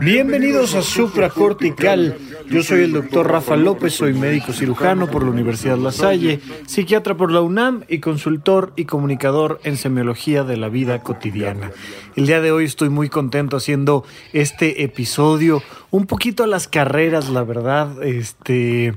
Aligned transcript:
Bienvenidos 0.00 0.76
a 0.76 0.82
Supracortical. 0.82 2.16
Yo 2.48 2.62
soy 2.62 2.82
el 2.82 2.92
doctor 2.92 3.28
Rafa 3.28 3.56
López, 3.56 3.94
soy 3.94 4.14
médico 4.14 4.52
cirujano 4.52 5.08
por 5.08 5.24
la 5.24 5.30
Universidad 5.30 5.76
La 5.76 5.90
Salle, 5.90 6.40
psiquiatra 6.66 7.16
por 7.16 7.32
la 7.32 7.40
UNAM 7.40 7.82
y 7.88 7.98
consultor 7.98 8.72
y 8.76 8.84
comunicador 8.84 9.60
en 9.64 9.76
semiología 9.76 10.44
de 10.44 10.56
la 10.56 10.68
vida 10.68 11.02
cotidiana. 11.02 11.72
El 12.14 12.26
día 12.26 12.40
de 12.40 12.52
hoy 12.52 12.64
estoy 12.64 12.90
muy 12.90 13.08
contento 13.08 13.56
haciendo 13.56 14.04
este 14.32 14.84
episodio, 14.84 15.62
un 15.90 16.06
poquito 16.06 16.44
a 16.44 16.46
las 16.46 16.68
carreras, 16.68 17.28
la 17.28 17.42
verdad, 17.42 18.02
este 18.04 18.94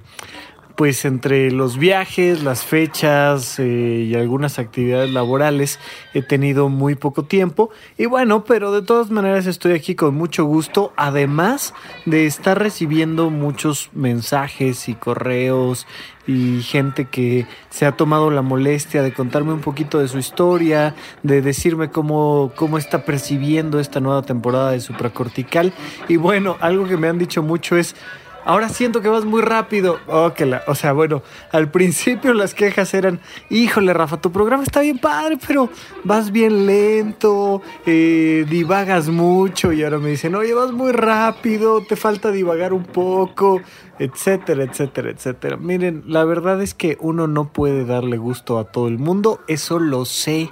pues 0.81 1.05
entre 1.05 1.52
los 1.52 1.77
viajes, 1.77 2.41
las 2.41 2.66
fechas 2.66 3.59
eh, 3.59 4.08
y 4.09 4.16
algunas 4.16 4.58
actividades 4.58 5.12
laborales 5.12 5.80
he 6.16 6.23
tenido 6.23 6.70
muy 6.70 6.95
poco 6.95 7.22
tiempo. 7.22 7.70
Y 7.99 8.08
bueno, 8.08 8.45
pero 8.45 8.72
de 8.72 8.81
todas 8.81 9.12
maneras 9.12 9.45
estoy 9.45 9.73
aquí 9.73 9.94
con 9.94 10.16
mucho 10.16 10.44
gusto, 10.45 10.91
además 10.98 11.75
de 12.08 12.25
estar 12.25 12.58
recibiendo 12.58 13.30
muchos 13.30 13.91
mensajes 13.94 14.89
y 14.89 14.95
correos 14.95 15.86
y 16.25 16.62
gente 16.63 17.05
que 17.05 17.45
se 17.70 17.86
ha 17.86 17.91
tomado 17.91 18.31
la 18.31 18.41
molestia 18.41 19.03
de 19.03 19.13
contarme 19.13 19.53
un 19.53 19.61
poquito 19.61 20.00
de 20.00 20.08
su 20.08 20.17
historia, 20.17 20.95
de 21.22 21.44
decirme 21.44 21.91
cómo, 21.91 22.53
cómo 22.55 22.80
está 22.80 23.06
percibiendo 23.06 23.80
esta 23.80 24.00
nueva 24.00 24.23
temporada 24.23 24.72
de 24.72 24.80
Supracortical. 24.80 25.73
Y 26.08 26.16
bueno, 26.16 26.58
algo 26.59 26.88
que 26.88 26.97
me 26.97 27.08
han 27.08 27.19
dicho 27.19 27.44
mucho 27.44 27.78
es 27.78 27.95
Ahora 28.44 28.70
siento 28.70 29.02
que 29.02 29.09
vas 29.09 29.25
muy 29.25 29.42
rápido. 29.42 30.00
Oh, 30.08 30.31
o 30.67 30.75
sea, 30.75 30.94
bueno, 30.94 31.22
al 31.52 31.70
principio 31.70 32.34
las 32.34 32.53
quejas 32.53 32.94
eran, 32.94 33.20
híjole, 33.50 33.94
Rafa, 33.94 34.20
tu 34.20 34.31
programa 34.31 34.64
está 34.64 34.81
bien 34.81 34.97
padre, 34.97 35.38
pero 35.45 35.70
vas 36.03 36.31
bien 36.31 36.66
lento, 36.66 37.62
eh, 37.86 38.45
divagas 38.50 39.09
mucho. 39.09 39.72
Y 39.72 39.84
ahora 39.84 40.00
me 40.00 40.09
dicen, 40.09 40.36
oye, 40.36 40.53
vas 40.53 40.72
muy 40.72 40.92
rápido, 40.92 41.84
te 41.84 41.95
falta 41.95 42.31
divagar 42.31 42.73
un 42.73 42.84
poco, 42.84 43.62
etcétera, 44.00 44.64
etcétera, 44.64 45.12
etcétera. 45.12 45.58
Miren, 45.58 46.03
la 46.08 46.25
verdad 46.25 46.62
es 46.62 46.73
que 46.73 46.97
uno 47.00 47.28
no 47.28 47.53
puede 47.53 47.86
darle 47.86 48.17
gusto 48.17 48.58
a 48.58 48.66
todo 48.66 48.88
el 48.88 48.97
mundo, 48.97 49.42
eso 49.47 49.80
lo 49.80 50.06
sé 50.06 50.52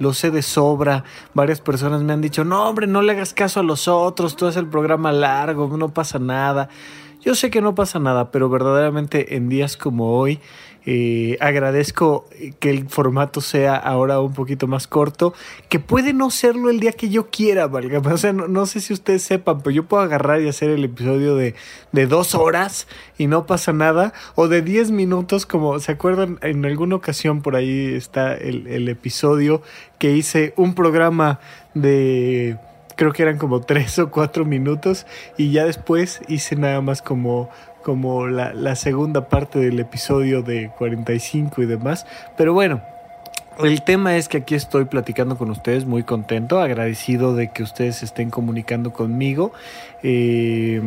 lo 0.00 0.14
sé 0.14 0.30
de 0.30 0.42
sobra. 0.42 1.04
Varias 1.34 1.60
personas 1.60 2.02
me 2.02 2.12
han 2.12 2.22
dicho, 2.22 2.42
no, 2.42 2.68
hombre, 2.68 2.86
no 2.88 3.02
le 3.02 3.12
hagas 3.12 3.34
caso 3.34 3.60
a 3.60 3.62
los 3.62 3.86
otros, 3.86 4.34
tú 4.34 4.46
haces 4.46 4.56
el 4.56 4.66
programa 4.66 5.12
largo, 5.12 5.76
no 5.76 5.90
pasa 5.90 6.18
nada. 6.18 6.70
Yo 7.22 7.34
sé 7.34 7.50
que 7.50 7.60
no 7.60 7.74
pasa 7.74 7.98
nada, 7.98 8.30
pero 8.30 8.48
verdaderamente 8.48 9.36
en 9.36 9.48
días 9.48 9.76
como 9.76 10.16
hoy 10.18 10.40
eh, 10.86 11.36
agradezco 11.40 12.26
que 12.58 12.70
el 12.70 12.88
formato 12.88 13.42
sea 13.42 13.76
ahora 13.76 14.20
un 14.20 14.32
poquito 14.32 14.66
más 14.66 14.86
corto, 14.86 15.34
que 15.68 15.78
puede 15.78 16.14
no 16.14 16.30
serlo 16.30 16.70
el 16.70 16.80
día 16.80 16.92
que 16.92 17.10
yo 17.10 17.28
quiera, 17.28 17.66
valga. 17.66 17.98
O 17.98 18.16
sea, 18.16 18.32
no, 18.32 18.64
sé 18.64 18.80
si 18.80 18.94
ustedes 18.94 19.22
sepan, 19.22 19.60
pero 19.60 19.70
yo 19.72 19.84
puedo 19.84 20.02
agarrar 20.02 20.40
y 20.40 20.48
hacer 20.48 20.70
el 20.70 20.82
episodio 20.82 21.36
de, 21.36 21.54
de 21.92 22.06
dos 22.06 22.34
horas 22.34 22.88
y 23.18 23.26
no 23.26 23.44
pasa 23.44 23.74
nada, 23.74 24.14
o 24.34 24.48
de 24.48 24.62
diez 24.62 24.90
minutos, 24.90 25.44
como 25.44 25.78
se 25.78 25.92
acuerdan, 25.92 26.38
en 26.40 26.64
alguna 26.64 26.96
ocasión 26.96 27.42
por 27.42 27.56
ahí 27.56 27.92
está 27.94 28.34
el, 28.34 28.66
el 28.66 28.88
episodio 28.88 29.60
que 29.98 30.12
hice 30.16 30.54
un 30.56 30.74
programa 30.74 31.38
de 31.74 32.56
creo 33.00 33.14
que 33.14 33.22
eran 33.22 33.38
como 33.38 33.62
tres 33.62 33.98
o 33.98 34.10
cuatro 34.10 34.44
minutos 34.44 35.06
y 35.38 35.52
ya 35.52 35.64
después 35.64 36.20
hice 36.28 36.54
nada 36.54 36.82
más 36.82 37.00
como 37.00 37.48
como 37.82 38.26
la, 38.26 38.76
segunda 38.76 39.26
parte 39.26 39.58
del 39.58 39.80
episodio 39.80 40.42
de 40.42 40.70
45 40.76 41.62
y 41.62 41.66
demás. 41.66 42.04
Pero 42.36 42.52
bueno, 42.52 42.82
el 43.58 43.80
tema 43.84 44.18
es 44.18 44.28
que 44.28 44.36
aquí 44.36 44.54
estoy 44.54 44.84
platicando 44.84 45.38
con 45.38 45.48
ustedes, 45.48 45.86
muy 45.86 46.02
contento, 46.02 46.60
agradecido 46.60 47.34
de 47.34 47.50
que 47.50 47.62
ustedes 47.62 48.02
estén 48.02 48.28
comunicando 48.28 48.92
conmigo. 48.92 49.54
Eh, 50.02 50.82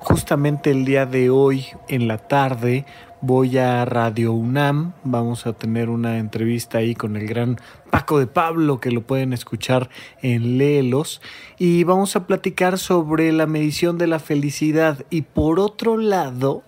justamente 0.00 0.70
el 0.70 0.84
día 0.84 1.06
de 1.06 1.30
hoy, 1.30 1.68
en 1.88 2.08
la 2.08 2.18
tarde, 2.18 2.84
voy 3.26 3.56
a 3.56 3.86
Radio 3.86 4.34
UNAM, 4.34 4.92
vamos 5.02 5.46
a 5.46 5.54
tener 5.54 5.88
una 5.88 6.18
entrevista 6.18 6.78
ahí 6.78 6.94
con 6.94 7.16
el 7.16 7.26
gran 7.26 7.56
Paco 7.90 8.18
de 8.18 8.26
Pablo, 8.26 8.80
que 8.80 8.90
lo 8.90 9.00
pueden 9.00 9.32
escuchar 9.32 9.88
en 10.20 10.58
Lelos, 10.58 11.22
y 11.58 11.84
vamos 11.84 12.16
a 12.16 12.26
platicar 12.26 12.78
sobre 12.78 13.32
la 13.32 13.46
medición 13.46 13.96
de 13.96 14.08
la 14.08 14.18
felicidad. 14.18 15.06
Y 15.08 15.22
por 15.22 15.58
otro 15.58 15.96
lado, 15.96 16.64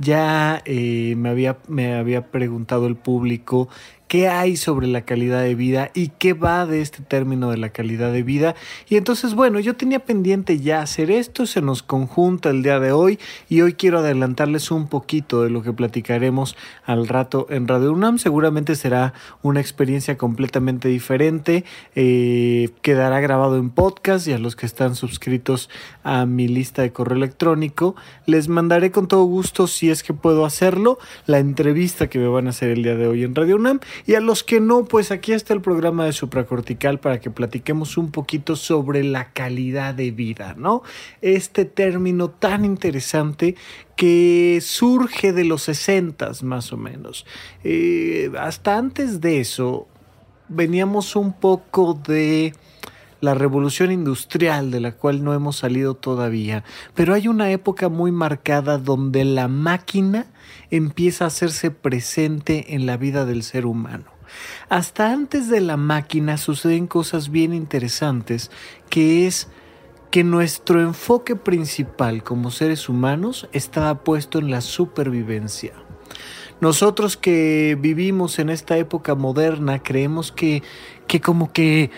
ya 0.00 0.62
eh, 0.64 1.14
me, 1.16 1.28
había, 1.28 1.58
me 1.68 1.94
había 1.94 2.26
preguntado 2.26 2.88
el 2.88 2.96
público 2.96 3.68
qué 4.10 4.26
hay 4.26 4.56
sobre 4.56 4.88
la 4.88 5.02
calidad 5.02 5.40
de 5.40 5.54
vida 5.54 5.92
y 5.94 6.08
qué 6.08 6.32
va 6.32 6.66
de 6.66 6.80
este 6.80 7.00
término 7.00 7.52
de 7.52 7.58
la 7.58 7.68
calidad 7.68 8.10
de 8.10 8.24
vida. 8.24 8.56
Y 8.88 8.96
entonces, 8.96 9.34
bueno, 9.34 9.60
yo 9.60 9.76
tenía 9.76 10.00
pendiente 10.00 10.58
ya 10.58 10.82
hacer 10.82 11.12
esto, 11.12 11.46
se 11.46 11.62
nos 11.62 11.84
conjunta 11.84 12.50
el 12.50 12.64
día 12.64 12.80
de 12.80 12.90
hoy 12.90 13.20
y 13.48 13.60
hoy 13.60 13.74
quiero 13.74 14.00
adelantarles 14.00 14.72
un 14.72 14.88
poquito 14.88 15.44
de 15.44 15.50
lo 15.50 15.62
que 15.62 15.72
platicaremos 15.72 16.56
al 16.84 17.06
rato 17.06 17.46
en 17.50 17.68
Radio 17.68 17.92
UNAM. 17.92 18.18
Seguramente 18.18 18.74
será 18.74 19.14
una 19.42 19.60
experiencia 19.60 20.18
completamente 20.18 20.88
diferente, 20.88 21.64
eh, 21.94 22.70
quedará 22.82 23.20
grabado 23.20 23.58
en 23.58 23.70
podcast 23.70 24.26
y 24.26 24.32
a 24.32 24.38
los 24.38 24.56
que 24.56 24.66
están 24.66 24.96
suscritos 24.96 25.70
a 26.02 26.26
mi 26.26 26.48
lista 26.48 26.82
de 26.82 26.90
correo 26.90 27.16
electrónico 27.16 27.94
les 28.26 28.48
mandaré 28.48 28.90
con 28.90 29.06
todo 29.06 29.22
gusto 29.24 29.68
si 29.68 29.88
es 29.88 30.02
que 30.02 30.14
puedo 30.14 30.44
hacerlo 30.44 30.98
la 31.26 31.38
entrevista 31.38 32.08
que 32.08 32.18
me 32.18 32.26
van 32.26 32.48
a 32.48 32.50
hacer 32.50 32.70
el 32.70 32.82
día 32.82 32.96
de 32.96 33.06
hoy 33.06 33.22
en 33.22 33.36
Radio 33.36 33.54
UNAM 33.54 33.78
y 34.06 34.14
a 34.14 34.20
los 34.20 34.42
que 34.42 34.60
no, 34.60 34.84
pues 34.84 35.10
aquí 35.10 35.32
está 35.32 35.54
el 35.54 35.60
programa 35.60 36.04
de 36.04 36.12
supracortical 36.12 37.00
para 37.00 37.20
que 37.20 37.30
platiquemos 37.30 37.96
un 37.96 38.10
poquito 38.10 38.56
sobre 38.56 39.04
la 39.04 39.32
calidad 39.32 39.94
de 39.94 40.10
vida, 40.10 40.54
¿no? 40.56 40.82
Este 41.22 41.64
término 41.64 42.30
tan 42.30 42.64
interesante 42.64 43.56
que 43.96 44.60
surge 44.62 45.32
de 45.32 45.44
los 45.44 45.62
60 45.62 46.30
más 46.42 46.72
o 46.72 46.76
menos. 46.76 47.26
Eh, 47.64 48.30
hasta 48.38 48.76
antes 48.76 49.20
de 49.20 49.40
eso, 49.40 49.86
veníamos 50.48 51.16
un 51.16 51.32
poco 51.32 51.94
de 51.94 52.54
la 53.20 53.34
revolución 53.34 53.92
industrial 53.92 54.70
de 54.70 54.80
la 54.80 54.92
cual 54.92 55.22
no 55.22 55.34
hemos 55.34 55.56
salido 55.56 55.94
todavía, 55.94 56.64
pero 56.94 57.14
hay 57.14 57.28
una 57.28 57.50
época 57.50 57.88
muy 57.88 58.12
marcada 58.12 58.78
donde 58.78 59.24
la 59.24 59.48
máquina 59.48 60.26
empieza 60.70 61.24
a 61.24 61.28
hacerse 61.28 61.70
presente 61.70 62.74
en 62.74 62.86
la 62.86 62.96
vida 62.96 63.24
del 63.24 63.42
ser 63.42 63.66
humano. 63.66 64.06
Hasta 64.68 65.12
antes 65.12 65.48
de 65.48 65.60
la 65.60 65.76
máquina 65.76 66.36
suceden 66.36 66.86
cosas 66.86 67.30
bien 67.30 67.52
interesantes, 67.52 68.50
que 68.88 69.26
es 69.26 69.48
que 70.10 70.24
nuestro 70.24 70.80
enfoque 70.80 71.36
principal 71.36 72.22
como 72.22 72.50
seres 72.50 72.88
humanos 72.88 73.48
estaba 73.52 74.02
puesto 74.02 74.38
en 74.38 74.50
la 74.50 74.60
supervivencia. 74.60 75.72
Nosotros 76.60 77.16
que 77.16 77.76
vivimos 77.80 78.38
en 78.38 78.50
esta 78.50 78.76
época 78.76 79.14
moderna 79.14 79.82
creemos 79.82 80.30
que, 80.30 80.62
que 81.06 81.20
como 81.20 81.52
que 81.52 81.90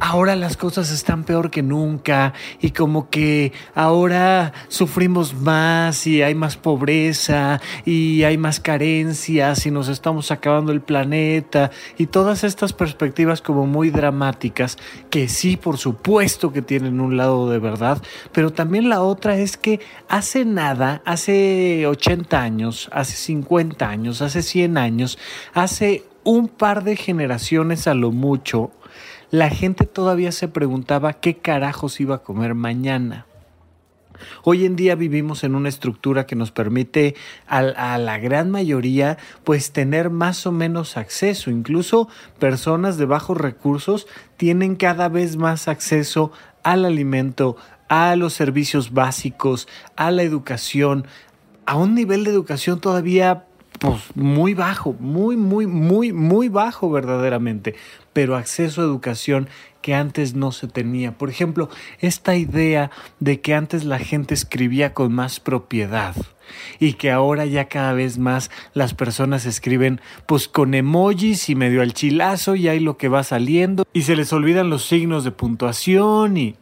ahora 0.00 0.36
las 0.36 0.56
cosas 0.56 0.90
están 0.90 1.24
peor 1.24 1.50
que 1.50 1.62
nunca 1.62 2.32
y 2.60 2.70
como 2.70 3.10
que 3.10 3.52
ahora 3.74 4.52
sufrimos 4.68 5.34
más 5.34 6.06
y 6.06 6.22
hay 6.22 6.34
más 6.34 6.56
pobreza 6.56 7.60
y 7.84 8.22
hay 8.24 8.38
más 8.38 8.60
carencias 8.60 9.66
y 9.66 9.70
nos 9.70 9.88
estamos 9.88 10.30
acabando 10.30 10.72
el 10.72 10.80
planeta 10.80 11.70
y 11.96 12.06
todas 12.06 12.44
estas 12.44 12.72
perspectivas 12.72 13.40
como 13.40 13.66
muy 13.66 13.90
dramáticas 13.90 14.78
que 15.10 15.28
sí, 15.28 15.56
por 15.56 15.78
supuesto 15.78 16.52
que 16.52 16.62
tienen 16.62 17.00
un 17.00 17.16
lado 17.16 17.48
de 17.48 17.58
verdad, 17.58 18.02
pero 18.32 18.52
también 18.52 18.88
la 18.88 19.02
otra 19.02 19.36
es 19.36 19.56
que 19.56 19.80
hace 20.08 20.44
nada, 20.44 21.02
hace 21.04 21.86
80 21.86 22.40
años, 22.40 22.88
hace 22.92 23.16
50 23.16 23.88
años, 23.88 24.22
hace 24.22 24.42
100 24.42 24.78
años, 24.78 25.18
hace 25.52 26.04
un 26.24 26.48
par 26.48 26.84
de 26.84 26.96
generaciones 26.96 27.86
a 27.86 27.94
lo 27.94 28.10
mucho, 28.10 28.70
la 29.30 29.50
gente 29.50 29.86
todavía 29.86 30.32
se 30.32 30.48
preguntaba 30.48 31.14
qué 31.14 31.36
carajos 31.38 32.00
iba 32.00 32.16
a 32.16 32.22
comer 32.22 32.54
mañana. 32.54 33.26
Hoy 34.42 34.64
en 34.64 34.76
día 34.76 34.94
vivimos 34.94 35.44
en 35.44 35.54
una 35.54 35.68
estructura 35.68 36.26
que 36.26 36.36
nos 36.36 36.50
permite 36.50 37.14
a, 37.46 37.62
la 37.98 38.18
gran 38.18 38.50
mayoría 38.50 39.18
pues 39.42 39.72
tener 39.72 40.10
más 40.10 40.46
o 40.46 40.52
menos 40.52 40.96
acceso. 40.96 41.50
Incluso 41.50 42.08
personas 42.38 42.96
de 42.96 43.06
bajos 43.06 43.36
recursos 43.36 44.06
tienen 44.36 44.76
cada 44.76 45.08
vez 45.08 45.36
más 45.36 45.68
acceso 45.68 46.32
al 46.62 46.84
alimento, 46.84 47.56
a 47.88 48.16
los 48.16 48.32
servicios 48.34 48.92
básicos, 48.92 49.68
a 49.96 50.10
la 50.10 50.22
educación, 50.22 51.06
a 51.66 51.76
un 51.76 51.94
nivel 51.94 52.24
de 52.24 52.30
educación 52.30 52.80
todavía 52.80 53.46
pues 53.78 54.02
muy 54.14 54.54
bajo, 54.54 54.94
muy, 54.98 55.36
muy, 55.36 55.66
muy, 55.66 56.12
muy 56.12 56.48
bajo 56.48 56.90
verdaderamente, 56.90 57.74
pero 58.14 58.36
acceso 58.36 58.80
a 58.80 58.84
educación 58.84 59.48
que 59.82 59.94
antes 59.94 60.34
no 60.34 60.50
se 60.50 60.66
tenía. 60.66 61.12
Por 61.18 61.28
ejemplo, 61.28 61.68
esta 61.98 62.36
idea 62.36 62.90
de 63.20 63.42
que 63.42 63.52
antes 63.52 63.84
la 63.84 63.98
gente 63.98 64.32
escribía 64.32 64.94
con 64.94 65.12
más 65.12 65.40
propiedad 65.40 66.16
y 66.78 66.94
que 66.94 67.10
ahora 67.10 67.44
ya 67.44 67.68
cada 67.68 67.92
vez 67.92 68.16
más 68.16 68.50
las 68.72 68.94
personas 68.94 69.44
escriben 69.44 70.00
pues 70.24 70.48
con 70.48 70.72
emojis 70.72 71.50
y 71.50 71.54
medio 71.54 71.82
al 71.82 71.92
chilazo 71.92 72.54
y 72.54 72.68
hay 72.68 72.80
lo 72.80 72.96
que 72.96 73.08
va 73.08 73.24
saliendo 73.24 73.84
y 73.92 74.02
se 74.02 74.16
les 74.16 74.32
olvidan 74.32 74.70
los 74.70 74.86
signos 74.86 75.24
de 75.24 75.32
puntuación 75.32 76.38
y 76.38 76.56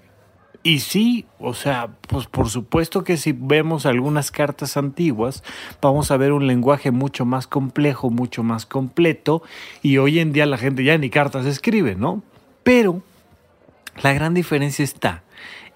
y 0.62 0.79
sí, 0.81 1.26
o 1.41 1.55
sea, 1.55 1.88
pues 2.09 2.26
por 2.26 2.49
supuesto 2.49 3.03
que 3.03 3.17
si 3.17 3.32
vemos 3.32 3.85
algunas 3.85 4.31
cartas 4.31 4.76
antiguas, 4.76 5.43
vamos 5.81 6.11
a 6.11 6.17
ver 6.17 6.32
un 6.32 6.47
lenguaje 6.47 6.91
mucho 6.91 7.25
más 7.25 7.47
complejo, 7.47 8.11
mucho 8.11 8.43
más 8.43 8.64
completo, 8.64 9.43
y 9.82 9.99
hoy 9.99 10.20
en 10.20 10.32
día 10.32 10.47
la 10.47 10.59
gente 10.59 10.85
ya 10.85 10.97
ni 10.99 11.11
cartas 11.11 11.47
escribe, 11.47 11.97
¿no? 11.97 12.23
Pero 12.62 13.03
la 14.03 14.12
gran 14.12 14.35
diferencia 14.35 14.85
está 14.85 15.25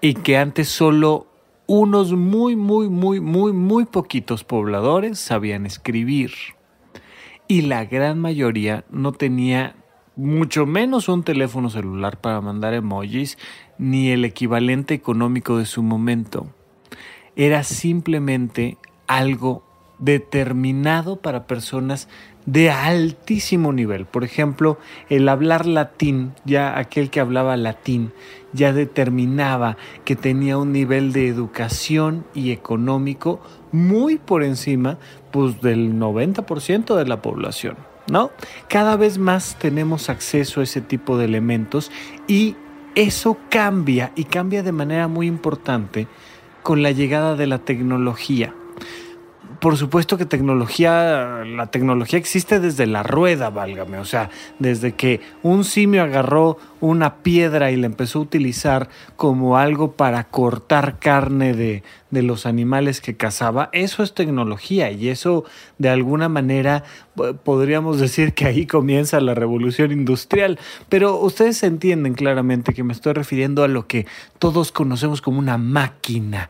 en 0.01 0.21
que 0.23 0.37
antes 0.37 0.69
solo 0.69 1.27
unos 1.65 2.13
muy, 2.13 2.55
muy, 2.55 2.87
muy, 2.87 3.19
muy, 3.19 3.51
muy 3.51 3.85
poquitos 3.85 4.43
pobladores 4.43 5.19
sabían 5.19 5.65
escribir. 5.65 6.31
Y 7.49 7.61
la 7.61 7.85
gran 7.85 8.19
mayoría 8.19 8.85
no 8.89 9.11
tenía 9.11 9.75
mucho 10.17 10.65
menos 10.65 11.07
un 11.07 11.23
teléfono 11.23 11.69
celular 11.69 12.19
para 12.19 12.41
mandar 12.41 12.73
emojis, 12.73 13.37
ni 13.77 14.09
el 14.09 14.25
equivalente 14.25 14.95
económico 14.95 15.57
de 15.57 15.65
su 15.65 15.83
momento. 15.83 16.47
Era 17.35 17.63
simplemente 17.63 18.77
algo 19.05 19.63
determinado 19.99 21.21
para 21.21 21.47
personas 21.47 22.09
de 22.47 22.71
altísimo 22.71 23.73
nivel. 23.73 24.05
Por 24.05 24.23
ejemplo, 24.23 24.79
el 25.09 25.29
hablar 25.29 25.65
latín, 25.65 26.33
ya 26.45 26.79
aquel 26.79 27.09
que 27.09 27.19
hablaba 27.19 27.57
latín, 27.57 28.11
ya 28.53 28.73
determinaba 28.73 29.77
que 30.05 30.15
tenía 30.15 30.57
un 30.57 30.71
nivel 30.71 31.13
de 31.13 31.27
educación 31.27 32.25
y 32.33 32.51
económico 32.51 33.39
muy 33.71 34.17
por 34.17 34.43
encima 34.43 34.97
pues, 35.31 35.61
del 35.61 35.93
90% 35.99 36.95
de 36.95 37.05
la 37.05 37.21
población. 37.21 37.75
¿No? 38.09 38.31
Cada 38.69 38.95
vez 38.95 39.17
más 39.17 39.57
tenemos 39.59 40.09
acceso 40.09 40.61
a 40.61 40.63
ese 40.63 40.81
tipo 40.81 41.17
de 41.17 41.25
elementos 41.25 41.91
y 42.27 42.55
eso 42.95 43.37
cambia 43.49 44.11
y 44.15 44.23
cambia 44.23 44.63
de 44.63 44.71
manera 44.71 45.07
muy 45.07 45.27
importante 45.27 46.07
con 46.63 46.83
la 46.83 46.91
llegada 46.91 47.35
de 47.35 47.47
la 47.47 47.59
tecnología 47.59 48.53
por 49.59 49.77
supuesto 49.77 50.17
que 50.17 50.25
tecnología, 50.25 51.43
la 51.45 51.67
tecnología 51.67 52.19
existe 52.19 52.59
desde 52.59 52.85
la 52.85 53.03
rueda, 53.03 53.49
válgame, 53.49 53.97
o 53.97 54.05
sea, 54.05 54.29
desde 54.59 54.93
que 54.93 55.21
un 55.43 55.63
simio 55.63 56.03
agarró 56.03 56.57
una 56.79 57.15
piedra 57.15 57.71
y 57.71 57.75
la 57.75 57.87
empezó 57.87 58.19
a 58.19 58.21
utilizar 58.23 58.89
como 59.15 59.57
algo 59.57 59.93
para 59.93 60.25
cortar 60.25 60.99
carne 60.99 61.53
de, 61.53 61.83
de 62.11 62.23
los 62.23 62.45
animales 62.45 63.01
que 63.01 63.17
cazaba, 63.17 63.69
eso 63.73 64.03
es 64.03 64.13
tecnología. 64.13 64.91
Y 64.91 65.09
eso 65.09 65.43
de 65.77 65.89
alguna 65.89 66.29
manera 66.29 66.83
podríamos 67.43 67.99
decir 67.99 68.33
que 68.33 68.45
ahí 68.45 68.65
comienza 68.65 69.19
la 69.19 69.33
revolución 69.33 69.91
industrial, 69.91 70.59
pero 70.89 71.17
ustedes 71.17 71.63
entienden 71.63 72.13
claramente 72.13 72.73
que 72.73 72.83
me 72.83 72.93
estoy 72.93 73.13
refiriendo 73.13 73.63
a 73.63 73.67
lo 73.67 73.87
que 73.87 74.05
todos 74.39 74.71
conocemos 74.71 75.21
como 75.21 75.39
una 75.39 75.57
máquina, 75.57 76.49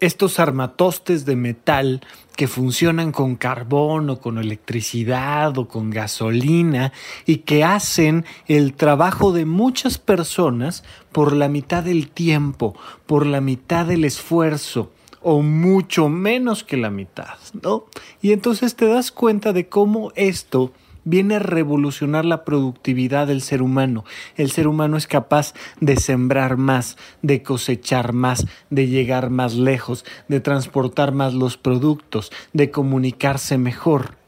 estos 0.00 0.38
armatostes 0.38 1.24
de 1.24 1.36
metal 1.36 2.00
que 2.36 2.46
funcionan 2.46 3.10
con 3.10 3.36
carbón 3.36 4.10
o 4.10 4.20
con 4.20 4.38
electricidad 4.38 5.58
o 5.58 5.66
con 5.66 5.90
gasolina 5.90 6.92
y 7.26 7.38
que 7.38 7.64
hacen 7.64 8.24
el 8.46 8.74
trabajo 8.74 9.32
de 9.32 9.44
muchas 9.44 9.98
personas 9.98 10.84
por 11.10 11.32
la 11.32 11.48
mitad 11.48 11.82
del 11.82 12.08
tiempo, 12.10 12.76
por 13.06 13.26
la 13.26 13.40
mitad 13.40 13.86
del 13.86 14.04
esfuerzo 14.04 14.92
o 15.20 15.42
mucho 15.42 16.08
menos 16.08 16.62
que 16.62 16.76
la 16.76 16.90
mitad, 16.90 17.38
¿no? 17.62 17.86
Y 18.22 18.32
entonces 18.32 18.76
te 18.76 18.86
das 18.86 19.10
cuenta 19.10 19.52
de 19.52 19.68
cómo 19.68 20.12
esto 20.14 20.72
viene 21.08 21.36
a 21.36 21.38
revolucionar 21.38 22.26
la 22.26 22.44
productividad 22.44 23.26
del 23.26 23.40
ser 23.40 23.62
humano. 23.62 24.04
El 24.36 24.50
ser 24.50 24.68
humano 24.68 24.98
es 24.98 25.06
capaz 25.06 25.54
de 25.80 25.96
sembrar 25.96 26.58
más, 26.58 26.98
de 27.22 27.42
cosechar 27.42 28.12
más, 28.12 28.46
de 28.68 28.88
llegar 28.88 29.30
más 29.30 29.54
lejos, 29.54 30.04
de 30.28 30.40
transportar 30.40 31.12
más 31.12 31.32
los 31.32 31.56
productos, 31.56 32.30
de 32.52 32.70
comunicarse 32.70 33.56
mejor. 33.56 34.18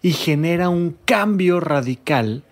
Y 0.00 0.12
genera 0.12 0.70
un 0.70 0.96
cambio 1.04 1.60
radical 1.60 2.44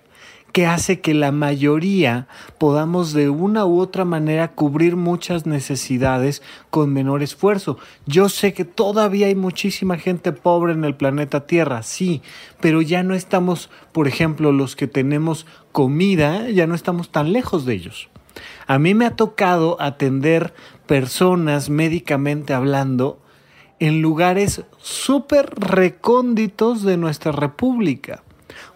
que 0.54 0.66
hace 0.68 1.00
que 1.00 1.14
la 1.14 1.32
mayoría 1.32 2.28
podamos 2.58 3.12
de 3.12 3.28
una 3.28 3.66
u 3.66 3.80
otra 3.80 4.04
manera 4.04 4.52
cubrir 4.52 4.94
muchas 4.94 5.46
necesidades 5.46 6.42
con 6.70 6.92
menor 6.92 7.24
esfuerzo. 7.24 7.76
Yo 8.06 8.28
sé 8.28 8.54
que 8.54 8.64
todavía 8.64 9.26
hay 9.26 9.34
muchísima 9.34 9.98
gente 9.98 10.30
pobre 10.30 10.72
en 10.72 10.84
el 10.84 10.94
planeta 10.94 11.48
Tierra, 11.48 11.82
sí, 11.82 12.22
pero 12.60 12.82
ya 12.82 13.02
no 13.02 13.14
estamos, 13.14 13.68
por 13.90 14.06
ejemplo, 14.06 14.52
los 14.52 14.76
que 14.76 14.86
tenemos 14.86 15.44
comida, 15.72 16.48
ya 16.48 16.68
no 16.68 16.76
estamos 16.76 17.10
tan 17.10 17.32
lejos 17.32 17.64
de 17.64 17.74
ellos. 17.74 18.08
A 18.68 18.78
mí 18.78 18.94
me 18.94 19.06
ha 19.06 19.16
tocado 19.16 19.76
atender 19.80 20.54
personas 20.86 21.68
médicamente 21.68 22.54
hablando 22.54 23.20
en 23.80 24.02
lugares 24.02 24.62
súper 24.78 25.50
recónditos 25.56 26.84
de 26.84 26.96
nuestra 26.96 27.32
república 27.32 28.22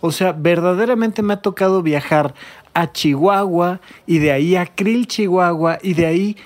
o 0.00 0.12
sea, 0.12 0.32
verdaderamente 0.32 1.22
me 1.22 1.34
ha 1.34 1.42
tocado 1.42 1.82
viajar 1.82 2.34
a 2.74 2.92
Chihuahua 2.92 3.80
y 4.06 4.18
de 4.18 4.32
ahí 4.32 4.56
a 4.56 4.66
Krill, 4.66 5.06
Chihuahua 5.06 5.78
y 5.82 5.94
de 5.94 6.06
ahí 6.06 6.36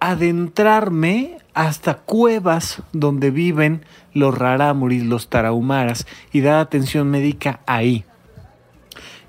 adentrarme 0.00 1.38
hasta 1.54 1.94
cuevas 1.94 2.82
donde 2.92 3.30
viven 3.30 3.84
los 4.12 4.36
rarámuris, 4.36 5.04
los 5.04 5.28
tarahumaras 5.28 6.06
y 6.32 6.40
dar 6.40 6.60
atención 6.60 7.10
médica 7.10 7.60
ahí. 7.66 8.04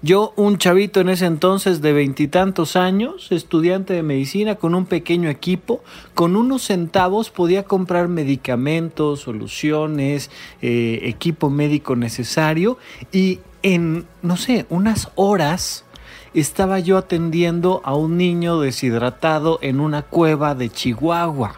Yo, 0.03 0.33
un 0.35 0.57
chavito 0.57 1.00
en 1.00 1.09
ese 1.09 1.27
entonces 1.27 1.79
de 1.81 1.94
veintitantos 1.94 2.75
años, 2.75 3.31
estudiante 3.31 3.94
de 3.94 4.01
medicina 4.01 4.56
con 4.56 4.74
un 4.74 4.88
pequeño 4.88 5.29
equipo, 5.29 5.83
con 6.15 6.35
unos 6.35 6.63
centavos 6.63 7.29
podía 7.29 7.63
comprar 7.63 8.07
medicamentos, 8.07 9.19
soluciones, 9.19 10.31
eh, 10.63 11.01
equipo 11.03 11.51
médico 11.51 11.95
necesario 11.95 12.79
y 13.12 13.41
en, 13.63 14.05
no 14.21 14.37
sé, 14.37 14.65
unas 14.69 15.09
horas 15.15 15.85
estaba 16.33 16.79
yo 16.79 16.97
atendiendo 16.97 17.81
a 17.83 17.95
un 17.95 18.17
niño 18.17 18.59
deshidratado 18.59 19.59
en 19.62 19.79
una 19.79 20.01
cueva 20.01 20.55
de 20.55 20.69
Chihuahua. 20.69 21.55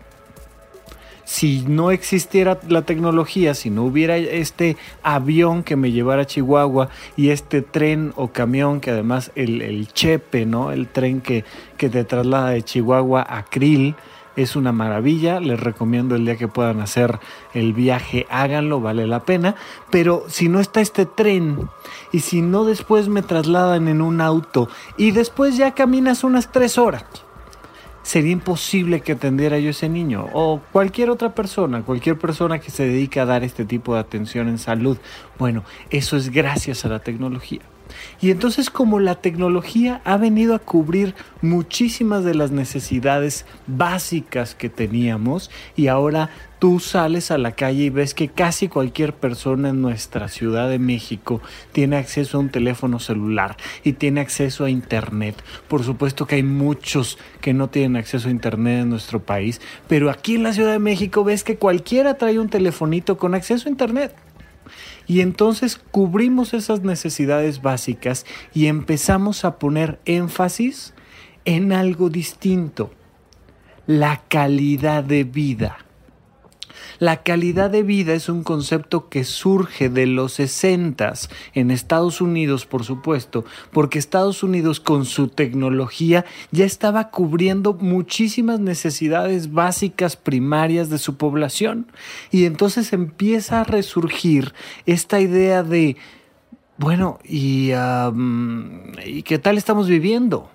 Si 1.25 1.63
no 1.67 1.91
existiera 1.91 2.59
la 2.67 2.81
tecnología, 2.81 3.53
si 3.53 3.69
no 3.69 3.85
hubiera 3.85 4.17
este 4.17 4.75
avión 5.03 5.63
que 5.63 5.77
me 5.77 5.91
llevara 5.91 6.23
a 6.23 6.25
Chihuahua 6.25 6.89
y 7.15 7.29
este 7.29 7.61
tren 7.61 8.11
o 8.17 8.27
camión 8.27 8.81
que 8.81 8.91
además 8.91 9.31
el, 9.35 9.61
el 9.61 9.87
Chepe, 9.87 10.45
¿no? 10.45 10.71
El 10.71 10.87
tren 10.87 11.21
que, 11.21 11.45
que 11.77 11.89
te 11.89 12.03
traslada 12.03 12.49
de 12.49 12.63
Chihuahua 12.63 13.25
a 13.27 13.45
Krill, 13.45 13.95
es 14.35 14.55
una 14.55 14.71
maravilla, 14.71 15.39
les 15.39 15.59
recomiendo 15.59 16.15
el 16.15 16.25
día 16.25 16.37
que 16.37 16.47
puedan 16.47 16.81
hacer 16.81 17.19
el 17.53 17.73
viaje, 17.73 18.25
háganlo, 18.29 18.81
vale 18.81 19.07
la 19.07 19.21
pena, 19.21 19.55
pero 19.89 20.25
si 20.27 20.49
no 20.49 20.59
está 20.59 20.81
este 20.81 21.05
tren 21.05 21.69
y 22.11 22.21
si 22.21 22.41
no 22.41 22.65
después 22.65 23.07
me 23.09 23.21
trasladan 23.21 23.87
en 23.87 24.01
un 24.01 24.21
auto 24.21 24.69
y 24.97 25.11
después 25.11 25.57
ya 25.57 25.73
caminas 25.73 26.23
unas 26.23 26.51
tres 26.51 26.77
horas, 26.77 27.05
sería 28.03 28.31
imposible 28.31 29.01
que 29.01 29.13
atendiera 29.13 29.57
yo 29.59 29.69
ese 29.69 29.89
niño 29.89 30.27
o 30.33 30.61
cualquier 30.71 31.09
otra 31.09 31.33
persona, 31.33 31.83
cualquier 31.83 32.19
persona 32.19 32.59
que 32.59 32.69
se 32.69 32.85
dedique 32.85 33.19
a 33.19 33.25
dar 33.25 33.43
este 33.43 33.65
tipo 33.65 33.95
de 33.95 34.01
atención 34.01 34.49
en 34.49 34.59
salud. 34.59 34.97
Bueno, 35.39 35.63
eso 35.89 36.17
es 36.17 36.29
gracias 36.29 36.85
a 36.85 36.89
la 36.89 36.99
tecnología. 36.99 37.61
Y 38.21 38.31
entonces 38.31 38.69
como 38.69 38.99
la 38.99 39.15
tecnología 39.15 40.01
ha 40.05 40.17
venido 40.17 40.55
a 40.55 40.59
cubrir 40.59 41.15
muchísimas 41.41 42.23
de 42.23 42.35
las 42.35 42.51
necesidades 42.51 43.45
básicas 43.67 44.55
que 44.55 44.69
teníamos 44.69 45.51
y 45.75 45.87
ahora 45.87 46.29
tú 46.63 46.79
sales 46.79 47.29
a 47.29 47.37
la 47.37 47.51
calle 47.51 47.83
y 47.83 47.89
ves 47.89 48.13
que 48.13 48.29
casi 48.29 48.69
cualquier 48.69 49.13
persona 49.13 49.67
en 49.67 49.81
nuestra 49.81 50.29
Ciudad 50.29 50.69
de 50.69 50.79
México 50.79 51.41
tiene 51.73 51.97
acceso 51.97 52.37
a 52.37 52.39
un 52.39 52.47
teléfono 52.47 52.99
celular 52.99 53.57
y 53.83 53.91
tiene 53.91 54.21
acceso 54.21 54.63
a 54.63 54.69
Internet. 54.69 55.43
Por 55.67 55.83
supuesto 55.83 56.25
que 56.25 56.35
hay 56.35 56.43
muchos 56.43 57.17
que 57.41 57.53
no 57.53 57.67
tienen 57.67 57.97
acceso 57.97 58.29
a 58.29 58.31
Internet 58.31 58.83
en 58.83 58.89
nuestro 58.91 59.21
país, 59.21 59.59
pero 59.89 60.09
aquí 60.09 60.35
en 60.35 60.43
la 60.43 60.53
Ciudad 60.53 60.71
de 60.71 60.79
México 60.79 61.25
ves 61.25 61.43
que 61.43 61.57
cualquiera 61.57 62.13
trae 62.13 62.39
un 62.39 62.47
telefonito 62.47 63.17
con 63.17 63.35
acceso 63.35 63.67
a 63.67 63.71
Internet. 63.71 64.15
Y 65.07 65.21
entonces 65.21 65.79
cubrimos 65.91 66.53
esas 66.53 66.81
necesidades 66.81 67.61
básicas 67.61 68.25
y 68.53 68.67
empezamos 68.67 69.45
a 69.45 69.59
poner 69.59 69.99
énfasis 70.05 70.93
en 71.45 71.73
algo 71.73 72.09
distinto, 72.09 72.91
la 73.85 74.23
calidad 74.27 75.03
de 75.03 75.23
vida. 75.23 75.82
La 77.03 77.21
calidad 77.21 77.69
de 77.69 77.83
vida 77.83 78.13
es 78.13 78.29
un 78.29 78.43
concepto 78.43 79.09
que 79.09 79.25
surge 79.25 79.89
de 79.89 80.07
los 80.07 80.31
60 80.35 81.11
en 81.53 81.69
Estados 81.69 82.21
Unidos, 82.21 82.65
por 82.65 82.85
supuesto, 82.85 83.43
porque 83.73 83.99
Estados 83.99 84.41
Unidos 84.41 84.79
con 84.79 85.03
su 85.03 85.27
tecnología 85.27 86.23
ya 86.51 86.63
estaba 86.63 87.09
cubriendo 87.09 87.73
muchísimas 87.73 88.61
necesidades 88.61 89.51
básicas 89.51 90.15
primarias 90.15 90.89
de 90.89 90.97
su 90.97 91.17
población. 91.17 91.91
Y 92.31 92.45
entonces 92.45 92.93
empieza 92.93 93.59
a 93.59 93.65
resurgir 93.65 94.53
esta 94.85 95.19
idea 95.19 95.61
de, 95.61 95.97
bueno, 96.77 97.19
¿y, 97.25 97.71
¿y 99.05 99.23
qué 99.23 99.39
tal 99.39 99.57
estamos 99.57 99.89
viviendo? 99.89 100.49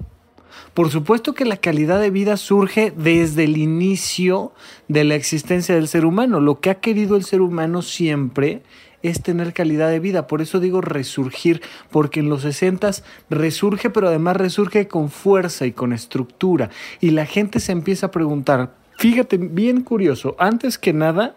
Por 0.75 0.91
supuesto 0.91 1.35
que 1.35 1.45
la 1.45 1.57
calidad 1.57 2.01
de 2.01 2.11
vida 2.11 2.37
surge 2.37 2.93
desde 2.97 3.45
el 3.45 3.57
inicio 3.57 4.53
de 4.89 5.05
la 5.05 5.15
existencia 5.15 5.75
del 5.75 5.89
ser 5.89 6.05
humano. 6.05 6.41
Lo 6.41 6.61
que 6.61 6.71
ha 6.71 6.77
querido 6.77 7.17
el 7.17 7.25
ser 7.25 7.41
humano 7.41 7.83
siempre 7.83 8.63
es 9.03 9.23
tener 9.23 9.53
calidad 9.53 9.91
de 9.91 10.01
vida. 10.01 10.27
Por 10.27 10.43
eso 10.43 10.61
digo 10.61 10.81
resurgir, 10.81 11.63
porque 11.91 12.21
en 12.21 12.29
los 12.29 12.43
60 12.43 12.91
resurge, 13.31 13.91
pero 13.91 14.09
además 14.09 14.37
resurge 14.37 14.89
con 14.89 15.11
fuerza 15.11 15.67
y 15.67 15.73
con 15.73 15.93
estructura. 15.93 16.71
Y 17.01 17.11
la 17.11 17.27
gente 17.27 17.61
se 17.61 17.73
empieza 17.73 18.07
a 18.07 18.11
preguntar, 18.11 18.75
fíjate, 18.97 19.37
bien 19.37 19.83
curioso, 19.83 20.37
antes 20.39 20.79
que 20.79 20.93
nada, 20.93 21.35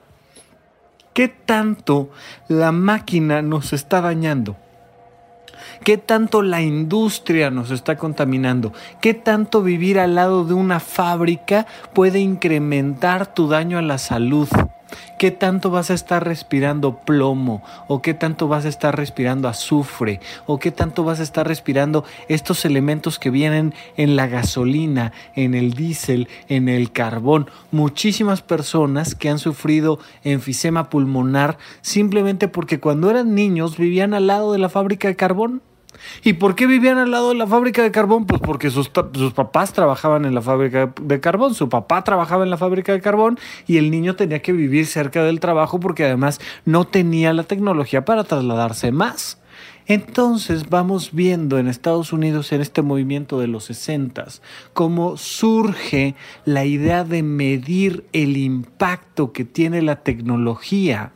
¿qué 1.14 1.28
tanto 1.28 2.10
la 2.48 2.72
máquina 2.72 3.42
nos 3.42 3.74
está 3.74 4.02
dañando? 4.02 4.58
¿Qué 5.84 5.98
tanto 5.98 6.44
la 6.44 6.62
industria 6.62 7.50
nos 7.50 7.72
está 7.72 7.98
contaminando? 7.98 8.72
¿Qué 9.02 9.16
tanto 9.16 9.64
vivir 9.64 9.98
al 9.98 10.14
lado 10.14 10.46
de 10.46 10.54
una 10.54 10.80
fábrica 10.80 11.66
puede 11.94 12.20
incrementar 12.20 13.34
tu 13.34 13.48
daño 13.48 13.80
a 13.80 13.82
la 13.82 13.98
salud? 13.98 14.48
¿Qué 15.18 15.32
tanto 15.32 15.72
vas 15.72 15.90
a 15.90 15.96
estar 15.96 16.24
respirando 16.24 16.98
plomo? 16.98 17.64
¿O 17.88 18.00
qué 18.00 18.14
tanto 18.14 18.48
vas 18.48 18.66
a 18.66 18.70
estar 18.70 18.96
respirando 18.96 19.48
azufre? 19.48 20.20
¿O 20.46 20.60
qué 20.60 20.70
tanto 20.70 21.04
vas 21.04 21.20
a 21.20 21.24
estar 21.24 21.48
respirando 21.48 22.04
estos 22.28 22.64
elementos 22.64 23.18
que 23.18 23.32
vienen 23.32 23.74
en 23.98 24.16
la 24.16 24.28
gasolina, 24.28 25.14
en 25.36 25.56
el 25.56 25.74
diésel, 25.74 26.28
en 26.48 26.70
el 26.70 26.92
carbón? 26.92 27.50
Muchísimas 27.72 28.44
personas 28.44 29.16
que 29.16 29.30
han 29.30 29.40
sufrido 29.40 29.98
enfisema 30.24 30.92
pulmonar 30.92 31.58
simplemente 31.82 32.48
porque 32.48 32.80
cuando 32.80 33.10
eran 33.10 33.34
niños 33.34 33.78
vivían 33.78 34.14
al 34.14 34.28
lado 34.28 34.54
de 34.54 34.60
la 34.60 34.70
fábrica 34.70 35.08
de 35.08 35.16
carbón. 35.16 35.64
¿Y 36.24 36.34
por 36.34 36.56
qué 36.56 36.68
vivían 36.68 36.98
al 36.98 37.12
lado 37.12 37.30
de 37.30 37.36
la 37.36 37.48
fábrica 37.48 37.82
de 37.82 37.92
carbón? 37.92 38.26
Pues 38.26 38.42
porque 38.42 38.70
sus, 38.70 38.90
papás 38.90 39.74
trabajaban 39.74 40.26
en 40.26 40.36
la 40.36 40.42
fábrica 40.42 40.94
de 41.02 41.20
carbón, 41.20 41.54
su 41.54 41.70
papá 41.70 42.04
trabajaba 42.04 42.44
en 42.44 42.50
la 42.50 42.58
fábrica 42.58 42.92
de 42.92 43.02
carbón 43.02 43.40
y 43.68 43.78
el 43.78 43.92
niño 43.92 44.16
tenía 44.16 44.42
que 44.42 44.54
vivir 44.54 44.86
cerca 44.86 45.24
del 45.24 45.40
trabajo 45.40 45.80
porque 45.80 46.06
además 46.06 46.40
no 46.66 46.86
tenía 46.86 47.34
la 47.34 47.44
tecnología 47.44 48.06
para 48.06 48.24
trasladarse 48.24 48.92
más. 48.92 49.38
Entonces 49.88 50.70
vamos 50.70 51.10
viendo 51.12 51.58
en 51.58 51.68
Estados 51.68 52.14
Unidos 52.14 52.52
en 52.52 52.62
este 52.62 52.82
movimiento 52.82 53.40
de 53.40 53.48
los 53.48 53.66
60 53.66 54.26
cómo 54.74 55.18
surge 55.18 56.16
la 56.46 56.66
idea 56.66 57.04
de 57.04 57.24
medir 57.24 58.06
el 58.14 58.38
impacto 58.38 59.34
que 59.34 59.44
tiene 59.44 59.82
la 59.82 59.98
tecnología 59.98 61.12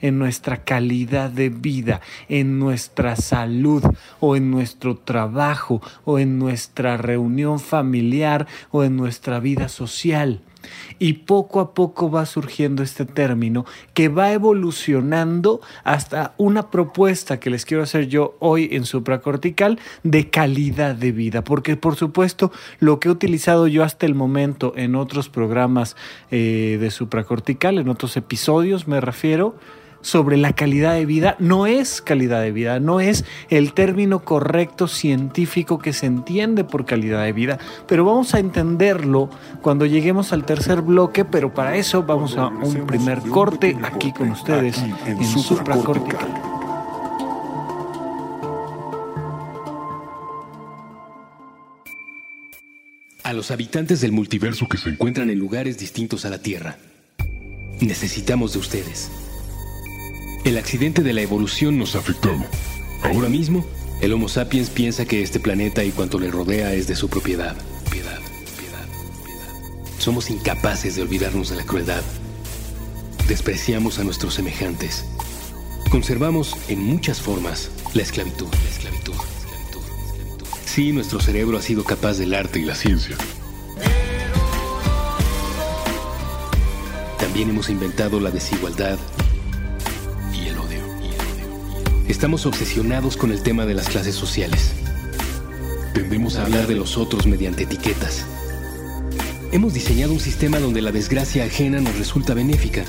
en 0.00 0.18
nuestra 0.18 0.64
calidad 0.64 1.30
de 1.30 1.48
vida, 1.48 2.00
en 2.28 2.58
nuestra 2.58 3.16
salud 3.16 3.82
o 4.20 4.36
en 4.36 4.50
nuestro 4.50 4.96
trabajo 4.96 5.80
o 6.04 6.18
en 6.18 6.38
nuestra 6.38 6.96
reunión 6.96 7.60
familiar 7.60 8.46
o 8.70 8.84
en 8.84 8.96
nuestra 8.96 9.40
vida 9.40 9.68
social. 9.68 10.40
Y 10.98 11.12
poco 11.12 11.60
a 11.60 11.74
poco 11.74 12.10
va 12.10 12.26
surgiendo 12.26 12.82
este 12.82 13.04
término 13.04 13.66
que 13.94 14.08
va 14.08 14.32
evolucionando 14.32 15.60
hasta 15.84 16.34
una 16.38 16.70
propuesta 16.70 17.38
que 17.38 17.50
les 17.50 17.64
quiero 17.64 17.82
hacer 17.82 18.08
yo 18.08 18.36
hoy 18.40 18.70
en 18.72 18.84
supracortical 18.84 19.78
de 20.02 20.30
calidad 20.30 20.94
de 20.94 21.12
vida. 21.12 21.44
Porque 21.44 21.76
por 21.76 21.96
supuesto 21.96 22.50
lo 22.78 22.98
que 22.98 23.08
he 23.08 23.10
utilizado 23.12 23.66
yo 23.66 23.84
hasta 23.84 24.06
el 24.06 24.14
momento 24.14 24.72
en 24.76 24.94
otros 24.94 25.28
programas 25.28 25.96
eh, 26.30 26.78
de 26.80 26.90
supracortical, 26.90 27.78
en 27.78 27.88
otros 27.88 28.16
episodios 28.16 28.88
me 28.88 29.00
refiero, 29.00 29.56
sobre 30.00 30.36
la 30.36 30.52
calidad 30.52 30.94
de 30.94 31.06
vida 31.06 31.36
no 31.38 31.66
es 31.66 32.00
calidad 32.00 32.40
de 32.42 32.52
vida, 32.52 32.80
no 32.80 33.00
es 33.00 33.24
el 33.50 33.72
término 33.72 34.24
correcto 34.24 34.88
científico 34.88 35.78
que 35.78 35.92
se 35.92 36.06
entiende 36.06 36.64
por 36.64 36.84
calidad 36.84 37.24
de 37.24 37.32
vida, 37.32 37.58
pero 37.86 38.04
vamos 38.04 38.34
a 38.34 38.38
entenderlo 38.38 39.30
cuando 39.62 39.86
lleguemos 39.86 40.32
al 40.32 40.44
tercer 40.44 40.82
bloque, 40.82 41.24
pero 41.24 41.52
para 41.52 41.76
eso 41.76 42.02
vamos 42.02 42.36
a 42.36 42.48
un 42.48 42.86
primer 42.86 43.20
corte 43.20 43.76
aquí 43.82 44.12
con 44.12 44.30
ustedes 44.30 44.76
en 45.06 45.24
supracortical. 45.24 46.56
A 53.26 53.32
los 53.32 53.50
habitantes 53.50 54.00
del 54.00 54.12
multiverso 54.12 54.68
que 54.68 54.78
se 54.78 54.88
encuentran 54.88 55.30
en 55.30 55.38
lugares 55.40 55.78
distintos 55.78 56.24
a 56.24 56.30
la 56.30 56.38
Tierra, 56.38 56.78
necesitamos 57.80 58.52
de 58.52 58.60
ustedes. 58.60 59.10
El 60.46 60.58
accidente 60.58 61.02
de 61.02 61.12
la 61.12 61.22
evolución 61.22 61.76
nos 61.76 61.96
ha 61.96 61.98
afectado. 61.98 62.36
Ahora 63.02 63.28
mismo, 63.28 63.66
el 64.00 64.12
Homo 64.12 64.28
sapiens 64.28 64.70
piensa 64.70 65.04
que 65.04 65.20
este 65.20 65.40
planeta 65.40 65.82
y 65.82 65.90
cuanto 65.90 66.20
le 66.20 66.30
rodea 66.30 66.72
es 66.72 66.86
de 66.86 66.94
su 66.94 67.08
propiedad. 67.08 67.56
Piedad, 67.90 68.20
piedad, 68.56 68.86
piedad. 69.24 69.98
Somos 69.98 70.30
incapaces 70.30 70.94
de 70.94 71.02
olvidarnos 71.02 71.50
de 71.50 71.56
la 71.56 71.64
crueldad. 71.64 72.00
Despreciamos 73.26 73.98
a 73.98 74.04
nuestros 74.04 74.34
semejantes. 74.34 75.04
Conservamos 75.90 76.54
en 76.68 76.78
muchas 76.78 77.20
formas 77.20 77.68
la 77.92 78.02
esclavitud, 78.02 78.46
la 78.46 78.70
esclavitud, 78.70 79.14
la 79.14 79.22
esclavitud, 79.24 79.80
la 79.80 80.06
esclavitud. 80.06 80.46
Sí, 80.64 80.92
nuestro 80.92 81.18
cerebro 81.18 81.58
ha 81.58 81.62
sido 81.62 81.82
capaz 81.82 82.18
del 82.18 82.32
arte 82.32 82.60
y 82.60 82.64
la 82.64 82.76
ciencia. 82.76 83.16
También 87.18 87.50
hemos 87.50 87.68
inventado 87.68 88.20
la 88.20 88.30
desigualdad 88.30 88.96
Estamos 92.08 92.46
obsesionados 92.46 93.16
con 93.16 93.32
el 93.32 93.42
tema 93.42 93.66
de 93.66 93.74
las 93.74 93.88
clases 93.88 94.14
sociales. 94.14 94.72
Tendemos 95.92 96.36
a 96.36 96.44
hablar 96.44 96.68
de 96.68 96.76
los 96.76 96.96
otros 96.96 97.26
mediante 97.26 97.64
etiquetas. 97.64 98.24
Hemos 99.50 99.74
diseñado 99.74 100.12
un 100.12 100.20
sistema 100.20 100.60
donde 100.60 100.82
la 100.82 100.92
desgracia 100.92 101.44
ajena 101.44 101.80
nos 101.80 101.98
resulta 101.98 102.32
benéfica. 102.32 102.84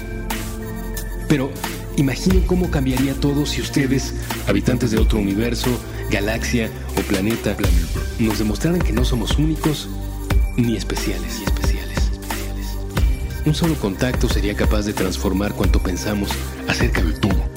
Pero 1.27 1.49
imaginen 1.95 2.43
cómo 2.43 2.69
cambiaría 2.69 3.15
todo 3.15 3.47
si 3.47 3.59
ustedes, 3.59 4.13
habitantes 4.47 4.91
de 4.91 4.99
otro 4.99 5.17
universo, 5.17 5.69
galaxia 6.11 6.69
o 6.95 7.01
planeta, 7.01 7.57
nos 8.19 8.37
demostraran 8.37 8.79
que 8.79 8.93
no 8.93 9.03
somos 9.03 9.39
únicos 9.39 9.89
ni 10.57 10.77
especiales. 10.77 11.41
Un 13.47 13.55
solo 13.55 13.75
contacto 13.75 14.29
sería 14.29 14.55
capaz 14.55 14.83
de 14.83 14.93
transformar 14.93 15.53
cuanto 15.53 15.81
pensamos 15.81 16.29
acerca 16.67 17.01
de 17.01 17.13
todo. 17.13 17.56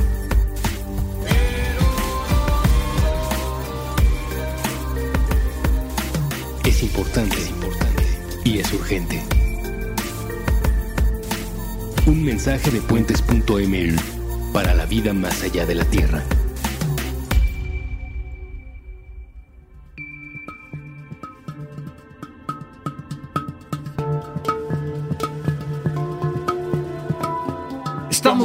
Es 6.71 6.83
importante, 6.83 7.35
es 7.35 7.49
importante 7.49 8.03
y 8.45 8.59
es 8.59 8.71
urgente. 8.71 9.21
Un 12.05 12.23
mensaje 12.23 12.71
de 12.71 12.79
puentes.ml 12.81 13.99
para 14.53 14.73
la 14.73 14.85
vida 14.85 15.13
más 15.13 15.43
allá 15.43 15.65
de 15.65 15.75
la 15.75 15.85
Tierra. 15.85 16.23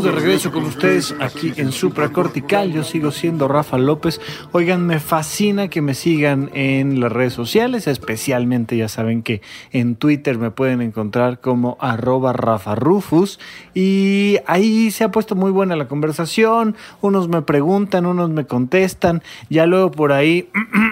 De 0.06 0.12
regreso 0.12 0.52
con 0.52 0.64
ustedes 0.64 1.16
aquí 1.18 1.52
en 1.56 1.72
Supracortical. 1.72 2.72
Yo 2.72 2.84
sigo 2.84 3.10
siendo 3.10 3.48
Rafa 3.48 3.76
López. 3.76 4.20
Oigan, 4.52 4.86
me 4.86 5.00
fascina 5.00 5.66
que 5.66 5.82
me 5.82 5.94
sigan 5.94 6.48
en 6.54 7.00
las 7.00 7.10
redes 7.10 7.32
sociales, 7.32 7.88
especialmente 7.88 8.76
ya 8.76 8.88
saben 8.88 9.24
que 9.24 9.42
en 9.72 9.96
Twitter 9.96 10.38
me 10.38 10.52
pueden 10.52 10.80
encontrar 10.80 11.40
como 11.40 11.76
arroba 11.80 12.32
Rafa 12.32 12.76
Rufus. 12.76 13.40
Y 13.74 14.36
ahí 14.46 14.92
se 14.92 15.02
ha 15.02 15.10
puesto 15.10 15.34
muy 15.34 15.50
buena 15.50 15.74
la 15.74 15.88
conversación. 15.88 16.76
Unos 17.00 17.26
me 17.26 17.42
preguntan, 17.42 18.06
unos 18.06 18.30
me 18.30 18.46
contestan. 18.46 19.22
Ya 19.50 19.66
luego 19.66 19.90
por 19.90 20.12
ahí 20.12 20.48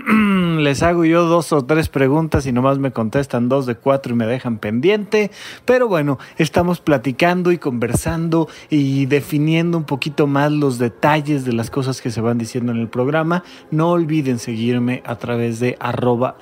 les 0.59 0.83
hago 0.83 1.04
yo 1.04 1.25
dos 1.25 1.52
o 1.52 1.64
tres 1.64 1.88
preguntas 1.88 2.47
y 2.47 2.52
nomás 2.52 2.78
me 2.78 2.90
contestan 2.90 3.49
dos 3.49 3.66
de 3.66 3.76
cuatro 3.76 4.14
y 4.14 4.16
me 4.16 4.26
dejan 4.26 4.59
pendiente. 4.59 5.30
Pero 5.64 5.87
bueno, 5.87 6.18
estamos 6.37 6.80
platicando 6.80 7.52
y 7.52 7.59
conversando 7.59 8.49
y 8.71 9.04
definiendo 9.07 9.79
un 9.79 9.85
poquito 9.85 10.27
más 10.27 10.51
los 10.53 10.79
detalles 10.79 11.45
de 11.45 11.53
las 11.53 11.71
cosas 11.71 12.01
que 12.01 12.11
se 12.11 12.21
van 12.21 12.39
diciendo 12.39 12.73
en 12.73 12.79
el 12.79 12.89
programa. 12.89 13.45
No 13.71 13.91
olviden 13.91 14.39
seguirme 14.39 15.03
a 15.05 15.17
través 15.17 15.61
de 15.61 15.77
arroba 15.81 16.37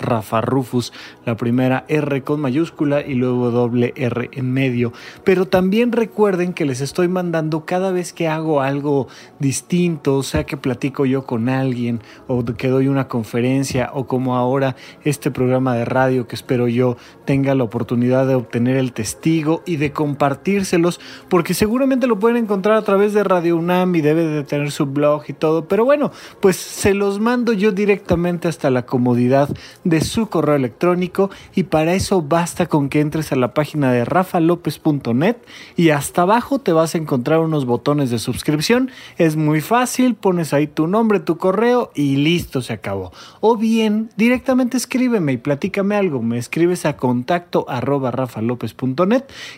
la 1.25 1.37
primera 1.37 1.85
R 1.89 2.23
con 2.23 2.41
mayúscula 2.41 3.01
y 3.01 3.15
luego 3.15 3.51
doble 3.51 3.93
R 3.97 4.31
en 4.33 4.53
medio. 4.53 4.93
Pero 5.25 5.47
también 5.47 5.93
recuerden 5.93 6.53
que 6.53 6.65
les 6.65 6.81
estoy 6.81 7.09
mandando 7.09 7.65
cada 7.65 7.91
vez 7.91 8.13
que 8.13 8.29
hago 8.29 8.61
algo 8.61 9.09
distinto, 9.39 10.23
sea 10.23 10.45
que 10.45 10.57
platico 10.57 11.07
yo 11.07 11.25
con 11.25 11.49
alguien 11.49 12.01
o 12.27 12.45
que 12.45 12.69
doy 12.69 12.89
una 12.89 13.09
conferencia 13.09 13.91
o 13.95 14.07
como 14.07 14.37
ahora 14.37 14.77
este 15.05 15.31
programa 15.31 15.75
de 15.75 15.85
radio 15.85 16.27
que 16.27 16.37
espero 16.37 16.69
yo 16.69 16.97
tenga 17.25 17.55
la 17.55 17.65
oportunidad 17.65 18.27
de 18.27 18.35
obtener 18.35 18.77
el 18.77 18.93
testigo 18.93 19.63
y 19.67 19.77
de 19.77 19.93
compartírselos, 19.93 21.01
porque 21.29 21.55
seguramente 21.55 22.07
lo 22.07 22.19
pueden 22.19 22.37
encontrar 22.37 22.52
a 22.53 22.83
través 22.83 23.15
de 23.15 23.25
Radio 23.25 23.57
UNAM 23.57 23.95
y 23.95 24.03
debe 24.03 24.27
de 24.27 24.45
tener 24.45 24.71
su 24.71 24.87
blog 24.87 25.25
y 25.29 25.33
todo, 25.33 25.69
pero 25.69 25.85
bueno, 25.85 26.13
pues 26.41 26.57
se 26.57 26.93
los 26.93 27.19
mando 27.19 27.55
yo 27.55 27.73
directamente 27.73 28.47
hasta 28.47 28.71
la 28.71 28.85
comodidad 28.85 29.49
de 29.85 30.03
su 30.03 30.29
correo 30.29 30.55
electrónico 30.55 31.31
y 31.55 31.65
para 31.65 31.95
eso 31.95 32.21
basta 32.21 32.67
con 32.67 32.91
que 32.91 33.01
entres 33.01 33.33
a 33.33 33.37
la 33.37 33.55
página 33.55 33.91
de 33.91 34.05
rafalopez.net 34.05 35.37
y 35.77 35.91
hasta 35.91 36.23
abajo 36.23 36.59
te 36.59 36.73
vas 36.73 36.95
a 36.95 36.99
encontrar 36.99 37.41
unos 37.41 37.65
botones 37.65 38.11
de 38.11 38.19
suscripción, 38.19 38.91
es 39.17 39.37
muy 39.37 39.63
fácil, 39.63 40.15
pones 40.15 40.53
ahí 40.53 40.67
tu 40.67 40.87
nombre, 40.87 41.21
tu 41.21 41.39
correo 41.39 41.91
y 41.95 42.17
listo, 42.17 42.61
se 42.61 42.75
acabó. 42.75 43.13
O 43.41 43.57
bien, 43.57 44.11
directamente 44.17 44.77
escríbeme 44.77 45.33
y 45.33 45.37
platícame 45.39 45.97
algo, 45.97 46.21
me 46.21 46.37
escribes 46.37 46.85
a 46.85 46.97
contacto 46.97 47.65
arroba 47.69 48.13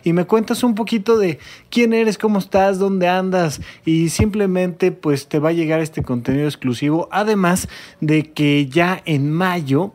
y 0.05 0.13
me 0.13 0.27
cuentas 0.27 0.63
un 0.63 0.75
poquito 0.75 1.19
de 1.19 1.39
quién 1.71 1.93
eres, 1.93 2.19
cómo 2.19 2.39
estás, 2.39 2.74
dónde 2.79 3.09
andas 3.09 3.61
y 3.85 4.09
simplemente 4.09 4.93
pues 4.93 5.29
te 5.29 5.39
va 5.39 5.51
a 5.51 5.53
llegar 5.53 5.81
este 5.81 6.03
contenido 6.03 6.47
exclusivo. 6.47 7.09
Además 7.11 7.69
de 8.01 8.33
que 8.33 8.67
ya 8.67 9.03
en 9.05 9.33
mayo 9.33 9.93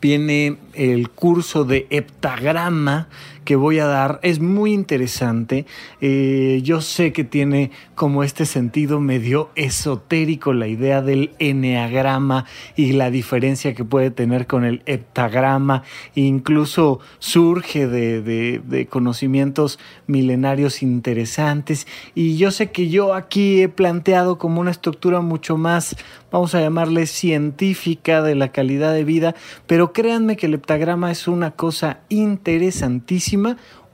viene 0.00 0.56
el 0.74 1.10
curso 1.10 1.64
de 1.64 1.86
heptagrama 1.90 3.08
que 3.50 3.56
voy 3.56 3.80
a 3.80 3.86
dar 3.86 4.20
es 4.22 4.38
muy 4.38 4.72
interesante. 4.72 5.66
Eh, 6.00 6.60
yo 6.62 6.80
sé 6.80 7.12
que 7.12 7.24
tiene 7.24 7.72
como 7.96 8.22
este 8.22 8.46
sentido 8.46 9.00
medio 9.00 9.50
esotérico 9.56 10.52
la 10.52 10.68
idea 10.68 11.02
del 11.02 11.32
eneagrama 11.40 12.44
y 12.76 12.92
la 12.92 13.10
diferencia 13.10 13.74
que 13.74 13.84
puede 13.84 14.12
tener 14.12 14.46
con 14.46 14.64
el 14.64 14.84
heptagrama. 14.86 15.82
incluso 16.14 17.00
surge 17.18 17.88
de, 17.88 18.22
de 18.22 18.86
conocimientos 18.86 19.80
milenarios 20.06 20.80
interesantes. 20.84 21.88
Y 22.14 22.36
yo 22.36 22.52
sé 22.52 22.70
que 22.70 22.88
yo 22.88 23.14
aquí 23.14 23.62
he 23.62 23.68
planteado 23.68 24.38
como 24.38 24.60
una 24.60 24.70
estructura 24.70 25.22
mucho 25.22 25.56
más, 25.56 25.96
vamos 26.30 26.54
a 26.54 26.60
llamarle 26.60 27.06
científica 27.06 28.22
de 28.22 28.36
la 28.36 28.52
calidad 28.52 28.94
de 28.94 29.02
vida, 29.02 29.34
pero 29.66 29.92
créanme 29.92 30.36
que 30.36 30.46
el 30.46 30.54
heptagrama 30.54 31.10
es 31.10 31.26
una 31.26 31.50
cosa 31.50 31.98
interesantísima 32.08 33.39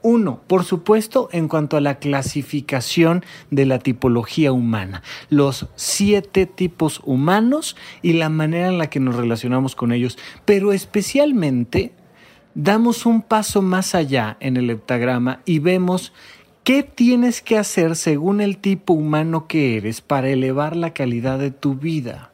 uno, 0.01 0.41
por 0.47 0.63
supuesto, 0.63 1.27
en 1.31 1.47
cuanto 1.47 1.75
a 1.75 1.81
la 1.81 1.99
clasificación 1.99 3.25
de 3.51 3.65
la 3.65 3.79
tipología 3.79 4.51
humana, 4.51 5.01
los 5.29 5.67
siete 5.75 6.45
tipos 6.45 7.01
humanos 7.03 7.75
y 8.01 8.13
la 8.13 8.29
manera 8.29 8.67
en 8.67 8.77
la 8.77 8.89
que 8.89 8.99
nos 8.99 9.15
relacionamos 9.15 9.75
con 9.75 9.91
ellos, 9.91 10.17
pero 10.45 10.71
especialmente 10.71 11.91
damos 12.53 13.05
un 13.05 13.21
paso 13.21 13.61
más 13.61 13.95
allá 13.95 14.37
en 14.39 14.57
el 14.57 14.69
heptagrama 14.69 15.41
y 15.45 15.59
vemos 15.59 16.13
qué 16.63 16.83
tienes 16.83 17.41
que 17.41 17.57
hacer 17.57 17.95
según 17.95 18.41
el 18.41 18.57
tipo 18.57 18.93
humano 18.93 19.47
que 19.47 19.77
eres 19.77 20.01
para 20.01 20.29
elevar 20.29 20.75
la 20.75 20.93
calidad 20.93 21.39
de 21.39 21.51
tu 21.51 21.75
vida. 21.75 22.31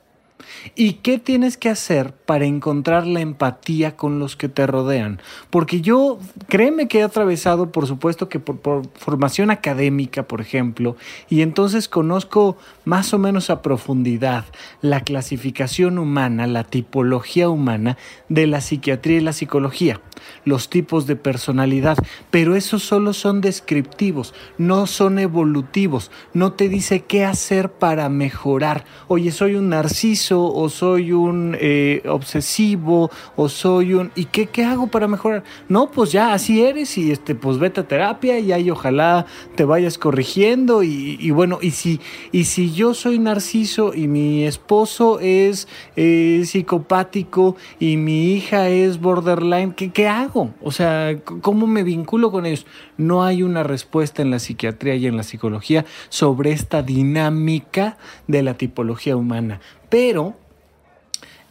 ¿Y 0.75 0.93
qué 0.93 1.19
tienes 1.19 1.57
que 1.57 1.69
hacer 1.69 2.13
para 2.13 2.45
encontrar 2.45 3.05
la 3.05 3.19
empatía 3.19 3.95
con 3.95 4.19
los 4.19 4.35
que 4.35 4.49
te 4.49 4.65
rodean? 4.65 5.21
Porque 5.49 5.81
yo, 5.81 6.19
créeme 6.47 6.87
que 6.87 6.99
he 6.99 7.03
atravesado, 7.03 7.71
por 7.71 7.87
supuesto 7.87 8.29
que 8.29 8.39
por, 8.39 8.87
formación 8.95 9.51
académica, 9.51 10.23
por 10.23 10.41
ejemplo, 10.41 10.95
y 11.29 11.41
entonces 11.41 11.87
conozco 11.87 12.57
más 12.85 13.13
o 13.13 13.19
menos 13.19 13.49
a 13.49 13.61
profundidad 13.61 14.45
la 14.81 15.01
clasificación 15.01 15.97
humana, 15.97 16.47
la 16.47 16.63
tipología 16.63 17.49
humana 17.49 17.97
de 18.29 18.47
la 18.47 18.61
psiquiatría 18.61 19.17
y 19.17 19.21
la 19.21 19.33
psicología, 19.33 20.01
los 20.45 20.69
tipos 20.69 21.07
de 21.07 21.15
personalidad, 21.15 21.97
pero 22.31 22.55
esos 22.55 22.83
solo 22.83 23.13
son 23.13 23.41
descriptivos, 23.41 24.33
no 24.57 24.87
son 24.87 25.19
evolutivos, 25.19 26.09
no 26.33 26.53
te 26.53 26.69
dice 26.69 27.01
qué 27.01 27.25
hacer 27.25 27.71
para 27.71 28.09
mejorar. 28.09 28.85
Oye, 29.07 29.31
soy 29.31 29.55
un 29.55 29.69
narciso 29.69 30.22
o 30.31 30.69
soy 30.69 31.11
un 31.11 31.57
eh, 31.59 32.01
obsesivo 32.07 33.09
o 33.35 33.49
soy 33.49 33.93
un... 33.93 34.11
¿Y 34.15 34.25
qué, 34.25 34.47
qué 34.47 34.63
hago 34.63 34.87
para 34.87 35.07
mejorar? 35.07 35.43
No, 35.69 35.91
pues 35.91 36.11
ya 36.11 36.33
así 36.33 36.63
eres 36.63 36.97
y 36.97 37.11
este, 37.11 37.35
pues 37.35 37.57
vete 37.59 37.81
a 37.81 37.87
terapia 37.87 38.39
y 38.39 38.51
ahí 38.51 38.69
ojalá 38.69 39.25
te 39.55 39.65
vayas 39.65 39.97
corrigiendo 39.97 40.83
y, 40.83 41.31
bueno, 41.31 41.59
y 41.61 41.71
si, 41.71 41.99
y 42.31 42.45
si 42.45 42.71
yo 42.73 42.93
soy 42.93 43.19
narciso 43.19 43.93
y 43.93 44.07
mi 44.07 44.43
esposo 44.45 45.19
es 45.19 45.67
psicopático 45.95 47.55
y 47.79 47.97
mi 47.97 48.33
hija 48.33 48.69
es 48.69 48.99
borderline, 48.99 49.73
¿qué, 49.73 49.91
¿qué 49.91 50.07
hago? 50.07 50.53
O 50.61 50.71
sea, 50.71 51.17
¿cómo 51.41 51.67
me 51.67 51.83
vinculo 51.83 52.31
con 52.31 52.45
ellos? 52.45 52.65
No 52.97 53.23
hay 53.23 53.43
una 53.43 53.63
respuesta 53.63 54.21
en 54.21 54.31
la 54.31 54.39
psiquiatría 54.39 54.95
y 54.95 55.07
en 55.07 55.17
la 55.17 55.23
psicología 55.23 55.85
sobre 56.09 56.51
esta 56.51 56.81
dinámica 56.83 57.97
de 58.27 58.43
la 58.43 58.55
tipología 58.55 59.15
humana 59.15 59.59
pero 59.93 60.33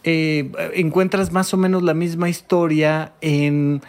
eh, 0.03 0.51
encuentras 0.73 1.31
más 1.31 1.53
o 1.53 1.57
menos 1.57 1.81
la 1.81 1.93
misma 1.93 2.27
historia 2.27 3.13
en 3.21 3.81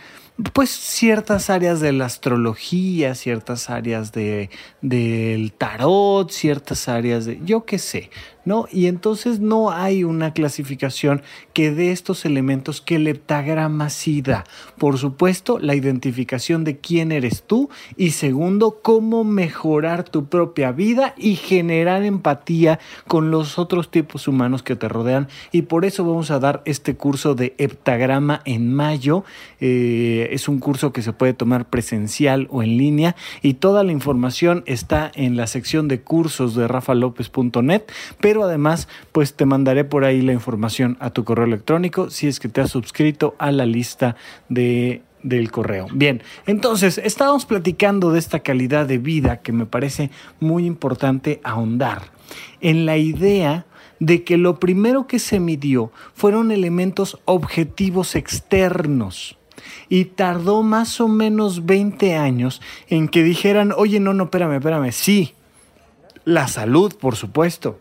pues 0.53 0.71
ciertas 0.71 1.51
áreas 1.51 1.81
de 1.81 1.93
la 1.93 2.05
astrología, 2.05 3.17
ciertas 3.17 3.69
áreas 3.69 4.13
de, 4.13 4.49
del 4.81 5.53
tarot, 5.53 6.31
ciertas 6.31 6.89
áreas 6.89 7.25
de, 7.25 7.41
yo 7.45 7.65
qué 7.65 7.81
sé, 7.81 8.11
¿no? 8.45 8.67
Y 8.71 8.87
entonces 8.87 9.41
no 9.41 9.71
hay 9.71 10.05
una 10.05 10.33
clasificación 10.33 11.23
que 11.53 11.71
dé 11.71 11.93
estos 11.93 12.25
elementos 12.25 12.81
que 12.81 12.97
el 12.97 13.07
heptagrama 13.07 13.91
sí 13.91 14.23
da. 14.23 14.45
Por 14.79 14.99
supuesto, 14.99 15.59
la 15.59 15.75
identificación 15.75 16.65
de 16.65 16.79
quién 16.79 17.13
eres 17.13 17.45
tú 17.45 17.71
y 17.97 18.11
segundo, 18.11 18.81
cómo 18.83 19.25
mejorar 19.25 20.05
tu 20.05 20.27
propia 20.27 20.73
vida 20.73 21.15
y 21.17 21.37
generar 21.37 22.03
empatía 22.03 22.79
con 23.07 23.31
los 23.31 23.59
otros 23.59 23.91
tipos 23.91 24.29
humanos 24.29 24.63
que 24.63 24.77
te 24.77 24.89
rodean. 24.89 25.29
Y 25.53 25.63
por 25.63 25.85
eso 25.85 26.05
vamos 26.05 26.31
a 26.31 26.39
dar 26.39 26.63
este 26.65 26.97
curso 26.97 27.35
de 27.35 27.55
heptagrama 27.59 28.43
en 28.45 28.73
mayo. 28.75 29.25
Eh, 29.61 30.29
es 30.33 30.49
un 30.49 30.59
curso 30.59 30.93
que 30.93 31.03
se 31.03 31.13
puede 31.13 31.35
tomar 31.35 31.69
presencial 31.69 32.49
o 32.51 32.63
en 32.63 32.77
línea 32.77 33.17
y 33.43 33.55
toda 33.55 33.85
la 33.85 33.93
información 33.93 34.63
está 34.67 35.11
en 35.15 35.37
la 35.37 35.47
sección 35.47 35.89
de 35.89 36.01
cursos 36.01 36.55
de 36.55 36.69
rafalopez.net 36.69 37.85
pero 38.21 38.34
además 38.43 38.89
pues 39.13 39.35
te 39.35 39.47
mandaré 39.47 39.85
por 39.85 40.05
ahí 40.05 40.21
la 40.23 40.33
información 40.33 40.97
a 40.99 41.11
tu 41.11 41.25
correo 41.25 41.45
electrónico 41.45 42.11
si 42.11 42.27
es 42.27 42.41
que 42.41 42.49
te 42.49 42.61
has 42.61 42.71
suscrito 42.71 43.37
a 43.39 43.53
la 43.53 43.67
lista 43.67 44.17
de 44.49 45.03
del 45.25 45.51
correo. 45.51 45.87
Bien, 45.91 46.23
entonces 46.47 46.99
estábamos 46.99 47.47
platicando 47.47 48.13
de 48.13 48.19
esta 48.19 48.41
calidad 48.41 48.87
de 48.87 48.99
vida 48.99 49.39
que 49.39 49.53
me 49.53 49.65
parece 49.65 50.11
muy 50.39 50.67
importante 50.67 51.41
ahondar 51.43 52.03
en 52.61 52.85
la 52.85 52.99
idea 52.99 53.65
de 54.01 54.23
que 54.23 54.37
lo 54.37 54.61
primero 54.61 55.07
que 55.07 55.19
se 55.19 55.41
midió 55.41 55.91
fueron 56.15 56.53
elementos 56.53 57.19
objetivos 57.25 58.15
externos 58.15 59.39
y 59.89 60.05
tardó 60.07 60.63
más 60.63 61.01
o 61.01 61.09
menos 61.09 61.65
20 61.65 62.17
años 62.17 62.61
en 62.89 63.09
que 63.09 63.23
dijeran, 63.23 63.73
oye, 63.77 64.01
no, 64.01 64.13
no, 64.13 64.25
espérame, 64.25 64.57
espérame, 64.57 64.93
sí, 64.93 65.35
la 66.25 66.49
salud, 66.49 66.95
por 66.99 67.17
supuesto, 67.17 67.81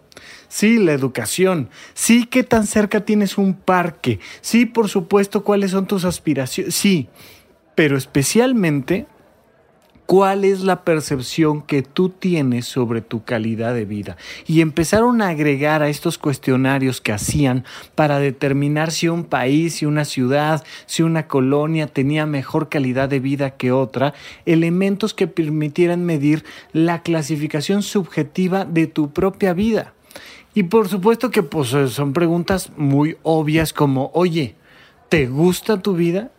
Sí, 0.53 0.77
la 0.77 0.93
educación. 0.93 1.69
Sí, 1.95 2.27
qué 2.27 2.43
tan 2.43 2.67
cerca 2.67 3.03
tienes 3.03 3.39
un 3.39 3.55
parque. 3.55 4.19
Sí, 4.41 4.67
por 4.67 4.87
supuesto, 4.87 5.43
cuáles 5.43 5.71
son 5.71 5.87
tus 5.87 6.05
aspiraciones. 6.05 6.75
Sí, 6.75 7.07
pero 7.73 7.97
especialmente 7.97 9.07
cuál 10.05 10.45
es 10.45 10.61
la 10.61 10.83
percepción 10.83 11.63
que 11.63 11.81
tú 11.81 12.09
tienes 12.09 12.67
sobre 12.67 13.01
tu 13.01 13.23
calidad 13.23 13.73
de 13.73 13.85
vida. 13.85 14.15
Y 14.45 14.61
empezaron 14.61 15.23
a 15.23 15.29
agregar 15.29 15.81
a 15.81 15.89
estos 15.89 16.19
cuestionarios 16.19 17.01
que 17.01 17.13
hacían 17.13 17.65
para 17.95 18.19
determinar 18.19 18.91
si 18.91 19.07
un 19.07 19.23
país, 19.23 19.73
si 19.73 19.87
una 19.87 20.05
ciudad, 20.05 20.63
si 20.85 21.01
una 21.01 21.27
colonia 21.27 21.87
tenía 21.87 22.27
mejor 22.27 22.69
calidad 22.69 23.09
de 23.09 23.19
vida 23.19 23.55
que 23.57 23.71
otra, 23.71 24.13
elementos 24.45 25.15
que 25.15 25.25
permitieran 25.25 26.05
medir 26.05 26.45
la 26.73 27.01
clasificación 27.01 27.81
subjetiva 27.81 28.65
de 28.65 28.85
tu 28.85 29.13
propia 29.13 29.53
vida. 29.53 29.92
Y 30.53 30.63
por 30.63 30.87
supuesto 30.87 31.31
que 31.31 31.43
pues, 31.43 31.69
son 31.69 32.13
preguntas 32.13 32.71
muy 32.77 33.17
obvias 33.23 33.73
como, 33.73 34.11
oye, 34.13 34.55
¿te 35.09 35.27
gusta 35.27 35.81
tu 35.81 35.95
vida? 35.95 36.31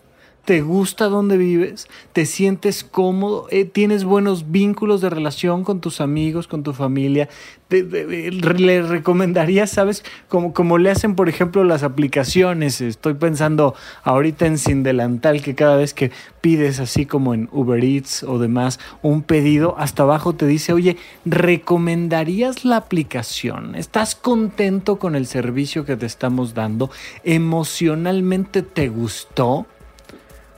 ¿Te 0.45 0.61
gusta 0.61 1.09
donde 1.09 1.39
vives? 1.39 1.89
¿Te 2.13 2.27
sientes 2.27 2.85
cómodo? 2.85 3.47
Eh, 3.51 3.65
¿Tienes 3.65 4.05
buenos 4.05 4.51
vínculos 4.51 5.01
de 5.01 5.09
relación 5.09 5.65
con 5.65 5.81
tus 5.81 6.03
amigos, 6.03 6.49
con 6.49 6.63
tu 6.63 6.75
familia? 6.75 7.31
¿Le 7.71 8.83
recomendarías, 8.83 9.71
sabes, 9.71 10.05
como, 10.29 10.53
como 10.53 10.77
le 10.77 10.91
hacen, 10.91 11.17
por 11.17 11.31
ejemplo, 11.31 11.65
las 11.65 11.83
aplicaciones? 11.83 12.83
Estoy 12.83 13.15
pensando 13.15 13.75
ahorita 14.03 14.45
en 14.45 14.59
Sin 14.59 14.83
Delantal, 14.83 15.41
que 15.41 15.55
cada 15.55 15.77
vez 15.77 15.95
que 15.95 16.11
pides, 16.43 16.79
así 16.79 17.07
como 17.07 17.33
en 17.33 17.49
Uber 17.51 17.83
Eats 17.83 18.23
o 18.23 18.39
demás, 18.39 18.79
un 19.01 19.23
pedido, 19.23 19.77
hasta 19.79 20.03
abajo 20.03 20.35
te 20.35 20.47
dice, 20.47 20.75
oye, 20.75 20.99
¿recomendarías 21.25 22.67
la 22.67 22.77
aplicación? 22.77 23.75
¿Estás 23.77 24.15
contento 24.15 24.99
con 24.99 25.17
el 25.17 25.25
servicio 25.25 25.87
que 25.87 25.97
te 25.97 26.05
estamos 26.05 26.53
dando? 26.53 26.91
¿Emocionalmente 27.25 28.61
te 28.61 28.89
gustó? 28.91 29.67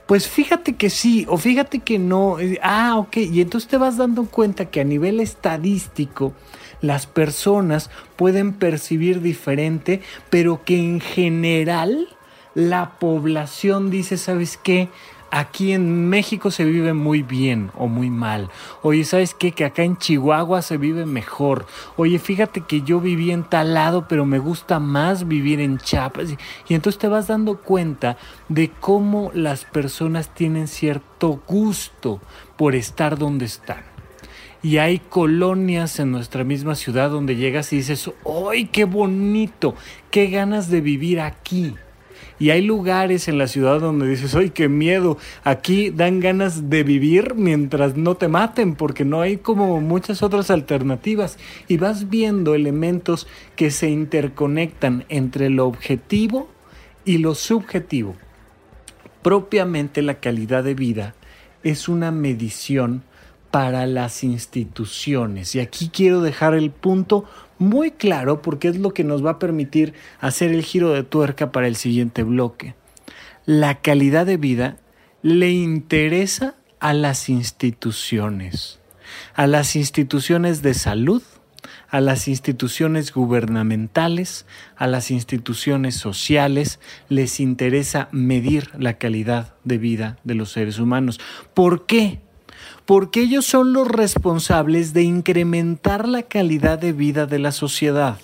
Pues 0.07 0.29
fíjate 0.29 0.75
que 0.77 0.89
sí, 0.89 1.25
o 1.27 1.37
fíjate 1.37 1.79
que 1.79 1.99
no. 1.99 2.37
Ah, 2.61 2.95
ok. 2.97 3.17
Y 3.17 3.41
entonces 3.41 3.69
te 3.69 3.77
vas 3.77 3.97
dando 3.97 4.25
cuenta 4.25 4.65
que 4.65 4.79
a 4.79 4.85
nivel 4.85 5.19
estadístico 5.19 6.33
las 6.81 7.05
personas 7.05 7.89
pueden 8.15 8.53
percibir 8.53 9.21
diferente, 9.21 10.01
pero 10.29 10.63
que 10.63 10.77
en 10.77 11.01
general 11.01 12.07
la 12.55 12.97
población 12.99 13.89
dice, 13.91 14.17
¿sabes 14.17 14.57
qué? 14.57 14.89
Aquí 15.31 15.73
en 15.73 16.09
México 16.09 16.51
se 16.51 16.65
vive 16.65 16.93
muy 16.93 17.21
bien 17.21 17.71
o 17.75 17.87
muy 17.87 18.09
mal. 18.09 18.49
Oye, 18.81 19.03
¿sabes 19.03 19.33
qué? 19.33 19.51
Que 19.51 19.65
acá 19.65 19.83
en 19.83 19.97
Chihuahua 19.97 20.61
se 20.61 20.77
vive 20.77 21.05
mejor. 21.05 21.65
Oye, 21.95 22.19
fíjate 22.19 22.61
que 22.61 22.81
yo 22.81 22.99
viví 22.99 23.31
en 23.31 23.43
tal 23.43 23.73
lado, 23.73 24.07
pero 24.07 24.25
me 24.25 24.39
gusta 24.39 24.79
más 24.79 25.27
vivir 25.27 25.59
en 25.59 25.77
Chiapas. 25.77 26.35
Y 26.67 26.73
entonces 26.73 26.99
te 26.99 27.07
vas 27.07 27.27
dando 27.27 27.57
cuenta 27.57 28.17
de 28.49 28.69
cómo 28.69 29.31
las 29.33 29.65
personas 29.65 30.33
tienen 30.33 30.67
cierto 30.67 31.41
gusto 31.47 32.19
por 32.55 32.75
estar 32.75 33.17
donde 33.17 33.45
están. 33.45 33.83
Y 34.63 34.79
hay 34.79 34.99
colonias 34.99 35.99
en 35.99 36.11
nuestra 36.11 36.43
misma 36.43 36.75
ciudad 36.75 37.09
donde 37.09 37.35
llegas 37.35 37.71
y 37.73 37.77
dices, 37.77 38.11
¡ay, 38.49 38.65
qué 38.65 38.85
bonito! 38.85 39.75
¡Qué 40.09 40.27
ganas 40.27 40.69
de 40.69 40.81
vivir 40.81 41.21
aquí! 41.21 41.75
Y 42.39 42.51
hay 42.51 42.61
lugares 42.61 43.27
en 43.27 43.37
la 43.37 43.47
ciudad 43.47 43.79
donde 43.79 44.07
dices, 44.07 44.35
¡ay, 44.35 44.51
qué 44.51 44.69
miedo! 44.69 45.17
Aquí 45.43 45.89
dan 45.89 46.19
ganas 46.19 46.69
de 46.69 46.83
vivir 46.83 47.33
mientras 47.35 47.97
no 47.97 48.15
te 48.15 48.27
maten, 48.27 48.75
porque 48.75 49.05
no 49.05 49.21
hay 49.21 49.37
como 49.37 49.81
muchas 49.81 50.21
otras 50.21 50.51
alternativas. 50.51 51.37
Y 51.67 51.77
vas 51.77 52.09
viendo 52.09 52.53
elementos 52.53 53.27
que 53.55 53.71
se 53.71 53.89
interconectan 53.89 55.05
entre 55.09 55.49
lo 55.49 55.65
objetivo 55.65 56.49
y 57.05 57.17
lo 57.17 57.33
subjetivo. 57.33 58.15
Propiamente 59.23 60.01
la 60.01 60.19
calidad 60.19 60.63
de 60.63 60.75
vida 60.75 61.15
es 61.63 61.89
una 61.89 62.11
medición 62.11 63.03
para 63.51 63.85
las 63.85 64.23
instituciones. 64.23 65.55
Y 65.55 65.59
aquí 65.59 65.89
quiero 65.89 66.21
dejar 66.21 66.53
el 66.53 66.71
punto 66.71 67.25
muy 67.59 67.91
claro 67.91 68.41
porque 68.41 68.67
es 68.67 68.77
lo 68.77 68.93
que 68.93 69.03
nos 69.03 69.25
va 69.25 69.31
a 69.31 69.39
permitir 69.39 69.93
hacer 70.19 70.51
el 70.51 70.63
giro 70.63 70.91
de 70.91 71.03
tuerca 71.03 71.51
para 71.51 71.67
el 71.67 71.75
siguiente 71.75 72.23
bloque. 72.23 72.75
La 73.45 73.81
calidad 73.81 74.25
de 74.25 74.37
vida 74.37 74.77
le 75.21 75.51
interesa 75.51 76.55
a 76.79 76.93
las 76.93 77.29
instituciones, 77.29 78.79
a 79.33 79.47
las 79.47 79.75
instituciones 79.75 80.61
de 80.61 80.73
salud, 80.73 81.23
a 81.89 82.01
las 82.01 82.27
instituciones 82.27 83.13
gubernamentales, 83.13 84.45
a 84.75 84.87
las 84.87 85.09
instituciones 85.09 85.95
sociales, 85.95 86.79
les 87.09 87.39
interesa 87.39 88.09
medir 88.11 88.69
la 88.77 88.97
calidad 88.97 89.55
de 89.63 89.77
vida 89.77 90.17
de 90.23 90.35
los 90.35 90.51
seres 90.51 90.79
humanos. 90.79 91.19
¿Por 91.53 91.85
qué? 91.85 92.19
Porque 92.87 93.19
ellos 93.21 93.45
son 93.45 93.73
los 93.73 93.85
responsables 93.85 94.93
de 94.93 95.03
incrementar 95.03 96.07
la 96.07 96.23
calidad 96.23 96.79
de 96.79 96.93
vida 96.93 97.25
de 97.25 97.37
la 97.37 97.51
sociedad. 97.51 98.17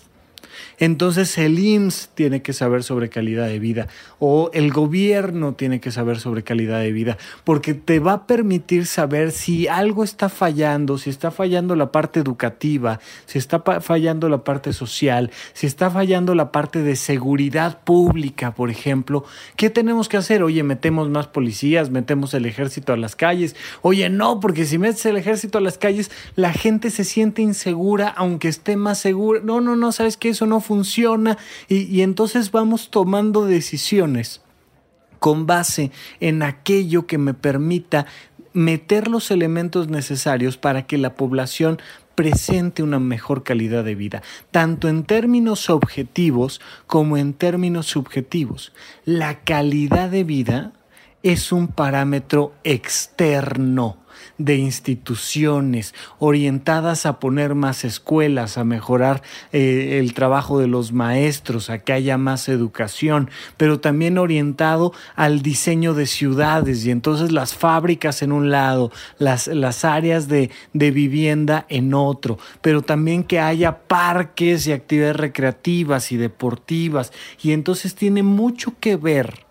Entonces 0.83 1.37
el 1.37 1.59
IMSS 1.59 2.09
tiene 2.13 2.41
que 2.41 2.51
saber 2.51 2.83
sobre 2.83 3.07
calidad 3.07 3.47
de 3.47 3.57
vida 3.57 3.87
o 4.19 4.51
el 4.53 4.73
gobierno 4.73 5.53
tiene 5.53 5.79
que 5.79 5.91
saber 5.91 6.19
sobre 6.19 6.43
calidad 6.43 6.81
de 6.81 6.91
vida 6.91 7.17
porque 7.45 7.73
te 7.73 7.99
va 7.99 8.11
a 8.11 8.27
permitir 8.27 8.85
saber 8.85 9.31
si 9.31 9.69
algo 9.69 10.03
está 10.03 10.27
fallando, 10.27 10.97
si 10.97 11.09
está 11.09 11.31
fallando 11.31 11.77
la 11.77 11.93
parte 11.93 12.19
educativa, 12.19 12.99
si 13.27 13.37
está 13.37 13.61
fallando 13.79 14.27
la 14.27 14.43
parte 14.43 14.73
social, 14.73 15.31
si 15.53 15.67
está 15.67 15.89
fallando 15.89 16.35
la 16.35 16.51
parte 16.51 16.83
de 16.83 16.97
seguridad 16.97 17.81
pública, 17.85 18.53
por 18.53 18.69
ejemplo. 18.69 19.23
¿Qué 19.55 19.69
tenemos 19.69 20.09
que 20.09 20.17
hacer? 20.17 20.43
Oye, 20.43 20.63
metemos 20.63 21.07
más 21.07 21.27
policías, 21.27 21.91
metemos 21.91 22.33
el 22.33 22.45
ejército 22.45 22.91
a 22.91 22.97
las 22.97 23.15
calles. 23.15 23.55
Oye, 23.83 24.09
no, 24.09 24.41
porque 24.41 24.65
si 24.65 24.77
metes 24.77 25.05
el 25.05 25.15
ejército 25.15 25.59
a 25.59 25.61
las 25.61 25.77
calles, 25.77 26.11
la 26.35 26.51
gente 26.51 26.89
se 26.89 27.05
siente 27.05 27.41
insegura 27.41 28.09
aunque 28.09 28.49
esté 28.49 28.75
más 28.75 28.97
segura. 28.97 29.39
No, 29.41 29.61
no, 29.61 29.77
no, 29.77 29.93
sabes 29.93 30.17
que 30.17 30.27
eso 30.27 30.45
no 30.45 30.59
funciona 30.59 30.72
y, 31.67 32.01
entonces 32.01 32.51
vamos 32.51 32.89
tomando 32.89 33.45
decisiones 33.45 34.41
con 35.19 35.45
base 35.45 35.91
en 36.19 36.43
aquello 36.43 37.07
que 37.07 37.17
me 37.17 37.33
permita 37.33 38.05
meter 38.53 39.07
los 39.07 39.31
elementos 39.31 39.87
necesarios 39.87 40.57
para 40.57 40.85
que 40.85 40.97
la 40.97 41.15
población 41.15 41.79
presente 42.15 42.83
una 42.83 42.99
mejor 42.99 43.43
calidad 43.43 43.83
de 43.83 43.95
vida, 43.95 44.21
tanto 44.51 44.87
en 44.87 45.03
términos 45.03 45.69
objetivos 45.69 46.61
como 46.85 47.17
en 47.17 47.33
términos 47.33 47.87
subjetivos. 47.87 48.71
La 49.05 49.39
calidad 49.43 50.09
de 50.09 50.23
vida 50.23 50.73
es 51.23 51.53
un 51.53 51.69
parámetro 51.69 52.53
externo 52.65 53.97
de 54.37 54.57
instituciones 54.57 55.93
orientadas 56.19 57.05
a 57.05 57.19
poner 57.19 57.55
más 57.55 57.83
escuelas, 57.83 58.57
a 58.57 58.63
mejorar 58.63 59.21
eh, 59.51 59.99
el 59.99 60.13
trabajo 60.13 60.59
de 60.59 60.67
los 60.67 60.91
maestros, 60.91 61.69
a 61.69 61.79
que 61.79 61.93
haya 61.93 62.17
más 62.17 62.49
educación, 62.49 63.29
pero 63.57 63.79
también 63.79 64.17
orientado 64.17 64.93
al 65.15 65.41
diseño 65.41 65.93
de 65.93 66.07
ciudades. 66.07 66.85
Y 66.85 66.91
entonces 66.91 67.31
las 67.31 67.53
fábricas 67.53 68.21
en 68.21 68.31
un 68.31 68.49
lado, 68.49 68.91
las, 69.17 69.47
las 69.47 69.85
áreas 69.85 70.27
de, 70.27 70.49
de 70.73 70.91
vivienda 70.91 71.65
en 71.69 71.93
otro, 71.93 72.37
pero 72.61 72.81
también 72.81 73.23
que 73.23 73.39
haya 73.39 73.79
parques 73.87 74.67
y 74.67 74.73
actividades 74.73 75.15
recreativas 75.15 76.11
y 76.11 76.17
deportivas. 76.17 77.13
Y 77.41 77.51
entonces 77.51 77.95
tiene 77.95 78.23
mucho 78.23 78.73
que 78.79 78.95
ver 78.95 79.42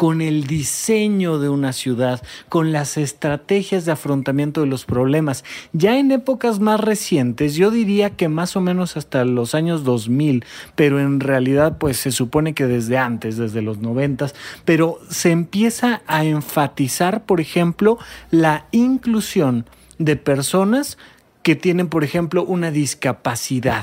con 0.00 0.22
el 0.22 0.46
diseño 0.46 1.38
de 1.38 1.50
una 1.50 1.74
ciudad, 1.74 2.22
con 2.48 2.72
las 2.72 2.96
estrategias 2.96 3.84
de 3.84 3.92
afrontamiento 3.92 4.62
de 4.62 4.66
los 4.66 4.86
problemas. 4.86 5.44
Ya 5.74 5.98
en 5.98 6.10
épocas 6.10 6.58
más 6.58 6.80
recientes, 6.80 7.54
yo 7.54 7.70
diría 7.70 8.08
que 8.08 8.30
más 8.30 8.56
o 8.56 8.62
menos 8.62 8.96
hasta 8.96 9.26
los 9.26 9.54
años 9.54 9.84
2000, 9.84 10.46
pero 10.74 11.00
en 11.00 11.20
realidad 11.20 11.76
pues 11.76 11.98
se 11.98 12.12
supone 12.12 12.54
que 12.54 12.64
desde 12.64 12.96
antes, 12.96 13.36
desde 13.36 13.60
los 13.60 13.76
90, 13.80 14.28
pero 14.64 14.98
se 15.10 15.32
empieza 15.32 16.00
a 16.06 16.24
enfatizar, 16.24 17.26
por 17.26 17.38
ejemplo, 17.38 17.98
la 18.30 18.68
inclusión 18.70 19.66
de 19.98 20.16
personas 20.16 20.96
que 21.42 21.56
tienen, 21.56 21.88
por 21.88 22.04
ejemplo, 22.04 22.42
una 22.42 22.70
discapacidad 22.70 23.82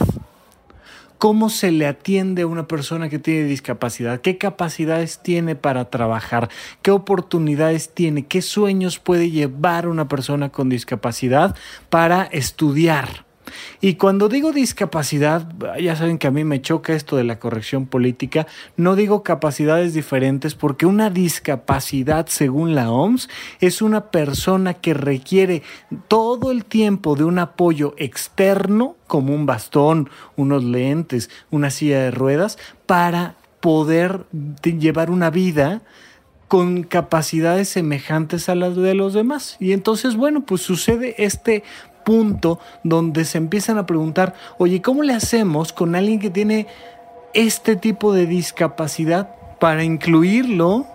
cómo 1.18 1.50
se 1.50 1.72
le 1.72 1.88
atiende 1.88 2.44
a 2.44 2.48
una 2.48 2.68
persona 2.68 3.10
que 3.10 3.20
tiene 3.20 3.44
discapacidad, 3.44 4.22
qué 4.22 4.38
capacidades 4.38 5.20
tiene 5.22 5.56
para 5.56 5.90
trabajar, 5.90 6.50
qué 6.82 6.92
oportunidades 6.92 7.94
tiene, 7.94 8.26
qué 8.26 8.42
sueños 8.42 9.00
puede 9.00 9.30
llevar 9.30 9.88
una 9.88 10.08
persona 10.08 10.50
con 10.50 10.70
discapacidad 10.70 11.56
para 11.90 12.24
estudiar 12.24 13.27
y 13.82 13.96
cuando 13.96 14.30
digo 14.30 14.52
discapacidad, 14.52 15.48
ya 15.80 15.96
saben 15.96 16.18
que 16.18 16.28
a 16.28 16.32
mí 16.32 16.44
me 16.44 16.62
choca 16.62 16.94
esto 16.94 17.16
de 17.18 17.24
la 17.24 17.40
corrección 17.40 17.86
política, 17.86 18.48
no 18.76 18.96
digo 18.96 19.24
capacidades 19.24 19.94
diferentes 19.94 20.56
porque 20.56 20.86
una 20.86 21.10
discapacidad, 21.10 22.28
según 22.28 22.76
la 22.76 22.92
OMS, 22.92 23.30
es 23.60 23.82
una 23.82 24.12
persona 24.12 24.74
que 24.76 24.94
requiere 24.94 25.64
todo 26.08 26.52
el 26.52 26.66
tiempo 26.66 27.16
de 27.16 27.24
un 27.24 27.40
apoyo 27.40 27.94
externo, 27.98 28.96
como 29.08 29.34
un 29.34 29.46
bastón, 29.46 30.10
unos 30.36 30.64
lentes, 30.64 31.30
una 31.50 31.70
silla 31.70 32.02
de 32.02 32.12
ruedas, 32.12 32.58
para 32.86 33.36
poder 33.60 34.26
llevar 34.64 35.10
una 35.10 35.30
vida 35.30 35.82
con 36.48 36.84
capacidades 36.84 37.70
semejantes 37.70 38.48
a 38.50 38.56
las 38.56 38.76
de 38.76 38.94
los 38.94 39.14
demás. 39.14 39.58
Y 39.60 39.74
entonces, 39.74 40.16
bueno, 40.16 40.46
pues 40.46 40.62
sucede 40.62 41.16
este 41.18 41.64
punto 42.08 42.58
donde 42.84 43.26
se 43.26 43.38
empiezan 43.38 43.78
a 43.78 43.86
preguntar, 43.86 44.34
oye, 44.58 44.82
¿cómo 44.82 45.04
le 45.04 45.12
hacemos 45.12 45.74
con 45.74 45.94
alguien 45.94 46.22
que 46.22 46.30
tiene 46.30 46.66
este 47.34 47.76
tipo 47.76 48.14
de 48.14 48.26
discapacidad 48.26 49.28
para 49.60 49.84
incluirlo 49.84 50.88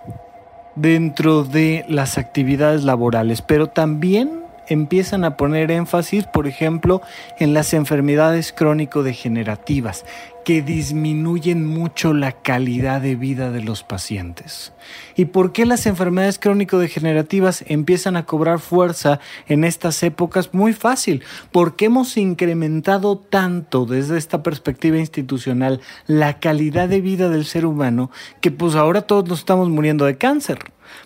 dentro 0.74 1.44
de 1.44 1.84
las 1.86 2.16
actividades 2.16 2.84
laborales? 2.84 3.42
Pero 3.42 3.66
también 3.66 4.41
empiezan 4.68 5.24
a 5.24 5.36
poner 5.36 5.70
énfasis, 5.70 6.24
por 6.24 6.46
ejemplo, 6.46 7.02
en 7.38 7.54
las 7.54 7.74
enfermedades 7.74 8.52
crónico-degenerativas, 8.52 10.04
que 10.44 10.62
disminuyen 10.62 11.64
mucho 11.64 12.12
la 12.14 12.32
calidad 12.32 13.00
de 13.00 13.14
vida 13.14 13.50
de 13.50 13.62
los 13.62 13.82
pacientes. 13.84 14.72
¿Y 15.14 15.26
por 15.26 15.52
qué 15.52 15.66
las 15.66 15.86
enfermedades 15.86 16.38
crónico-degenerativas 16.38 17.64
empiezan 17.68 18.16
a 18.16 18.26
cobrar 18.26 18.58
fuerza 18.58 19.20
en 19.46 19.64
estas 19.64 20.02
épocas? 20.02 20.52
Muy 20.52 20.72
fácil, 20.72 21.22
porque 21.52 21.84
hemos 21.84 22.16
incrementado 22.16 23.18
tanto 23.18 23.86
desde 23.86 24.18
esta 24.18 24.42
perspectiva 24.42 24.98
institucional 24.98 25.80
la 26.06 26.40
calidad 26.40 26.88
de 26.88 27.00
vida 27.00 27.28
del 27.28 27.44
ser 27.44 27.66
humano 27.66 28.10
que 28.40 28.50
pues 28.50 28.74
ahora 28.74 29.02
todos 29.02 29.28
nos 29.28 29.40
estamos 29.40 29.68
muriendo 29.68 30.04
de 30.04 30.18
cáncer 30.18 30.58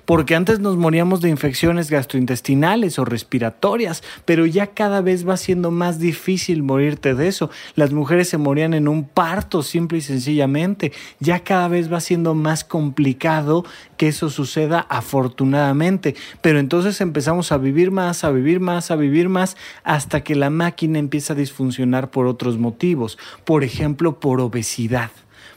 porque 0.05 0.35
antes 0.35 0.61
nos 0.61 0.77
moríamos 0.77 1.20
de 1.20 1.29
infecciones 1.29 1.90
gastrointestinales 1.90 2.99
o 2.99 3.05
respiratorias, 3.05 4.03
pero 4.25 4.46
ya 4.46 4.68
cada 4.68 5.01
vez 5.01 5.29
va 5.29 5.37
siendo 5.37 5.70
más 5.70 5.99
difícil 5.99 6.62
morirte 6.62 7.14
de 7.14 7.29
eso. 7.29 7.51
Las 7.75 7.92
mujeres 7.92 8.29
se 8.29 8.38
morían 8.38 8.75
en 8.75 8.88
un 8.88 9.05
parto 9.05 9.62
simple 9.62 9.99
y 9.99 10.03
sencillamente. 10.03 10.92
Ya 11.20 11.40
cada 11.40 11.68
vez 11.68 11.92
va 11.92 12.01
siendo 12.01 12.35
más 12.35 12.64
complicado 12.64 13.64
que 13.96 14.09
eso 14.09 14.31
suceda 14.31 14.87
afortunadamente, 14.88 16.14
pero 16.42 16.59
entonces 16.59 17.01
empezamos 17.01 17.53
a 17.53 17.59
vivir 17.59 17.90
más, 17.90 18.25
a 18.25 18.31
vivir 18.31 18.61
más, 18.61 18.90
a 18.90 18.96
vivir 18.96 19.29
más, 19.29 19.57
hasta 19.85 20.22
que 20.22 20.35
la 20.35 20.51
máquina 20.51 20.99
empieza 20.99 21.33
a 21.33 21.37
disfuncionar 21.37 22.11
por 22.11 22.27
otros 22.27 22.59
motivos, 22.59 23.18
por 23.44 23.64
ejemplo, 23.64 24.20
por 24.20 24.40
obesidad 24.40 25.11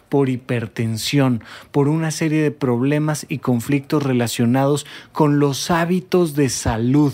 por 0.10 0.28
hipertensión, 0.28 1.44
por 1.72 1.88
una 1.88 2.12
serie 2.12 2.42
de 2.42 2.52
problemas 2.52 3.26
y 3.30 3.38
conflictos 3.38 4.04
relacionados 4.04 4.86
con 5.14 5.40
los 5.40 5.70
hábitos 5.72 6.36
de 6.36 6.50
salud. 6.50 7.14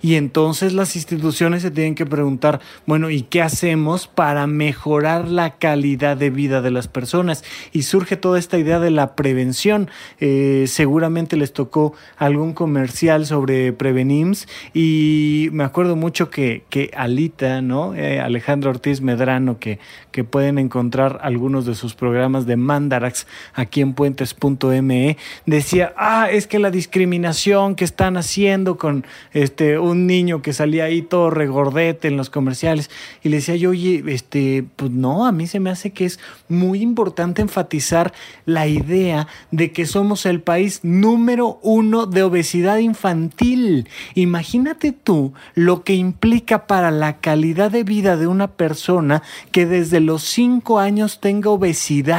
Y 0.00 0.14
entonces 0.14 0.72
las 0.72 0.96
instituciones 0.96 1.62
se 1.62 1.70
tienen 1.70 1.94
que 1.94 2.06
preguntar, 2.06 2.60
bueno, 2.86 3.10
¿y 3.10 3.22
qué 3.22 3.42
hacemos 3.42 4.08
para 4.08 4.46
mejorar 4.46 5.28
la 5.28 5.58
calidad 5.58 6.16
de 6.16 6.30
vida 6.30 6.62
de 6.62 6.70
las 6.70 6.88
personas? 6.88 7.44
Y 7.72 7.82
surge 7.82 8.16
toda 8.16 8.38
esta 8.38 8.58
idea 8.58 8.80
de 8.80 8.90
la 8.90 9.14
prevención. 9.14 9.90
Eh, 10.18 10.64
seguramente 10.68 11.36
les 11.36 11.52
tocó 11.52 11.94
algún 12.16 12.54
comercial 12.54 13.26
sobre 13.26 13.72
Prevenims 13.72 14.48
y 14.72 15.48
me 15.52 15.64
acuerdo 15.64 15.96
mucho 15.96 16.30
que, 16.30 16.64
que 16.70 16.90
Alita, 16.96 17.60
¿no? 17.60 17.94
Eh, 17.94 18.20
Alejandro 18.20 18.70
Ortiz 18.70 19.02
Medrano, 19.02 19.58
que, 19.58 19.78
que 20.10 20.24
pueden 20.24 20.58
encontrar 20.58 21.20
algunos 21.22 21.66
de 21.66 21.74
sus 21.74 21.94
programas 21.94 22.21
de 22.22 22.56
Mandarax 22.56 23.26
aquí 23.52 23.80
en 23.80 23.94
puentes.me, 23.94 25.16
decía, 25.44 25.92
ah, 25.96 26.28
es 26.30 26.46
que 26.46 26.60
la 26.60 26.70
discriminación 26.70 27.74
que 27.74 27.84
están 27.84 28.16
haciendo 28.16 28.78
con 28.78 29.04
este 29.32 29.78
un 29.80 30.06
niño 30.06 30.40
que 30.40 30.52
salía 30.52 30.84
ahí 30.84 31.02
todo 31.02 31.30
regordete 31.30 32.06
en 32.08 32.16
los 32.16 32.30
comerciales, 32.30 32.90
y 33.22 33.28
le 33.28 33.36
decía 33.36 33.56
yo, 33.56 33.70
oye, 33.70 34.04
este, 34.06 34.64
pues 34.76 34.92
no, 34.92 35.26
a 35.26 35.32
mí 35.32 35.48
se 35.48 35.58
me 35.58 35.70
hace 35.70 35.90
que 35.90 36.04
es 36.04 36.20
muy 36.48 36.80
importante 36.80 37.42
enfatizar 37.42 38.12
la 38.46 38.68
idea 38.68 39.26
de 39.50 39.72
que 39.72 39.84
somos 39.84 40.24
el 40.24 40.40
país 40.40 40.80
número 40.82 41.58
uno 41.62 42.06
de 42.06 42.22
obesidad 42.22 42.78
infantil. 42.78 43.88
Imagínate 44.14 44.92
tú 44.92 45.32
lo 45.54 45.82
que 45.82 45.94
implica 45.94 46.66
para 46.66 46.90
la 46.92 47.18
calidad 47.18 47.70
de 47.72 47.82
vida 47.82 48.16
de 48.16 48.28
una 48.28 48.46
persona 48.52 49.22
que 49.50 49.66
desde 49.66 50.00
los 50.00 50.22
cinco 50.22 50.78
años 50.78 51.20
tenga 51.20 51.50
obesidad 51.50 52.11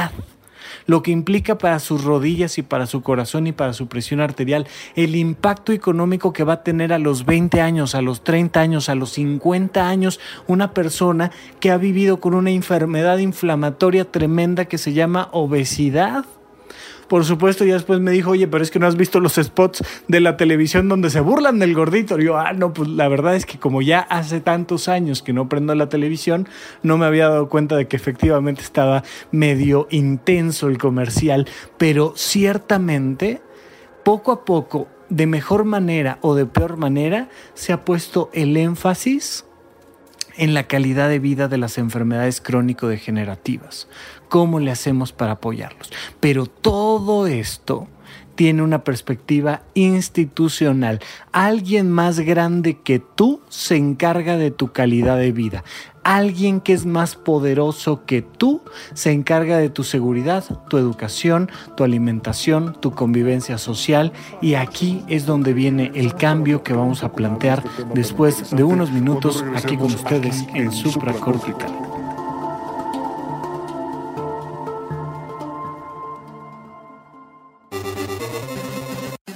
lo 0.86 1.02
que 1.02 1.10
implica 1.10 1.58
para 1.58 1.78
sus 1.78 2.04
rodillas 2.04 2.58
y 2.58 2.62
para 2.62 2.86
su 2.86 3.02
corazón 3.02 3.46
y 3.46 3.52
para 3.52 3.72
su 3.72 3.88
presión 3.88 4.20
arterial, 4.20 4.66
el 4.96 5.16
impacto 5.16 5.72
económico 5.72 6.32
que 6.32 6.44
va 6.44 6.54
a 6.54 6.62
tener 6.62 6.92
a 6.92 6.98
los 6.98 7.24
20 7.24 7.60
años, 7.60 7.94
a 7.94 8.02
los 8.02 8.22
30 8.24 8.60
años, 8.60 8.88
a 8.88 8.94
los 8.94 9.10
50 9.12 9.88
años, 9.88 10.20
una 10.46 10.72
persona 10.72 11.30
que 11.60 11.70
ha 11.70 11.76
vivido 11.76 12.20
con 12.20 12.34
una 12.34 12.50
enfermedad 12.50 13.18
inflamatoria 13.18 14.10
tremenda 14.10 14.66
que 14.66 14.78
se 14.78 14.92
llama 14.92 15.28
obesidad. 15.32 16.24
Por 17.08 17.24
supuesto, 17.24 17.64
ya 17.64 17.74
después 17.74 18.00
me 18.00 18.10
dijo, 18.10 18.30
oye, 18.30 18.48
pero 18.48 18.62
es 18.62 18.70
que 18.70 18.78
no 18.78 18.86
has 18.86 18.96
visto 18.96 19.20
los 19.20 19.34
spots 19.34 19.82
de 20.08 20.20
la 20.20 20.36
televisión 20.36 20.88
donde 20.88 21.10
se 21.10 21.20
burlan 21.20 21.58
del 21.58 21.74
gordito. 21.74 22.18
Y 22.18 22.24
yo, 22.24 22.38
ah, 22.38 22.52
no, 22.52 22.72
pues 22.72 22.88
la 22.88 23.08
verdad 23.08 23.36
es 23.36 23.46
que 23.46 23.58
como 23.58 23.82
ya 23.82 24.00
hace 24.00 24.40
tantos 24.40 24.88
años 24.88 25.22
que 25.22 25.32
no 25.32 25.48
prendo 25.48 25.74
la 25.74 25.88
televisión, 25.88 26.48
no 26.82 26.98
me 26.98 27.06
había 27.06 27.28
dado 27.28 27.48
cuenta 27.48 27.76
de 27.76 27.86
que 27.86 27.96
efectivamente 27.96 28.62
estaba 28.62 29.02
medio 29.30 29.86
intenso 29.90 30.68
el 30.68 30.78
comercial. 30.78 31.46
Pero 31.78 32.14
ciertamente, 32.16 33.42
poco 34.04 34.32
a 34.32 34.44
poco, 34.44 34.88
de 35.08 35.26
mejor 35.26 35.64
manera 35.64 36.18
o 36.22 36.34
de 36.34 36.46
peor 36.46 36.76
manera, 36.76 37.28
se 37.54 37.72
ha 37.72 37.84
puesto 37.84 38.30
el 38.32 38.56
énfasis 38.56 39.44
en 40.36 40.54
la 40.54 40.64
calidad 40.64 41.08
de 41.08 41.18
vida 41.18 41.48
de 41.48 41.58
las 41.58 41.78
enfermedades 41.78 42.40
crónico-degenerativas. 42.40 43.88
¿Cómo 44.28 44.60
le 44.60 44.70
hacemos 44.70 45.12
para 45.12 45.32
apoyarlos? 45.32 45.92
Pero 46.20 46.46
todo 46.46 47.26
esto 47.26 47.88
tiene 48.34 48.62
una 48.62 48.82
perspectiva 48.84 49.62
institucional. 49.74 51.00
Alguien 51.32 51.90
más 51.90 52.20
grande 52.20 52.78
que 52.82 52.98
tú 52.98 53.40
se 53.48 53.76
encarga 53.76 54.36
de 54.36 54.50
tu 54.50 54.72
calidad 54.72 55.18
de 55.18 55.32
vida 55.32 55.64
alguien 56.04 56.60
que 56.60 56.72
es 56.74 56.86
más 56.86 57.16
poderoso 57.16 58.04
que 58.04 58.22
tú 58.22 58.60
se 58.92 59.10
encarga 59.10 59.58
de 59.58 59.70
tu 59.70 59.82
seguridad, 59.82 60.44
tu 60.68 60.78
educación, 60.78 61.50
tu 61.76 61.82
alimentación, 61.82 62.78
tu 62.80 62.92
convivencia 62.92 63.58
social 63.58 64.12
y 64.40 64.54
aquí 64.54 65.02
es 65.08 65.26
donde 65.26 65.54
viene 65.54 65.90
el 65.94 66.14
cambio 66.14 66.62
que 66.62 66.74
vamos 66.74 67.02
a 67.02 67.12
plantear 67.12 67.64
después 67.94 68.50
de 68.50 68.62
unos 68.62 68.92
minutos 68.92 69.44
aquí 69.56 69.76
con 69.76 69.86
ustedes 69.86 70.44
en 70.54 70.70
supracortical. 70.70 71.72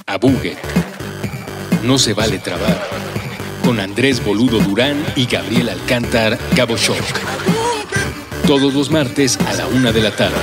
Abugue. 0.06 0.56
No 1.84 1.98
se 1.98 2.12
vale 2.12 2.38
trabar 2.38 2.97
con 3.68 3.80
Andrés 3.80 4.24
Boludo 4.24 4.60
Durán 4.60 5.04
y 5.14 5.26
Gabriel 5.26 5.68
Alcántar 5.68 6.38
Shock. 6.56 7.04
Todos 8.46 8.72
los 8.72 8.90
martes 8.90 9.38
a 9.46 9.52
la 9.52 9.66
una 9.66 9.92
de 9.92 10.00
la 10.00 10.10
tarde. 10.10 10.36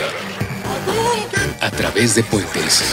A 1.59 1.71
través 1.71 2.13
de 2.13 2.21
Puentes. 2.21 2.83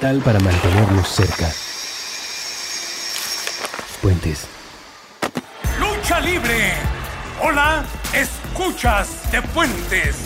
Para 0.00 0.40
mantenernos 0.40 1.14
cerca. 1.14 1.46
Puentes. 4.00 4.46
¡Lucha 5.78 6.20
libre! 6.20 6.72
Hola, 7.42 7.84
escuchas 8.14 9.30
de 9.30 9.42
Puentes. 9.42 10.16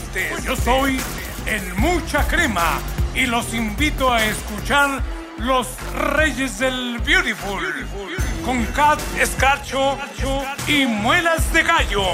Yo 0.45 0.55
soy 0.55 1.01
el 1.47 1.75
Mucha 1.75 2.25
Crema 2.29 2.79
y 3.17 3.27
los 3.27 3.53
invito 3.53 4.13
a 4.13 4.25
escuchar 4.25 5.03
Los 5.39 5.67
Reyes 5.93 6.61
del 6.61 7.01
Beautiful 7.01 7.65
con 8.45 8.65
Cat 8.67 9.01
Escarcho 9.19 9.99
y 10.69 10.87
Muelas 10.87 11.53
de 11.53 11.65
Gallo. 11.65 12.05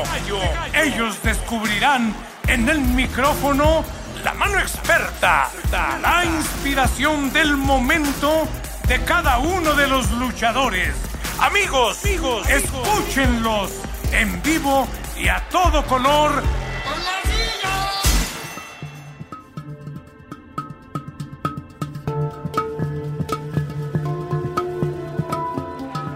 Ellos 0.72 1.22
descubrirán 1.22 2.14
en 2.46 2.66
el 2.70 2.80
micrófono 2.80 3.84
la 4.24 4.34
mano 4.34 4.58
experta, 4.58 5.50
la 5.70 6.24
inspiración 6.24 7.32
del 7.32 7.56
momento 7.56 8.46
de 8.86 9.02
cada 9.04 9.38
uno 9.38 9.74
de 9.74 9.86
los 9.86 10.10
luchadores. 10.12 10.94
Amigos, 11.38 12.04
amigos, 12.04 12.48
escúchenlos 12.48 13.70
en 14.12 14.42
vivo 14.42 14.86
y 15.16 15.28
a 15.28 15.42
todo 15.48 15.84
color 15.86 16.42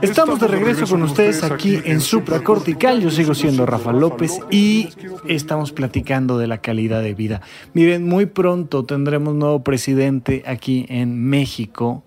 Estamos 0.05 0.39
de 0.39 0.49
regreso 0.49 0.87
con 0.87 1.03
ustedes 1.03 1.43
aquí 1.43 1.81
en 1.83 2.03
Supracortical. 2.03 3.01
Yo 3.01 3.11
sigo 3.11 3.35
siendo 3.35 3.65
Rafa 3.65 3.91
López 3.91 4.39
y 4.51 4.91
estamos 5.27 5.73
platicando 5.73 6.37
de 6.37 6.47
la 6.47 6.59
calidad 6.59 7.03
de 7.03 7.15
vida. 7.15 7.41
Miren, 7.73 8.07
muy 8.07 8.27
pronto 8.27 8.85
tendremos 8.85 9.35
nuevo 9.35 9.65
presidente 9.65 10.43
aquí 10.47 10.85
en 10.91 11.25
México 11.25 12.05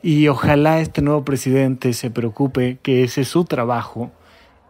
y 0.00 0.28
ojalá 0.28 0.80
este 0.80 1.02
nuevo 1.02 1.24
presidente 1.24 1.92
se 1.92 2.08
preocupe 2.08 2.78
que 2.82 3.02
ese 3.02 3.22
es 3.22 3.28
su 3.28 3.44
trabajo 3.44 4.12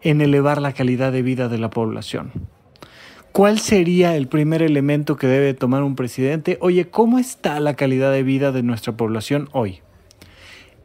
en 0.00 0.22
elevar 0.22 0.62
la 0.62 0.72
calidad 0.72 1.12
de 1.12 1.20
vida 1.20 1.48
de 1.48 1.58
la 1.58 1.68
población. 1.68 2.32
¿Cuál 3.32 3.58
sería 3.58 4.16
el 4.16 4.26
primer 4.26 4.62
elemento 4.62 5.16
que 5.16 5.26
debe 5.26 5.52
tomar 5.52 5.82
un 5.82 5.96
presidente? 5.96 6.56
Oye, 6.62 6.88
¿cómo 6.88 7.18
está 7.18 7.60
la 7.60 7.74
calidad 7.74 8.10
de 8.10 8.22
vida 8.22 8.52
de 8.52 8.62
nuestra 8.62 8.96
población 8.96 9.50
hoy? 9.52 9.83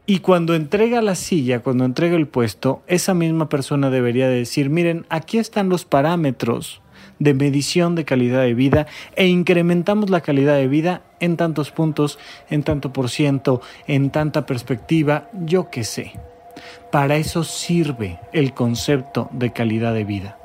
Y 0.09 0.21
cuando 0.21 0.55
entrega 0.55 1.03
la 1.03 1.13
silla, 1.13 1.59
cuando 1.59 1.85
entrega 1.85 2.15
el 2.15 2.27
puesto, 2.27 2.81
esa 2.87 3.13
misma 3.13 3.47
persona 3.47 3.91
debería 3.91 4.27
decir, 4.27 4.71
miren, 4.71 5.05
aquí 5.09 5.37
están 5.37 5.69
los 5.69 5.85
parámetros 5.85 6.81
de 7.19 7.35
medición 7.35 7.93
de 7.93 8.05
calidad 8.05 8.41
de 8.41 8.55
vida 8.55 8.87
e 9.15 9.27
incrementamos 9.27 10.09
la 10.09 10.21
calidad 10.21 10.55
de 10.55 10.67
vida 10.67 11.03
en 11.19 11.37
tantos 11.37 11.69
puntos, 11.69 12.17
en 12.49 12.63
tanto 12.63 12.91
por 12.91 13.11
ciento, 13.11 13.61
en 13.85 14.09
tanta 14.09 14.47
perspectiva, 14.47 15.29
yo 15.45 15.69
qué 15.69 15.83
sé. 15.83 16.13
Para 16.91 17.17
eso 17.17 17.43
sirve 17.43 18.17
el 18.33 18.55
concepto 18.55 19.29
de 19.31 19.53
calidad 19.53 19.93
de 19.93 20.05
vida. 20.05 20.38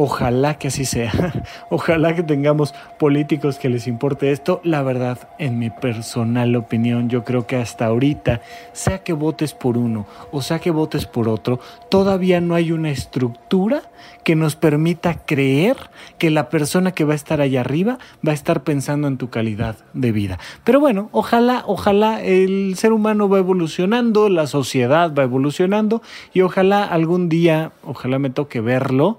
Ojalá 0.00 0.58
que 0.58 0.68
así 0.68 0.84
sea. 0.84 1.12
Ojalá 1.70 2.14
que 2.14 2.22
tengamos 2.22 2.72
políticos 3.00 3.58
que 3.58 3.68
les 3.68 3.88
importe 3.88 4.30
esto. 4.30 4.60
La 4.62 4.84
verdad, 4.84 5.28
en 5.40 5.58
mi 5.58 5.70
personal 5.70 6.54
opinión, 6.54 7.08
yo 7.08 7.24
creo 7.24 7.48
que 7.48 7.56
hasta 7.56 7.86
ahorita, 7.86 8.40
sea 8.72 9.02
que 9.02 9.12
votes 9.12 9.54
por 9.54 9.76
uno 9.76 10.06
o 10.30 10.40
sea 10.40 10.60
que 10.60 10.70
votes 10.70 11.06
por 11.06 11.28
otro, 11.28 11.58
todavía 11.90 12.40
no 12.40 12.54
hay 12.54 12.70
una 12.70 12.90
estructura 12.90 13.82
que 14.22 14.36
nos 14.36 14.54
permita 14.54 15.24
creer 15.24 15.76
que 16.18 16.30
la 16.30 16.48
persona 16.48 16.92
que 16.92 17.04
va 17.04 17.14
a 17.14 17.16
estar 17.16 17.40
allá 17.40 17.62
arriba 17.62 17.98
va 18.26 18.30
a 18.30 18.34
estar 18.34 18.62
pensando 18.62 19.08
en 19.08 19.16
tu 19.16 19.30
calidad 19.30 19.76
de 19.94 20.12
vida. 20.12 20.38
Pero 20.62 20.78
bueno, 20.78 21.08
ojalá, 21.10 21.64
ojalá 21.66 22.22
el 22.22 22.74
ser 22.76 22.92
humano 22.92 23.28
va 23.28 23.38
evolucionando, 23.38 24.28
la 24.28 24.46
sociedad 24.46 25.12
va 25.12 25.24
evolucionando 25.24 26.02
y 26.32 26.42
ojalá 26.42 26.84
algún 26.84 27.28
día, 27.28 27.72
ojalá 27.82 28.20
me 28.20 28.30
toque 28.30 28.60
verlo 28.60 29.18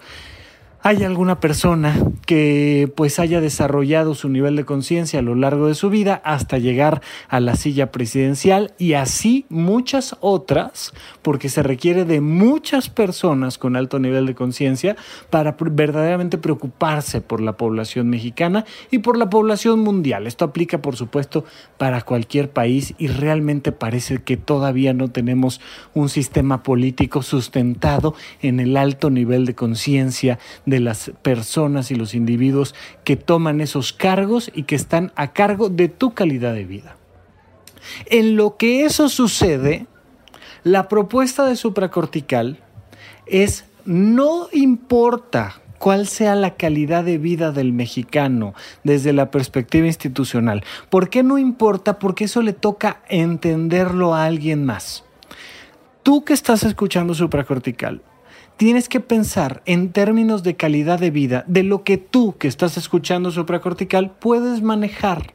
hay 0.82 1.04
alguna 1.04 1.40
persona 1.40 1.94
que 2.26 2.92
pues 2.96 3.20
haya 3.20 3.42
desarrollado 3.42 4.16
su 4.16 4.30
nivel 4.30 4.56
de 4.56 4.64
conciencia 4.64 5.20
a 5.20 5.24
lo 5.24 5.36
largo 5.36 5.68
de 5.68 5.76
su 5.76 5.90
vida 5.90 6.22
hasta 6.24 6.58
llegar 6.58 7.02
a 7.28 7.40
la 7.42 7.56
silla 7.56 7.92
presidencial 7.92 8.74
y 8.78 8.94
así 8.94 9.46
muchas 9.50 10.16
otras, 10.22 10.94
porque 11.22 11.50
se 11.50 11.64
requiere 11.64 12.06
de 12.06 12.22
muchas 12.22 12.90
personas 12.90 13.58
con 13.58 13.76
alto 13.76 14.00
nivel 14.00 14.26
de 14.26 14.36
conciencia 14.36 14.96
para 15.30 15.58
verdaderamente 15.60 16.38
preocuparse 16.38 17.20
por 17.20 17.42
la 17.42 17.58
población 17.58 18.10
mexicana 18.10 18.64
y 18.90 19.00
por 19.00 19.18
la 19.18 19.30
población 19.30 19.80
mundial. 19.82 20.28
Esto 20.28 20.46
aplica 20.46 20.82
por 20.82 20.96
supuesto 20.96 21.44
para 21.78 22.02
cualquier 22.04 22.52
país 22.52 22.94
y 22.98 23.08
realmente 23.08 23.74
parece 23.74 24.20
que 24.20 24.38
todavía 24.38 24.94
no 24.94 25.10
tenemos 25.10 25.60
un 25.94 26.08
sistema 26.08 26.64
político 26.64 27.22
sustentado 27.22 28.16
en 28.42 28.60
el 28.62 28.78
alto 28.78 29.10
nivel 29.10 29.46
de 29.46 29.56
conciencia 29.56 30.40
de 30.70 30.80
las 30.80 31.12
personas 31.22 31.92
y 31.92 31.96
los 31.96 32.14
individuos 32.14 32.76
que 33.04 33.16
toman 33.16 33.62
esos 33.62 33.94
cargos 33.94 34.52
y 34.54 34.64
que 34.64 34.76
están 34.76 35.12
a 35.16 35.34
cargo 35.34 35.70
de 35.70 35.90
tu 35.90 36.14
calidad 36.14 36.54
de 36.54 36.66
vida. 36.66 36.96
En 38.06 38.36
lo 38.36 38.58
que 38.58 38.86
eso 38.86 39.10
sucede, 39.10 39.88
la 40.64 40.88
propuesta 40.88 41.46
de 41.46 41.56
supracortical 41.56 42.60
es 43.26 43.66
no 43.86 44.50
importa 44.52 45.62
cuál 45.80 46.08
sea 46.08 46.36
la 46.36 46.56
calidad 46.56 47.04
de 47.04 47.18
vida 47.18 47.52
del 47.52 47.74
mexicano 47.74 48.54
desde 48.84 49.14
la 49.14 49.32
perspectiva 49.32 49.88
institucional. 49.88 50.64
¿Por 50.90 51.10
qué 51.10 51.24
no 51.24 51.38
importa? 51.38 51.98
Porque 51.98 52.26
eso 52.26 52.42
le 52.42 52.54
toca 52.54 53.02
entenderlo 53.08 54.14
a 54.14 54.26
alguien 54.26 54.66
más. 54.66 55.06
Tú 56.04 56.24
que 56.24 56.34
estás 56.34 56.64
escuchando 56.64 57.14
supracortical, 57.14 58.02
tienes 58.60 58.90
que 58.90 59.00
pensar 59.00 59.64
en 59.66 59.94
términos 59.94 60.44
de 60.44 60.58
calidad 60.58 61.00
de 61.00 61.12
vida 61.12 61.46
de 61.48 61.64
lo 61.64 61.86
que 61.86 61.98
tú 61.98 62.36
que 62.38 62.50
estás 62.50 62.76
escuchando 62.76 63.32
supracortical 63.32 64.12
puedes 64.20 64.62
manejar. 64.62 65.34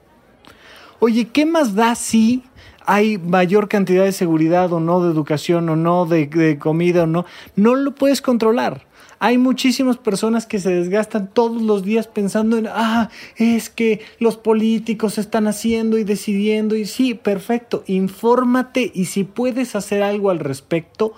Oye, 0.98 1.28
¿qué 1.28 1.46
más 1.46 1.74
da 1.74 1.94
si 1.94 2.42
hay 2.84 3.16
mayor 3.16 3.70
cantidad 3.70 4.04
de 4.04 4.12
seguridad 4.12 4.70
o 4.74 4.78
no, 4.78 5.02
de 5.02 5.10
educación 5.10 5.70
o 5.70 5.74
no, 5.74 6.04
de, 6.04 6.58
comida 6.58 7.04
o 7.04 7.06
no? 7.06 7.24
No 7.56 7.76
lo 7.76 7.94
puedes 7.94 8.20
controlar. 8.20 8.86
Hay 9.20 9.38
muchísimas 9.38 9.96
personas 9.96 10.44
que 10.44 10.58
se 10.58 10.74
desgastan 10.74 11.30
todos 11.32 11.62
los 11.62 11.82
días 11.82 12.06
pensando 12.06 12.58
en, 12.58 12.66
ah, 12.66 13.08
es 13.36 13.70
que 13.70 14.02
los 14.18 14.36
políticos 14.36 15.16
están 15.16 15.46
haciendo 15.46 15.96
y 15.96 16.04
decidiendo. 16.04 16.76
Y 16.76 16.84
sí, 16.84 17.14
perfecto, 17.14 17.84
infórmate 17.86 18.92
y 18.94 19.06
si 19.06 19.24
puedes 19.24 19.76
hacer 19.76 20.02
algo 20.02 20.28
al 20.28 20.40
respecto, 20.40 21.14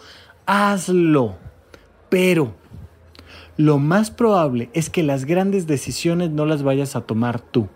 hazlo. 0.46 1.45
Pero 2.08 2.54
lo 3.56 3.78
más 3.78 4.10
probable 4.10 4.68
es 4.74 4.90
que 4.90 5.02
las 5.02 5.24
grandes 5.24 5.66
decisiones 5.66 6.30
no 6.30 6.44
las 6.46 6.62
vayas 6.62 6.94
a 6.94 7.02
tomar 7.02 7.40
tú. 7.40 7.68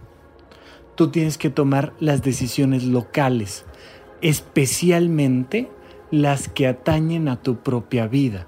Tú 0.95 1.09
tienes 1.09 1.39
que 1.39 1.49
tomar 1.49 1.95
las 2.01 2.23
decisiones 2.23 2.85
locales, 2.85 3.65
especialmente 4.21 5.71
las 6.11 6.49
que 6.49 6.67
atañen 6.67 7.29
a 7.29 7.41
tu 7.41 7.57
propia 7.57 8.07
vida. 8.07 8.47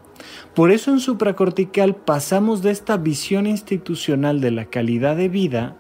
Por 0.55 0.71
eso 0.71 0.91
en 0.91 1.01
supracortical 1.01 1.97
pasamos 1.97 2.63
de 2.63 2.71
esta 2.71 2.97
visión 2.97 3.47
institucional 3.47 4.41
de 4.41 4.51
la 4.51 4.67
calidad 4.67 5.17
de 5.17 5.29
vida 5.29 5.77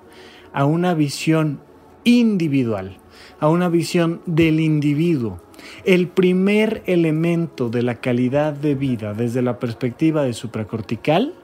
a 0.53 0.65
una 0.65 0.95
visión 0.95 1.61
individual, 2.05 2.97
a 3.41 3.49
una 3.49 3.69
visión 3.69 4.23
del 4.27 4.61
individuo, 4.61 5.41
el 5.85 6.09
primer 6.09 6.83
elemento 6.87 7.69
de 7.69 7.83
la 7.83 7.97
calidad 7.97 8.53
de 8.53 8.75
vida 8.75 9.15
desde 9.15 9.43
la 9.43 9.59
perspectiva 9.59 10.23
de 10.23 10.33
supracortical 10.33 11.35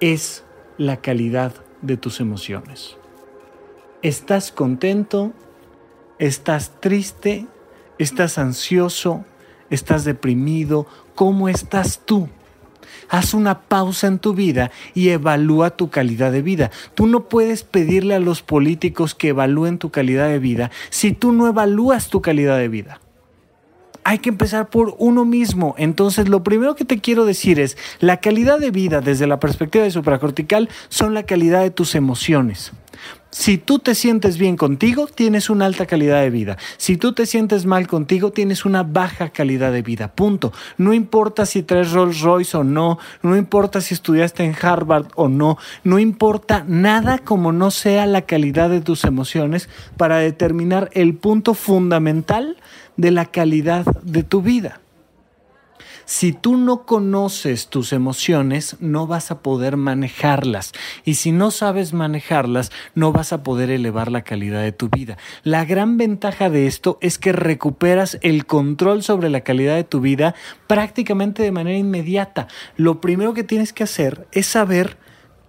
es 0.00 0.44
la 0.78 0.98
calidad 0.98 1.54
de 1.80 1.96
tus 1.96 2.20
emociones. 2.20 2.96
¿Estás 4.02 4.50
contento? 4.50 5.32
¿Estás 6.18 6.80
triste? 6.80 7.46
¿Estás 7.98 8.38
ansioso? 8.38 9.24
¿Estás 9.70 10.04
deprimido? 10.04 10.86
¿Cómo 11.14 11.48
estás 11.48 12.00
tú? 12.04 12.28
Haz 13.08 13.34
una 13.34 13.60
pausa 13.60 14.06
en 14.06 14.18
tu 14.18 14.34
vida 14.34 14.70
y 14.94 15.08
evalúa 15.08 15.70
tu 15.70 15.90
calidad 15.90 16.32
de 16.32 16.42
vida. 16.42 16.70
Tú 16.94 17.06
no 17.06 17.28
puedes 17.28 17.62
pedirle 17.62 18.14
a 18.14 18.20
los 18.20 18.42
políticos 18.42 19.14
que 19.14 19.28
evalúen 19.28 19.78
tu 19.78 19.90
calidad 19.90 20.28
de 20.28 20.38
vida 20.38 20.70
si 20.90 21.12
tú 21.12 21.32
no 21.32 21.46
evalúas 21.46 22.08
tu 22.08 22.20
calidad 22.22 22.58
de 22.58 22.68
vida 22.68 23.00
hay 24.04 24.18
que 24.18 24.30
empezar 24.30 24.68
por 24.68 24.96
uno 24.98 25.24
mismo. 25.24 25.74
Entonces, 25.78 26.28
lo 26.28 26.42
primero 26.42 26.74
que 26.74 26.84
te 26.84 27.00
quiero 27.00 27.24
decir 27.24 27.60
es, 27.60 27.76
la 28.00 28.18
calidad 28.18 28.58
de 28.58 28.70
vida 28.70 29.00
desde 29.00 29.26
la 29.26 29.40
perspectiva 29.40 29.84
de 29.84 29.90
supracortical 29.90 30.68
son 30.88 31.14
la 31.14 31.22
calidad 31.24 31.62
de 31.62 31.70
tus 31.70 31.94
emociones. 31.94 32.72
Si 33.32 33.56
tú 33.56 33.78
te 33.78 33.94
sientes 33.94 34.36
bien 34.36 34.58
contigo, 34.58 35.06
tienes 35.06 35.48
una 35.48 35.64
alta 35.64 35.86
calidad 35.86 36.20
de 36.20 36.28
vida. 36.28 36.58
Si 36.76 36.98
tú 36.98 37.14
te 37.14 37.24
sientes 37.24 37.64
mal 37.64 37.86
contigo, 37.86 38.30
tienes 38.30 38.66
una 38.66 38.82
baja 38.82 39.30
calidad 39.30 39.72
de 39.72 39.80
vida. 39.80 40.14
Punto. 40.14 40.52
No 40.76 40.92
importa 40.92 41.46
si 41.46 41.62
traes 41.62 41.92
Rolls 41.92 42.20
Royce 42.20 42.58
o 42.58 42.62
no, 42.62 42.98
no 43.22 43.34
importa 43.38 43.80
si 43.80 43.94
estudiaste 43.94 44.44
en 44.44 44.54
Harvard 44.60 45.06
o 45.14 45.30
no, 45.30 45.56
no 45.82 45.98
importa 45.98 46.66
nada 46.68 47.20
como 47.20 47.52
no 47.52 47.70
sea 47.70 48.04
la 48.04 48.20
calidad 48.20 48.68
de 48.68 48.82
tus 48.82 49.02
emociones 49.04 49.70
para 49.96 50.18
determinar 50.18 50.90
el 50.92 51.14
punto 51.14 51.54
fundamental 51.54 52.58
de 52.98 53.12
la 53.12 53.24
calidad 53.24 53.86
de 54.02 54.24
tu 54.24 54.42
vida. 54.42 54.81
Si 56.14 56.34
tú 56.34 56.58
no 56.58 56.84
conoces 56.84 57.68
tus 57.68 57.94
emociones, 57.94 58.76
no 58.80 59.06
vas 59.06 59.30
a 59.30 59.40
poder 59.40 59.78
manejarlas. 59.78 60.72
Y 61.06 61.14
si 61.14 61.32
no 61.32 61.50
sabes 61.50 61.94
manejarlas, 61.94 62.70
no 62.94 63.12
vas 63.12 63.32
a 63.32 63.42
poder 63.42 63.70
elevar 63.70 64.12
la 64.12 64.20
calidad 64.20 64.60
de 64.60 64.72
tu 64.72 64.90
vida. 64.90 65.16
La 65.42 65.64
gran 65.64 65.96
ventaja 65.96 66.50
de 66.50 66.66
esto 66.66 66.98
es 67.00 67.16
que 67.16 67.32
recuperas 67.32 68.18
el 68.20 68.44
control 68.44 69.02
sobre 69.02 69.30
la 69.30 69.40
calidad 69.40 69.74
de 69.74 69.84
tu 69.84 70.02
vida 70.02 70.34
prácticamente 70.66 71.42
de 71.42 71.50
manera 71.50 71.78
inmediata. 71.78 72.46
Lo 72.76 73.00
primero 73.00 73.32
que 73.32 73.42
tienes 73.42 73.72
que 73.72 73.84
hacer 73.84 74.28
es 74.32 74.46
saber 74.46 74.98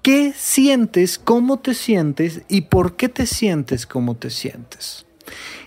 qué 0.01 0.31
sientes, 0.33 1.19
cómo 1.19 1.59
te 1.59 1.73
sientes 1.73 2.43
y 2.47 2.61
por 2.61 2.95
qué 2.95 3.09
te 3.09 3.25
sientes 3.25 3.85
como 3.85 4.15
te 4.15 4.29
sientes. 4.29 5.05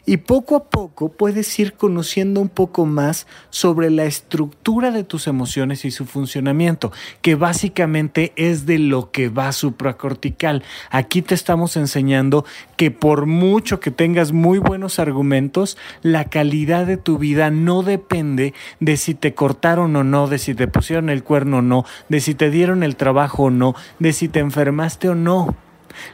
Y 0.09 0.19
poco 0.19 0.55
a 0.55 0.71
poco 0.71 1.09
puedes 1.09 1.59
ir 1.59 1.73
conociendo 1.73 2.41
un 2.41 2.49
poco 2.49 2.87
más 2.87 3.27
sobre 3.51 3.91
la 3.91 4.05
estructura 4.05 4.93
de 4.93 5.03
tus 5.03 5.27
emociones 5.27 5.85
y 5.85 5.91
su 5.91 6.07
funcionamiento, 6.07 6.93
que 7.23 7.35
básicamente 7.35 8.33
es 8.37 8.67
de 8.67 8.79
lo 8.79 9.11
que 9.11 9.29
va 9.29 9.51
supracortical. 9.51 10.63
Aquí 10.91 11.23
te 11.23 11.35
estamos 11.35 11.77
enseñando 11.77 12.45
que 12.77 12.93
por 12.93 13.27
mucho 13.27 13.81
que 13.81 13.91
tengas 13.91 14.31
muy 14.31 14.61
buenos 14.61 15.01
argumentos, 15.01 15.77
la 16.03 16.27
calidad 16.27 16.87
de 16.87 16.99
tu 16.99 17.19
vida 17.19 17.51
no 17.51 17.83
depende 17.83 18.55
de 18.79 18.97
si 18.97 19.15
te 19.15 19.35
cortaron 19.35 19.97
o 19.97 20.05
no, 20.05 20.29
de 20.29 20.39
si 20.39 20.55
te 20.55 20.69
pusieron 20.69 21.11
el 21.11 21.25
cuerno 21.25 21.59
o 21.59 21.63
no, 21.63 21.85
de 22.09 22.21
si 22.21 22.37
te 22.37 22.51
dieron 22.51 22.85
el 22.85 22.95
trabajo 22.95 23.45
o 23.45 23.51
no, 23.51 23.75
de 23.99 24.13
si 24.13 24.29
te 24.29 24.39
enfermaste 24.39 25.09
o 25.09 25.17
no. 25.17 25.57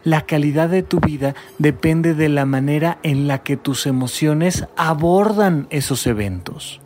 La 0.04 0.22
calidad 0.22 0.68
de 0.68 0.82
tu 0.82 1.00
vida 1.00 1.34
depende 1.58 2.14
de 2.14 2.28
la 2.28 2.46
manera 2.46 2.98
en 3.02 3.28
la 3.28 3.42
que 3.42 3.56
tus 3.56 3.86
emociones 3.86 4.66
abordan 4.76 5.66
esos 5.70 6.06
eventos. 6.06 6.80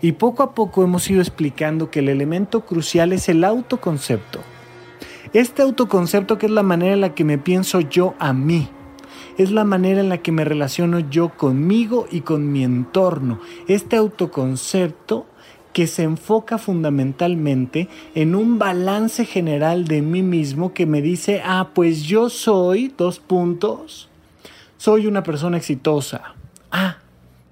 Y 0.00 0.12
poco 0.12 0.42
a 0.42 0.54
poco 0.54 0.84
hemos 0.84 1.08
ido 1.10 1.20
explicando 1.20 1.90
que 1.90 2.00
el 2.00 2.08
elemento 2.08 2.66
crucial 2.66 3.12
es 3.12 3.28
el 3.28 3.44
autoconcepto. 3.44 4.40
Este 5.32 5.62
autoconcepto 5.62 6.38
que 6.38 6.46
es 6.46 6.52
la 6.52 6.62
manera 6.62 6.94
en 6.94 7.00
la 7.00 7.14
que 7.14 7.24
me 7.24 7.38
pienso 7.38 7.80
yo 7.80 8.14
a 8.18 8.32
mí, 8.32 8.68
es 9.38 9.50
la 9.50 9.64
manera 9.64 10.00
en 10.00 10.08
la 10.08 10.18
que 10.18 10.32
me 10.32 10.44
relaciono 10.44 11.00
yo 11.00 11.30
conmigo 11.30 12.06
y 12.10 12.20
con 12.20 12.52
mi 12.52 12.62
entorno. 12.62 13.40
Este 13.66 13.96
autoconcepto 13.96 15.26
que 15.74 15.86
se 15.88 16.04
enfoca 16.04 16.56
fundamentalmente 16.56 17.88
en 18.14 18.34
un 18.34 18.58
balance 18.58 19.26
general 19.26 19.86
de 19.86 20.00
mí 20.00 20.22
mismo 20.22 20.72
que 20.72 20.86
me 20.86 21.02
dice, 21.02 21.42
ah, 21.44 21.70
pues 21.74 22.04
yo 22.04 22.30
soy, 22.30 22.94
dos 22.96 23.18
puntos, 23.18 24.08
soy 24.78 25.06
una 25.06 25.24
persona 25.24 25.58
exitosa. 25.58 26.34
Ah, 26.70 26.98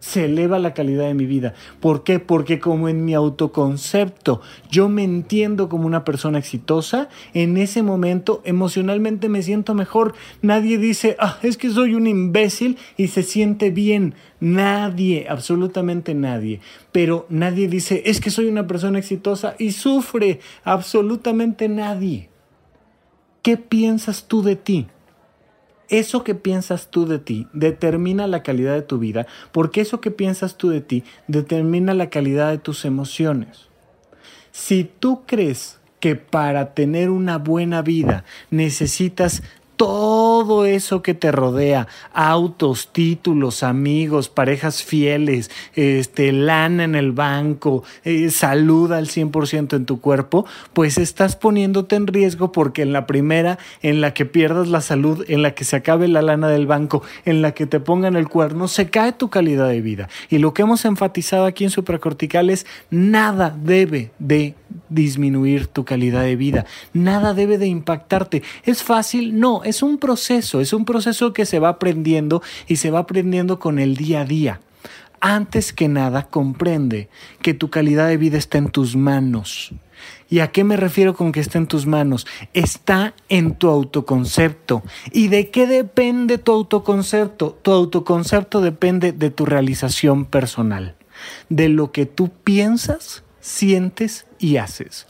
se 0.02 0.24
eleva 0.24 0.58
la 0.58 0.74
calidad 0.74 1.06
de 1.06 1.14
mi 1.14 1.26
vida. 1.26 1.54
¿Por 1.78 2.02
qué? 2.02 2.18
Porque 2.18 2.58
como 2.58 2.88
en 2.88 3.04
mi 3.04 3.14
autoconcepto 3.14 4.40
yo 4.68 4.88
me 4.88 5.04
entiendo 5.04 5.68
como 5.68 5.86
una 5.86 6.04
persona 6.04 6.40
exitosa, 6.40 7.08
en 7.34 7.56
ese 7.56 7.84
momento 7.84 8.42
emocionalmente 8.44 9.28
me 9.28 9.42
siento 9.42 9.74
mejor. 9.74 10.14
Nadie 10.42 10.76
dice, 10.76 11.14
ah, 11.20 11.38
es 11.42 11.56
que 11.56 11.70
soy 11.70 11.94
un 11.94 12.08
imbécil 12.08 12.78
y 12.96 13.08
se 13.08 13.22
siente 13.22 13.70
bien. 13.70 14.14
Nadie, 14.40 15.26
absolutamente 15.28 16.14
nadie. 16.14 16.58
Pero 16.90 17.24
nadie 17.28 17.68
dice, 17.68 18.02
es 18.04 18.20
que 18.20 18.30
soy 18.30 18.46
una 18.46 18.66
persona 18.66 18.98
exitosa 18.98 19.54
y 19.56 19.70
sufre. 19.70 20.40
Absolutamente 20.64 21.68
nadie. 21.68 22.28
¿Qué 23.42 23.56
piensas 23.56 24.26
tú 24.26 24.42
de 24.42 24.56
ti? 24.56 24.88
Eso 25.92 26.24
que 26.24 26.34
piensas 26.34 26.90
tú 26.90 27.06
de 27.06 27.18
ti 27.18 27.46
determina 27.52 28.26
la 28.26 28.42
calidad 28.42 28.72
de 28.74 28.82
tu 28.82 28.98
vida, 28.98 29.26
porque 29.52 29.82
eso 29.82 30.00
que 30.00 30.10
piensas 30.10 30.56
tú 30.56 30.70
de 30.70 30.80
ti 30.80 31.04
determina 31.28 31.92
la 31.92 32.08
calidad 32.08 32.50
de 32.50 32.56
tus 32.56 32.86
emociones. 32.86 33.68
Si 34.52 34.84
tú 34.84 35.22
crees 35.26 35.78
que 36.00 36.16
para 36.16 36.72
tener 36.72 37.10
una 37.10 37.36
buena 37.36 37.82
vida 37.82 38.24
necesitas 38.50 39.42
todo 39.76 40.64
eso 40.64 41.02
que 41.02 41.14
te 41.14 41.32
rodea, 41.32 41.88
autos, 42.12 42.90
títulos, 42.92 43.62
amigos, 43.62 44.28
parejas 44.28 44.82
fieles, 44.82 45.50
este, 45.74 46.32
lana 46.32 46.84
en 46.84 46.94
el 46.94 47.12
banco, 47.12 47.82
eh, 48.04 48.30
salud 48.30 48.92
al 48.92 49.08
100% 49.08 49.76
en 49.76 49.86
tu 49.86 50.00
cuerpo, 50.00 50.46
pues 50.72 50.98
estás 50.98 51.36
poniéndote 51.36 51.96
en 51.96 52.06
riesgo 52.06 52.52
porque 52.52 52.82
en 52.82 52.92
la 52.92 53.06
primera, 53.06 53.58
en 53.82 54.00
la 54.00 54.14
que 54.14 54.24
pierdas 54.24 54.68
la 54.68 54.80
salud, 54.80 55.24
en 55.28 55.42
la 55.42 55.54
que 55.54 55.64
se 55.64 55.76
acabe 55.76 56.08
la 56.08 56.22
lana 56.22 56.48
del 56.48 56.66
banco, 56.66 57.02
en 57.24 57.42
la 57.42 57.52
que 57.52 57.66
te 57.66 57.80
pongan 57.80 58.16
el 58.16 58.28
cuerno, 58.28 58.68
se 58.68 58.90
cae 58.90 59.12
tu 59.12 59.30
calidad 59.30 59.68
de 59.68 59.80
vida. 59.80 60.08
Y 60.30 60.38
lo 60.38 60.54
que 60.54 60.62
hemos 60.62 60.84
enfatizado 60.84 61.46
aquí 61.46 61.64
en 61.64 61.70
supracortical 61.70 62.50
es 62.50 62.66
nada 62.90 63.56
debe 63.62 64.10
de 64.18 64.54
disminuir 64.88 65.66
tu 65.66 65.84
calidad 65.84 66.22
de 66.22 66.36
vida, 66.36 66.66
nada 66.92 67.34
debe 67.34 67.58
de 67.58 67.66
impactarte. 67.66 68.42
¿Es 68.64 68.82
fácil? 68.82 69.38
No, 69.38 69.61
es 69.64 69.82
un 69.82 69.98
proceso, 69.98 70.60
es 70.60 70.72
un 70.72 70.84
proceso 70.84 71.32
que 71.32 71.46
se 71.46 71.58
va 71.58 71.70
aprendiendo 71.70 72.42
y 72.66 72.76
se 72.76 72.90
va 72.90 73.00
aprendiendo 73.00 73.58
con 73.58 73.78
el 73.78 73.96
día 73.96 74.22
a 74.22 74.24
día. 74.24 74.60
Antes 75.20 75.72
que 75.72 75.86
nada, 75.86 76.24
comprende 76.24 77.08
que 77.42 77.54
tu 77.54 77.70
calidad 77.70 78.08
de 78.08 78.16
vida 78.16 78.38
está 78.38 78.58
en 78.58 78.70
tus 78.70 78.96
manos. 78.96 79.72
¿Y 80.28 80.40
a 80.40 80.50
qué 80.50 80.64
me 80.64 80.76
refiero 80.76 81.14
con 81.14 81.30
que 81.30 81.40
está 81.40 81.58
en 81.58 81.66
tus 81.66 81.86
manos? 81.86 82.26
Está 82.54 83.14
en 83.28 83.54
tu 83.54 83.68
autoconcepto. 83.68 84.82
¿Y 85.12 85.28
de 85.28 85.50
qué 85.50 85.66
depende 85.66 86.38
tu 86.38 86.52
autoconcepto? 86.52 87.58
Tu 87.62 87.70
autoconcepto 87.70 88.60
depende 88.60 89.12
de 89.12 89.30
tu 89.30 89.44
realización 89.46 90.24
personal, 90.24 90.96
de 91.50 91.68
lo 91.68 91.92
que 91.92 92.06
tú 92.06 92.30
piensas, 92.42 93.22
sientes 93.40 94.26
y 94.38 94.56
haces. 94.56 95.06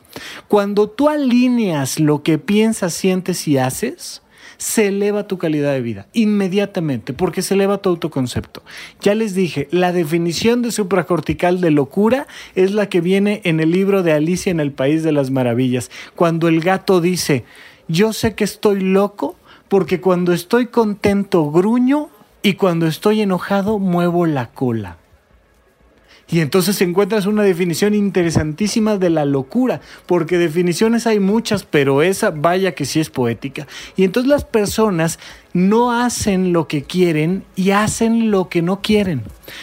Cuando 0.49 0.91
tú 0.91 1.09
alineas 1.09 2.01
lo 2.01 2.23
que 2.23 2.39
piensas, 2.39 2.93
sientes 2.93 3.47
y 3.49 3.59
haces, 3.59 4.23
se 4.63 4.87
eleva 4.87 5.27
tu 5.27 5.39
calidad 5.39 5.73
de 5.73 5.81
vida 5.81 6.07
inmediatamente 6.13 7.13
porque 7.13 7.43
se 7.43 7.55
eleva 7.55 7.79
tu 7.79 7.89
autoconcepto. 7.89 8.63
Ya 9.01 9.17
les 9.17 9.35
dije, 9.35 9.67
la 9.73 9.93
definición 9.93 10.63
de 10.63 10.71
supracortical 10.71 11.61
de 11.61 11.73
locura 11.73 12.29
es 12.55 12.71
la 12.71 12.89
que 12.89 13.01
viene 13.01 13.41
en 13.43 13.59
el 13.59 13.73
libro 13.73 14.05
de 14.05 14.13
Alicia 14.13 14.53
en 14.53 14.61
el 14.61 14.71
País 14.71 15.03
de 15.03 15.11
las 15.11 15.31
Maravillas, 15.31 15.91
cuando 16.15 16.47
el 16.47 16.61
gato 16.61 17.01
dice, 17.01 17.45
yo 17.89 18.13
sé 18.13 18.37
que 18.37 18.45
estoy 18.45 18.81
loco 18.81 19.35
porque 19.69 20.01
cuando 20.01 20.33
estoy 20.33 20.67
contento 20.67 21.51
gruño 21.51 22.09
y 22.43 22.55
cuando 22.55 22.87
estoy 22.87 23.21
enojado 23.21 23.81
muevo 23.81 24.27
la 24.27 24.51
cola. 24.51 25.02
Y 26.33 26.41
entonces 26.41 26.81
encuentras 26.81 27.27
una 27.27 27.43
definición 27.43 27.95
interesantísima 27.95 28.97
de 28.97 29.11
la 29.11 29.27
locura, 29.27 29.83
porque 30.07 30.39
definiciones 30.39 31.07
hay 31.07 31.21
muchas, 31.21 31.65
pero 31.65 32.01
esa 32.01 32.31
vaya 32.31 32.75
que 32.75 32.87
sí 32.87 33.01
es 33.01 33.11
poética. 33.11 33.67
Y 33.97 34.05
entonces 34.05 34.31
las 34.31 34.45
personas 34.45 35.19
no 35.53 35.93
hacen 35.93 36.55
lo 36.55 36.69
que 36.69 36.85
quieren 36.85 37.45
y 37.55 37.73
hacen 37.73 38.31
lo 38.31 38.49
que 38.49 38.63
no 38.63 38.81
quieren. 38.81 39.21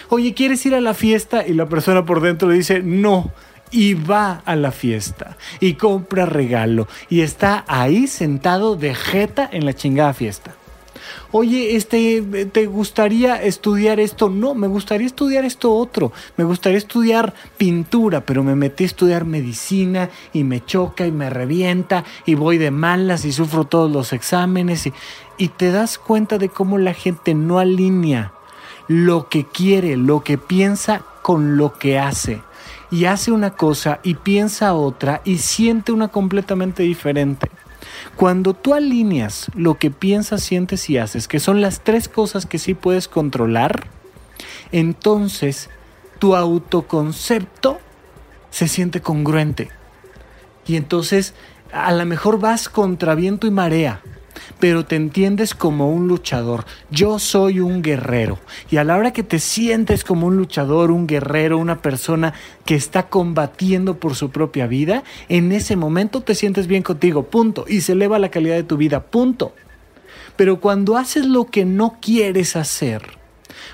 Oye, 0.09 0.35
¿quieres 0.35 0.63
ir 0.67 0.75
a 0.75 0.81
la 0.81 0.93
fiesta? 0.93 1.43
Y 1.47 1.55
la 1.55 1.67
persona 1.67 2.05
por 2.05 2.21
dentro 2.21 2.49
dice, 2.49 2.83
no 2.83 3.31
y 3.71 3.95
va 3.95 4.43
a 4.45 4.55
la 4.55 4.71
fiesta 4.71 5.37
y 5.59 5.73
compra 5.73 6.25
regalo 6.27 6.87
y 7.09 7.21
está 7.21 7.65
ahí 7.67 8.07
sentado 8.07 8.75
de 8.75 8.93
jeta 8.93 9.47
en 9.51 9.65
la 9.65 9.73
chingada 9.73 10.13
fiesta 10.13 10.55
oye, 11.31 11.75
este, 11.75 12.21
¿te 12.51 12.65
gustaría 12.65 13.41
estudiar 13.41 13.99
esto? 13.99 14.29
No, 14.29 14.55
me 14.55 14.67
gustaría 14.67 15.07
estudiar 15.07 15.45
esto 15.45 15.73
otro. 15.73 16.11
Me 16.37 16.43
gustaría 16.43 16.77
estudiar 16.77 17.33
pintura, 17.57 18.21
pero 18.21 18.43
me 18.43 18.55
metí 18.55 18.83
a 18.83 18.87
estudiar 18.87 19.25
medicina 19.25 20.09
y 20.33 20.43
me 20.43 20.63
choca 20.63 21.05
y 21.05 21.11
me 21.11 21.29
revienta 21.29 22.03
y 22.25 22.35
voy 22.35 22.57
de 22.57 22.71
malas 22.71 23.25
y 23.25 23.31
sufro 23.31 23.65
todos 23.65 23.91
los 23.91 24.13
exámenes 24.13 24.87
y, 24.87 24.93
y 25.37 25.49
te 25.49 25.71
das 25.71 25.97
cuenta 25.97 26.37
de 26.37 26.49
cómo 26.49 26.77
la 26.77 26.93
gente 26.93 27.33
no 27.33 27.59
alinea 27.59 28.33
lo 28.87 29.29
que 29.29 29.45
quiere, 29.45 29.97
lo 29.97 30.23
que 30.23 30.37
piensa 30.37 31.03
con 31.21 31.57
lo 31.57 31.73
que 31.73 31.99
hace. 31.99 32.41
Y 32.91 33.05
hace 33.05 33.31
una 33.31 33.51
cosa 33.51 33.99
y 34.01 34.15
piensa 34.15 34.73
otra 34.73 35.21
y 35.23 35.37
siente 35.37 35.91
una 35.91 36.07
completamente 36.07 36.81
diferente. 36.81 37.49
Cuando 38.15 38.53
tú 38.53 38.73
alineas 38.73 39.49
lo 39.55 39.75
que 39.75 39.91
piensas, 39.91 40.43
sientes 40.43 40.89
y 40.89 40.97
haces, 40.97 41.27
que 41.27 41.39
son 41.39 41.61
las 41.61 41.81
tres 41.81 42.07
cosas 42.09 42.45
que 42.45 42.59
sí 42.59 42.73
puedes 42.73 43.07
controlar, 43.07 43.87
entonces 44.71 45.69
tu 46.19 46.35
autoconcepto 46.35 47.79
se 48.49 48.67
siente 48.67 49.01
congruente. 49.01 49.69
Y 50.67 50.75
entonces 50.75 51.33
a 51.71 51.91
lo 51.91 52.05
mejor 52.05 52.39
vas 52.39 52.69
contra 52.69 53.15
viento 53.15 53.47
y 53.47 53.51
marea, 53.51 54.01
pero 54.59 54.85
te 54.85 54.95
entiendes 54.95 55.53
como 55.53 55.91
un 55.91 56.07
luchador. 56.07 56.65
Yo 56.91 57.19
soy 57.19 57.59
un 57.59 57.81
guerrero. 57.81 58.39
Y 58.69 58.77
a 58.77 58.83
la 58.83 58.97
hora 58.97 59.13
que 59.13 59.23
te 59.23 59.39
sientes 59.39 60.03
como 60.03 60.27
un 60.27 60.37
luchador, 60.37 60.91
un 60.91 61.07
guerrero, 61.07 61.57
una 61.57 61.81
persona 61.81 62.33
que 62.65 62.75
está 62.75 63.09
combatiendo 63.09 63.99
por 63.99 64.15
su 64.15 64.29
propia 64.29 64.67
vida, 64.67 65.03
en 65.27 65.51
ese 65.51 65.75
momento 65.75 66.21
te 66.21 66.35
sientes 66.35 66.67
bien 66.67 66.83
contigo, 66.83 67.23
punto. 67.23 67.65
Y 67.67 67.81
se 67.81 67.93
eleva 67.93 68.19
la 68.19 68.29
calidad 68.29 68.55
de 68.55 68.63
tu 68.63 68.77
vida, 68.77 69.03
punto. 69.03 69.53
Pero 70.35 70.59
cuando 70.59 70.97
haces 70.97 71.25
lo 71.25 71.45
que 71.45 71.65
no 71.65 71.97
quieres 72.01 72.55
hacer, 72.55 73.19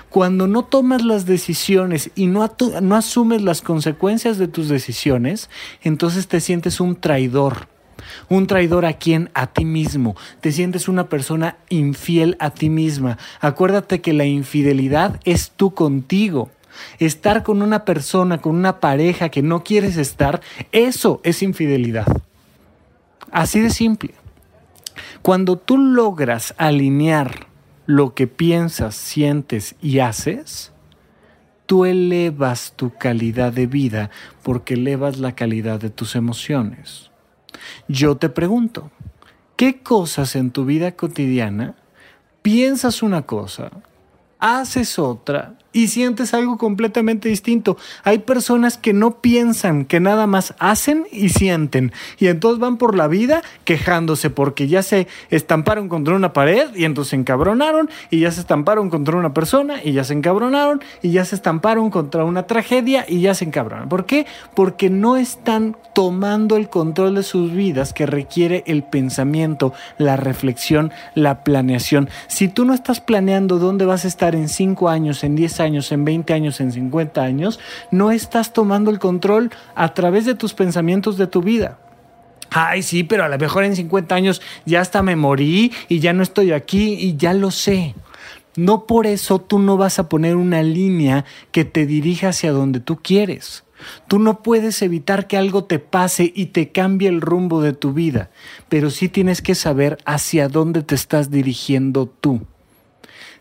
cuando 0.08 0.46
no 0.46 0.64
tomas 0.64 1.04
las 1.04 1.26
decisiones 1.26 2.10
y 2.14 2.26
no, 2.26 2.50
no 2.82 2.96
asumes 2.96 3.42
las 3.42 3.62
consecuencias 3.62 4.38
de 4.38 4.48
tus 4.48 4.68
decisiones, 4.68 5.50
entonces 5.82 6.26
te 6.26 6.40
sientes 6.40 6.80
un 6.80 6.96
traidor 6.96 7.68
un 8.28 8.46
traidor 8.46 8.84
a 8.84 8.94
quien? 8.94 9.30
A 9.34 9.46
ti 9.48 9.64
mismo. 9.64 10.16
Te 10.40 10.52
sientes 10.52 10.88
una 10.88 11.08
persona 11.08 11.56
infiel 11.68 12.36
a 12.40 12.50
ti 12.50 12.70
misma. 12.70 13.18
Acuérdate 13.40 14.00
que 14.00 14.12
la 14.12 14.24
infidelidad 14.24 15.20
es 15.24 15.50
tú 15.50 15.74
contigo. 15.74 16.50
Estar 16.98 17.42
con 17.42 17.62
una 17.62 17.84
persona, 17.84 18.38
con 18.38 18.54
una 18.54 18.80
pareja 18.80 19.30
que 19.30 19.42
no 19.42 19.64
quieres 19.64 19.96
estar, 19.96 20.40
eso 20.72 21.20
es 21.24 21.42
infidelidad. 21.42 22.06
Así 23.30 23.60
de 23.60 23.70
simple. 23.70 24.14
Cuando 25.22 25.56
tú 25.56 25.78
logras 25.78 26.54
alinear 26.58 27.46
lo 27.86 28.14
que 28.14 28.26
piensas, 28.26 28.94
sientes 28.94 29.76
y 29.80 30.00
haces, 30.00 30.72
tú 31.66 31.84
elevas 31.84 32.74
tu 32.76 32.94
calidad 32.94 33.52
de 33.52 33.66
vida 33.66 34.10
porque 34.42 34.74
elevas 34.74 35.18
la 35.18 35.34
calidad 35.34 35.80
de 35.80 35.90
tus 35.90 36.16
emociones. 36.16 37.10
Yo 37.88 38.16
te 38.16 38.28
pregunto, 38.28 38.90
¿qué 39.56 39.82
cosas 39.82 40.36
en 40.36 40.50
tu 40.50 40.64
vida 40.64 40.92
cotidiana 40.92 41.74
piensas 42.42 43.02
una 43.02 43.22
cosa, 43.22 43.70
haces 44.38 44.98
otra 44.98 45.58
y 45.76 45.88
sientes 45.88 46.32
algo 46.32 46.56
completamente 46.56 47.28
distinto. 47.28 47.76
Hay 48.02 48.20
personas 48.20 48.78
que 48.78 48.94
no 48.94 49.20
piensan, 49.20 49.84
que 49.84 50.00
nada 50.00 50.26
más 50.26 50.54
hacen 50.58 51.06
y 51.12 51.28
sienten. 51.28 51.92
Y 52.18 52.28
entonces 52.28 52.58
van 52.58 52.78
por 52.78 52.96
la 52.96 53.08
vida 53.08 53.42
quejándose 53.64 54.30
porque 54.30 54.68
ya 54.68 54.82
se 54.82 55.06
estamparon 55.28 55.90
contra 55.90 56.14
una 56.14 56.32
pared 56.32 56.74
y 56.74 56.86
entonces 56.86 57.10
se 57.10 57.16
encabronaron 57.16 57.90
y 58.08 58.20
ya 58.20 58.30
se 58.30 58.40
estamparon 58.40 58.88
contra 58.88 59.18
una 59.18 59.34
persona 59.34 59.84
y 59.84 59.92
ya 59.92 60.02
se 60.04 60.14
encabronaron 60.14 60.80
y 61.02 61.10
ya 61.10 61.26
se 61.26 61.34
estamparon 61.34 61.90
contra 61.90 62.24
una 62.24 62.46
tragedia 62.46 63.04
y 63.06 63.20
ya 63.20 63.34
se 63.34 63.44
encabronaron. 63.44 63.90
¿Por 63.90 64.06
qué? 64.06 64.24
Porque 64.54 64.88
no 64.88 65.18
están 65.18 65.76
tomando 65.94 66.56
el 66.56 66.70
control 66.70 67.16
de 67.16 67.22
sus 67.22 67.52
vidas 67.52 67.92
que 67.92 68.06
requiere 68.06 68.64
el 68.66 68.82
pensamiento, 68.82 69.74
la 69.98 70.16
reflexión, 70.16 70.90
la 71.14 71.44
planeación. 71.44 72.08
Si 72.28 72.48
tú 72.48 72.64
no 72.64 72.72
estás 72.72 73.00
planeando 73.00 73.58
dónde 73.58 73.84
vas 73.84 74.06
a 74.06 74.08
estar 74.08 74.34
en 74.34 74.48
5 74.48 74.88
años, 74.88 75.22
en 75.22 75.36
10 75.36 75.60
años, 75.60 75.65
años, 75.66 75.92
en 75.92 76.04
20 76.04 76.32
años, 76.32 76.60
en 76.60 76.72
50 76.72 77.22
años, 77.22 77.60
no 77.90 78.10
estás 78.10 78.52
tomando 78.52 78.90
el 78.90 78.98
control 78.98 79.50
a 79.74 79.92
través 79.94 80.24
de 80.24 80.34
tus 80.34 80.54
pensamientos 80.54 81.18
de 81.18 81.26
tu 81.26 81.42
vida. 81.42 81.78
Ay, 82.50 82.82
sí, 82.82 83.02
pero 83.02 83.24
a 83.24 83.28
lo 83.28 83.38
mejor 83.38 83.64
en 83.64 83.76
50 83.76 84.14
años 84.14 84.40
ya 84.64 84.80
hasta 84.80 85.02
me 85.02 85.16
morí 85.16 85.72
y 85.88 85.98
ya 85.98 86.12
no 86.12 86.22
estoy 86.22 86.52
aquí 86.52 86.94
y 86.94 87.16
ya 87.16 87.34
lo 87.34 87.50
sé. 87.50 87.94
No 88.56 88.86
por 88.86 89.06
eso 89.06 89.38
tú 89.38 89.58
no 89.58 89.76
vas 89.76 89.98
a 89.98 90.08
poner 90.08 90.36
una 90.36 90.62
línea 90.62 91.24
que 91.52 91.64
te 91.64 91.84
dirija 91.84 92.30
hacia 92.30 92.52
donde 92.52 92.80
tú 92.80 92.96
quieres. 93.02 93.64
Tú 94.08 94.18
no 94.18 94.42
puedes 94.42 94.80
evitar 94.80 95.26
que 95.26 95.36
algo 95.36 95.64
te 95.64 95.78
pase 95.78 96.32
y 96.34 96.46
te 96.46 96.72
cambie 96.72 97.10
el 97.10 97.20
rumbo 97.20 97.60
de 97.60 97.74
tu 97.74 97.92
vida, 97.92 98.30
pero 98.70 98.88
sí 98.88 99.10
tienes 99.10 99.42
que 99.42 99.54
saber 99.54 99.98
hacia 100.06 100.48
dónde 100.48 100.82
te 100.82 100.94
estás 100.94 101.30
dirigiendo 101.30 102.06
tú 102.06 102.40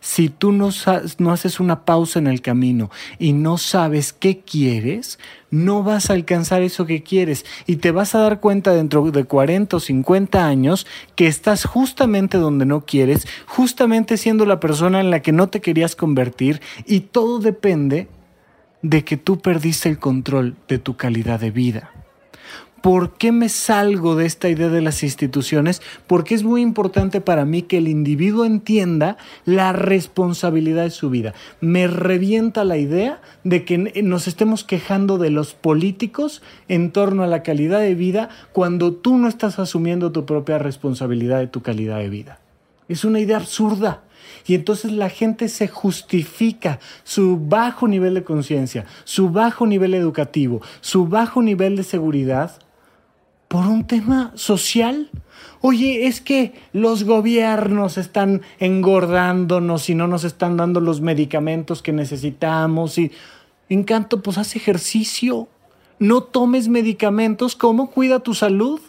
si 0.06 0.30
tú 0.30 0.52
no, 0.52 0.70
no, 1.18 1.32
haces 1.32 1.60
una 1.60 1.84
pausa 1.84 2.20
en 2.20 2.28
el 2.28 2.44
camino 2.44 2.92
y 3.18 3.34
no 3.34 3.58
sabes 3.58 4.14
qué 4.14 4.42
quieres, 4.42 5.18
no 5.50 5.82
vas 5.82 6.12
a 6.12 6.14
alcanzar 6.14 6.62
eso 6.62 6.86
que 6.86 7.02
quieres 7.02 7.44
y 7.66 7.78
te 7.78 7.90
vas 7.90 8.14
a 8.14 8.20
dar 8.20 8.40
cuenta 8.40 8.72
dentro 8.76 9.10
de 9.10 9.24
40 9.24 9.78
o 9.78 9.80
50 9.80 10.46
años 10.46 10.86
que 11.16 11.26
estás 11.26 11.66
justamente 11.66 12.38
donde 12.38 12.68
no 12.68 12.86
quieres, 12.86 13.28
justamente 13.48 14.18
siendo 14.18 14.46
la 14.46 14.60
persona 14.60 15.00
en 15.00 15.10
la 15.10 15.24
que 15.24 15.32
no 15.32 15.50
te 15.50 15.60
querías 15.60 15.96
convertir 15.96 16.62
y 16.86 17.00
todo 17.00 17.40
depende 17.40 18.08
de 18.84 19.04
que 19.04 19.18
tú 19.18 19.40
perdiste 19.40 19.90
el 19.90 19.98
control 19.98 20.56
de 20.68 20.78
tu 20.78 20.96
calidad 20.98 21.40
de 21.40 21.50
vida. 21.50 22.05
¿Por 22.86 23.14
qué 23.14 23.32
me 23.32 23.50
salgo 23.50 24.16
de 24.16 24.28
esta 24.28 24.48
idea 24.48 24.70
de 24.70 24.80
las 24.80 25.02
instituciones? 25.02 25.82
Porque 26.06 26.36
es 26.36 26.44
muy 26.44 26.62
importante 26.62 27.20
para 27.20 27.44
mí 27.44 27.64
que 27.64 27.80
el 27.80 27.88
individuo 27.88 28.46
entienda 28.46 29.18
la 29.44 29.74
responsabilidad 29.74 30.84
de 30.84 30.92
su 30.92 31.10
vida. 31.10 31.34
Me 31.62 31.88
revienta 31.88 32.64
la 32.64 32.78
idea 32.78 33.24
de 33.44 33.66
que 33.66 33.80
nos 34.04 34.28
estemos 34.28 34.64
quejando 34.64 35.18
de 35.18 35.32
los 35.32 35.56
políticos 35.56 36.44
en 36.68 36.92
torno 36.92 37.24
a 37.24 37.28
la 37.28 37.42
calidad 37.42 37.80
de 37.80 37.96
vida 37.96 38.30
cuando 38.54 38.94
tú 38.94 39.18
no 39.18 39.30
estás 39.30 39.58
asumiendo 39.58 40.12
tu 40.12 40.28
propia 40.28 40.60
responsabilidad 40.60 41.40
de 41.40 41.48
tu 41.48 41.64
calidad 41.64 41.98
de 41.98 42.10
vida. 42.10 42.40
Es 42.88 43.04
una 43.04 43.20
idea 43.20 43.38
absurda. 43.38 44.04
Y 44.46 44.54
entonces 44.54 44.92
la 44.92 45.10
gente 45.10 45.50
se 45.50 45.68
justifica 45.68 46.80
su 47.04 47.40
bajo 47.40 47.88
nivel 47.88 48.14
de 48.14 48.24
conciencia, 48.24 48.86
su 49.06 49.32
bajo 49.32 49.66
nivel 49.66 49.96
educativo, 49.96 50.62
su 50.82 51.08
bajo 51.08 51.42
nivel 51.42 51.76
de 51.76 51.84
seguridad 51.84 52.60
por 53.48 53.66
un 53.68 53.86
tema 53.86 54.32
social. 54.36 55.10
Oye, 55.62 56.08
es 56.08 56.22
que 56.22 56.54
los 56.74 57.04
gobiernos 57.04 57.98
están 57.98 58.42
engordándonos 58.60 59.90
y 59.90 59.96
no 59.96 60.08
nos 60.08 60.24
están 60.24 60.58
dando 60.58 60.80
los 60.80 61.02
medicamentos 61.02 61.82
que 61.82 61.92
necesitamos 61.92 62.98
y 62.98 63.12
encanto, 63.70 64.22
pues 64.22 64.38
haz 64.38 64.56
ejercicio. 64.56 65.48
No 66.00 66.22
tomes 66.24 66.68
medicamentos, 66.68 67.56
¿cómo 67.56 67.90
cuida 67.90 68.20
tu 68.20 68.34
salud? 68.34 68.82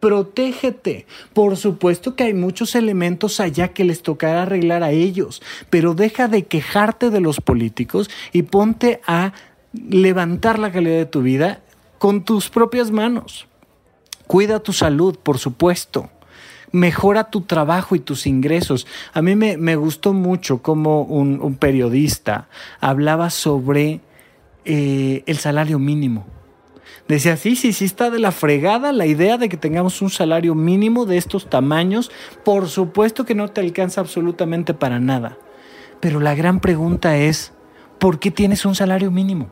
Protégete. 0.00 1.06
Por 1.32 1.56
supuesto 1.56 2.14
que 2.14 2.24
hay 2.24 2.34
muchos 2.34 2.74
elementos 2.74 3.40
allá 3.40 3.68
que 3.68 3.84
les 3.84 4.02
tocará 4.02 4.42
arreglar 4.42 4.82
a 4.82 4.92
ellos, 4.92 5.42
pero 5.70 5.94
deja 5.94 6.28
de 6.28 6.44
quejarte 6.46 7.10
de 7.10 7.20
los 7.20 7.40
políticos 7.40 8.08
y 8.32 8.42
ponte 8.42 9.00
a 9.06 9.32
levantar 9.72 10.58
la 10.58 10.72
calidad 10.72 10.96
de 10.96 11.06
tu 11.06 11.22
vida 11.22 11.60
con 11.98 12.24
tus 12.24 12.48
propias 12.48 12.90
manos. 12.90 13.47
Cuida 14.28 14.60
tu 14.60 14.74
salud, 14.74 15.18
por 15.20 15.38
supuesto. 15.38 16.10
Mejora 16.70 17.30
tu 17.30 17.40
trabajo 17.40 17.96
y 17.96 17.98
tus 17.98 18.26
ingresos. 18.26 18.86
A 19.14 19.22
mí 19.22 19.34
me, 19.34 19.76
gustó 19.76 20.12
mucho 20.12 20.62
como 20.62 21.02
un, 21.02 21.56
periodista 21.56 22.46
hablaba 22.78 23.30
sobre 23.30 24.00
eh, 24.66 25.22
el 25.24 25.38
salario 25.38 25.78
mínimo. 25.78 26.26
Decía, 27.08 27.38
sí, 27.38 27.56
sí, 27.56 27.72
sí 27.72 27.86
está 27.86 28.10
de 28.10 28.18
la 28.18 28.30
fregada 28.30 28.92
la 28.92 29.06
idea 29.06 29.38
de 29.38 29.48
que 29.48 29.56
tengamos 29.56 30.02
un 30.02 30.10
salario 30.10 30.54
mínimo 30.54 31.06
de 31.06 31.16
estos 31.16 31.48
tamaños. 31.48 32.10
Por 32.44 32.68
supuesto 32.68 33.24
que 33.24 33.34
no 33.34 33.48
te 33.48 33.62
alcanza 33.62 34.02
absolutamente 34.02 34.74
para 34.74 35.00
nada. 35.00 35.38
Pero 36.00 36.20
la 36.20 36.34
gran 36.34 36.60
pregunta 36.60 37.16
es, 37.16 37.54
¿por 37.98 38.18
qué 38.18 38.30
tienes 38.30 38.66
un 38.66 38.74
salario 38.74 39.10
mínimo? 39.10 39.48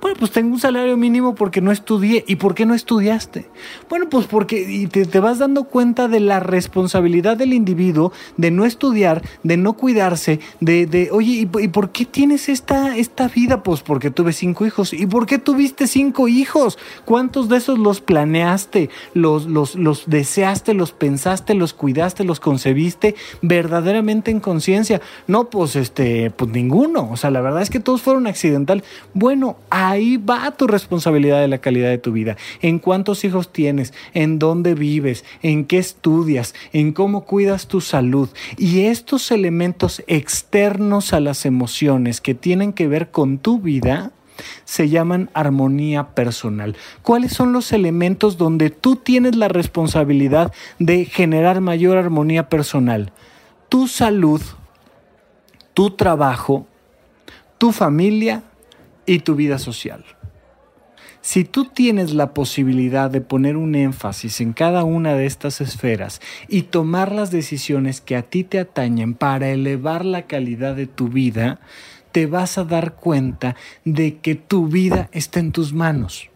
Bueno, 0.00 0.16
pues 0.18 0.30
tengo 0.30 0.54
un 0.54 0.60
salario 0.60 0.96
mínimo 0.96 1.34
porque 1.34 1.60
no 1.60 1.72
estudié. 1.72 2.24
¿Y 2.26 2.36
por 2.36 2.54
qué 2.54 2.64
no 2.64 2.74
estudiaste? 2.74 3.48
Bueno, 3.88 4.08
pues 4.08 4.26
porque 4.26 4.88
te, 4.90 5.20
vas 5.20 5.38
dando 5.38 5.64
cuenta 5.64 6.08
de 6.08 6.20
la 6.20 6.40
responsabilidad 6.40 7.36
del 7.36 7.52
individuo 7.52 8.12
de 8.38 8.50
no 8.50 8.64
estudiar, 8.64 9.22
de 9.42 9.58
no 9.58 9.74
cuidarse, 9.74 10.40
de, 10.60 10.86
de 10.86 11.10
oye, 11.12 11.48
¿y, 11.60 11.68
por 11.68 11.90
qué 11.90 12.06
tienes 12.06 12.48
esta, 12.48 12.96
esta 12.96 13.28
vida? 13.28 13.62
Pues 13.62 13.82
porque 13.82 14.10
tuve 14.10 14.32
cinco 14.32 14.64
hijos. 14.64 14.94
¿Y 14.94 15.06
por 15.06 15.26
qué 15.26 15.38
tuviste 15.38 15.86
cinco 15.86 16.28
hijos? 16.28 16.78
¿Cuántos 17.04 17.48
de 17.50 17.58
esos 17.58 17.78
los 17.78 18.00
planeaste, 18.00 18.88
los, 19.12 19.46
los, 19.46 19.74
los 19.74 20.04
deseaste, 20.06 20.72
los 20.72 20.92
pensaste, 20.92 21.54
los 21.54 21.74
cuidaste, 21.74 22.24
los 22.24 22.40
concebiste 22.40 23.14
verdaderamente 23.42 24.30
en 24.30 24.40
conciencia? 24.40 25.02
No, 25.26 25.50
pues 25.50 25.76
este, 25.76 26.30
pues 26.30 26.50
ninguno. 26.50 27.08
O 27.12 27.16
sea, 27.16 27.30
la 27.30 27.42
verdad 27.42 27.60
es 27.60 27.68
que 27.70 27.80
todos 27.80 28.00
fueron 28.00 28.26
accidental. 28.26 28.82
Bueno, 29.12 29.56
a 29.68 29.89
Ahí 29.90 30.18
va 30.18 30.52
tu 30.52 30.68
responsabilidad 30.68 31.40
de 31.40 31.48
la 31.48 31.58
calidad 31.58 31.88
de 31.88 31.98
tu 31.98 32.12
vida. 32.12 32.36
En 32.62 32.78
cuántos 32.78 33.24
hijos 33.24 33.52
tienes, 33.52 33.92
en 34.14 34.38
dónde 34.38 34.76
vives, 34.76 35.24
en 35.42 35.64
qué 35.64 35.78
estudias, 35.78 36.54
en 36.72 36.92
cómo 36.92 37.24
cuidas 37.24 37.66
tu 37.66 37.80
salud. 37.80 38.28
Y 38.56 38.82
estos 38.82 39.32
elementos 39.32 40.04
externos 40.06 41.12
a 41.12 41.18
las 41.18 41.44
emociones 41.44 42.20
que 42.20 42.36
tienen 42.36 42.72
que 42.72 42.86
ver 42.86 43.10
con 43.10 43.38
tu 43.38 43.58
vida, 43.58 44.12
se 44.64 44.88
llaman 44.88 45.28
armonía 45.34 46.14
personal. 46.14 46.76
¿Cuáles 47.02 47.32
son 47.32 47.52
los 47.52 47.72
elementos 47.72 48.38
donde 48.38 48.70
tú 48.70 48.94
tienes 48.94 49.34
la 49.34 49.48
responsabilidad 49.48 50.52
de 50.78 51.04
generar 51.04 51.60
mayor 51.60 51.98
armonía 51.98 52.48
personal? 52.48 53.12
Tu 53.68 53.88
salud, 53.88 54.40
tu 55.74 55.90
trabajo, 55.90 56.68
tu 57.58 57.72
familia 57.72 58.44
y 59.14 59.18
tu 59.18 59.34
vida 59.34 59.58
social. 59.58 60.04
Si 61.20 61.44
tú 61.44 61.64
tienes 61.64 62.14
la 62.14 62.32
posibilidad 62.32 63.10
de 63.10 63.20
poner 63.20 63.56
un 63.56 63.74
énfasis 63.74 64.40
en 64.40 64.52
cada 64.52 64.84
una 64.84 65.14
de 65.14 65.26
estas 65.26 65.60
esferas 65.60 66.20
y 66.48 66.62
tomar 66.62 67.12
las 67.12 67.32
decisiones 67.32 68.00
que 68.00 68.16
a 68.16 68.22
ti 68.22 68.44
te 68.44 68.60
atañen 68.60 69.14
para 69.14 69.50
elevar 69.50 70.04
la 70.04 70.22
calidad 70.28 70.76
de 70.76 70.86
tu 70.86 71.08
vida, 71.08 71.60
te 72.12 72.26
vas 72.26 72.56
a 72.56 72.64
dar 72.64 72.94
cuenta 72.94 73.56
de 73.84 74.18
que 74.18 74.36
tu 74.36 74.68
vida 74.68 75.10
está 75.12 75.40
en 75.40 75.50
tus 75.52 75.72
manos. 75.72 76.29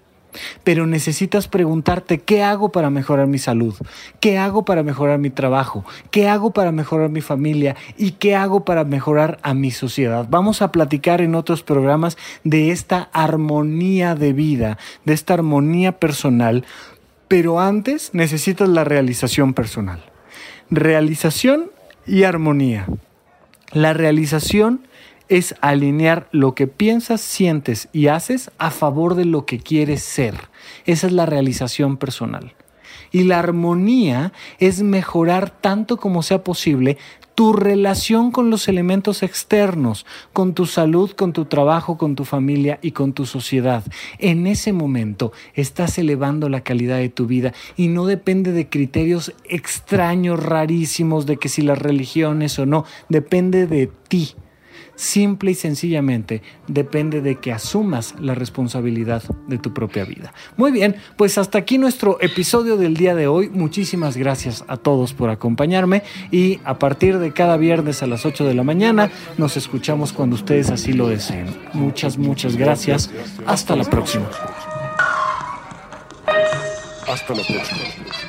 Pero 0.62 0.86
necesitas 0.86 1.48
preguntarte 1.48 2.18
qué 2.18 2.42
hago 2.42 2.70
para 2.70 2.90
mejorar 2.90 3.26
mi 3.26 3.38
salud, 3.38 3.74
qué 4.20 4.38
hago 4.38 4.64
para 4.64 4.82
mejorar 4.82 5.18
mi 5.18 5.30
trabajo, 5.30 5.84
qué 6.10 6.28
hago 6.28 6.52
para 6.52 6.72
mejorar 6.72 7.10
mi 7.10 7.20
familia 7.20 7.76
y 7.96 8.12
qué 8.12 8.34
hago 8.36 8.64
para 8.64 8.84
mejorar 8.84 9.38
a 9.42 9.54
mi 9.54 9.70
sociedad. 9.70 10.26
Vamos 10.28 10.62
a 10.62 10.72
platicar 10.72 11.20
en 11.20 11.34
otros 11.34 11.62
programas 11.62 12.16
de 12.42 12.70
esta 12.70 13.08
armonía 13.12 14.14
de 14.14 14.32
vida, 14.32 14.78
de 15.04 15.14
esta 15.14 15.34
armonía 15.34 15.92
personal, 15.92 16.64
pero 17.28 17.60
antes 17.60 18.10
necesitas 18.12 18.68
la 18.68 18.84
realización 18.84 19.54
personal. 19.54 20.02
Realización 20.70 21.70
y 22.06 22.24
armonía. 22.24 22.86
La 23.72 23.92
realización 23.92 24.86
es 25.28 25.54
alinear 25.60 26.28
lo 26.32 26.54
que 26.54 26.66
piensas, 26.66 27.20
sientes 27.20 27.88
y 27.92 28.08
haces 28.08 28.50
a 28.58 28.70
favor 28.70 29.14
de 29.14 29.24
lo 29.24 29.46
que 29.46 29.58
quieres 29.58 30.02
ser. 30.02 30.34
Esa 30.86 31.06
es 31.06 31.12
la 31.12 31.26
realización 31.26 31.96
personal. 31.96 32.54
Y 33.10 33.24
la 33.24 33.38
armonía 33.38 34.32
es 34.58 34.82
mejorar 34.82 35.50
tanto 35.50 35.96
como 35.98 36.22
sea 36.22 36.42
posible 36.42 36.98
tu 37.34 37.52
relación 37.52 38.30
con 38.30 38.50
los 38.50 38.68
elementos 38.68 39.22
externos, 39.22 40.06
con 40.32 40.54
tu 40.54 40.66
salud, 40.66 41.10
con 41.12 41.32
tu 41.32 41.46
trabajo, 41.46 41.98
con 41.98 42.14
tu 42.14 42.24
familia 42.24 42.78
y 42.80 42.92
con 42.92 43.12
tu 43.12 43.26
sociedad. 43.26 43.82
En 44.18 44.46
ese 44.46 44.72
momento 44.72 45.32
estás 45.54 45.98
elevando 45.98 46.48
la 46.48 46.60
calidad 46.60 46.98
de 46.98 47.08
tu 47.08 47.26
vida 47.26 47.52
y 47.76 47.88
no 47.88 48.06
depende 48.06 48.52
de 48.52 48.68
criterios 48.68 49.32
extraños, 49.48 50.42
rarísimos, 50.42 51.26
de 51.26 51.36
que 51.36 51.48
si 51.48 51.62
las 51.62 51.78
religiones 51.78 52.58
o 52.58 52.66
no, 52.66 52.84
depende 53.08 53.66
de 53.66 53.90
ti 54.08 54.34
simple 54.96 55.52
y 55.52 55.54
sencillamente 55.54 56.42
depende 56.66 57.20
de 57.20 57.36
que 57.36 57.52
asumas 57.52 58.14
la 58.20 58.34
responsabilidad 58.34 59.22
de 59.48 59.58
tu 59.58 59.72
propia 59.72 60.04
vida. 60.04 60.32
Muy 60.56 60.72
bien, 60.72 60.96
pues 61.16 61.38
hasta 61.38 61.58
aquí 61.58 61.78
nuestro 61.78 62.18
episodio 62.20 62.76
del 62.76 62.96
día 62.96 63.14
de 63.14 63.26
hoy. 63.26 63.48
Muchísimas 63.50 64.16
gracias 64.16 64.64
a 64.68 64.76
todos 64.76 65.12
por 65.12 65.30
acompañarme 65.30 66.02
y 66.30 66.60
a 66.64 66.78
partir 66.78 67.18
de 67.18 67.32
cada 67.32 67.56
viernes 67.56 68.02
a 68.02 68.06
las 68.06 68.26
8 68.26 68.44
de 68.44 68.54
la 68.54 68.62
mañana 68.62 69.10
nos 69.38 69.56
escuchamos 69.56 70.12
cuando 70.12 70.36
ustedes 70.36 70.70
así 70.70 70.92
lo 70.92 71.08
deseen. 71.08 71.46
Muchas, 71.72 72.18
muchas 72.18 72.56
gracias. 72.56 73.10
Hasta 73.46 73.76
la 73.76 73.84
próxima. 73.84 74.26
Hasta 77.06 77.34
la 77.34 77.42
próxima. 77.42 78.23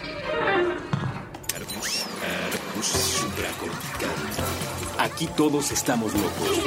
Aquí 5.16 5.28
todos 5.28 5.72
estamos 5.72 6.14
locos. 6.14 6.60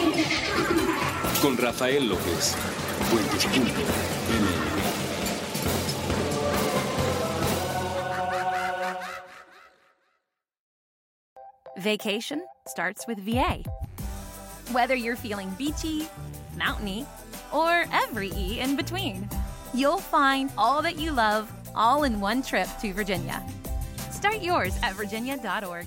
Con 1.43 1.59
Rafael 1.59 2.09
López. 2.09 2.57
Vacation 11.77 12.43
starts 12.67 13.07
with 13.07 13.19
VA. 13.19 13.63
Whether 14.73 14.95
you're 14.95 15.15
feeling 15.15 15.51
beachy, 15.59 16.09
mountainy, 16.57 17.05
or 17.53 17.85
every 17.93 18.33
E 18.35 18.61
in 18.61 18.77
between, 18.77 19.29
you'll 19.75 19.99
find 19.99 20.51
all 20.57 20.81
that 20.81 20.97
you 20.97 21.13
love 21.13 21.53
all 21.75 22.05
in 22.05 22.19
one 22.19 22.43
trip 22.43 22.69
to 22.81 22.95
Virginia. 22.95 23.43
Start 24.11 24.41
yours 24.41 24.75
at 24.83 24.95
virginia.org. 24.95 25.87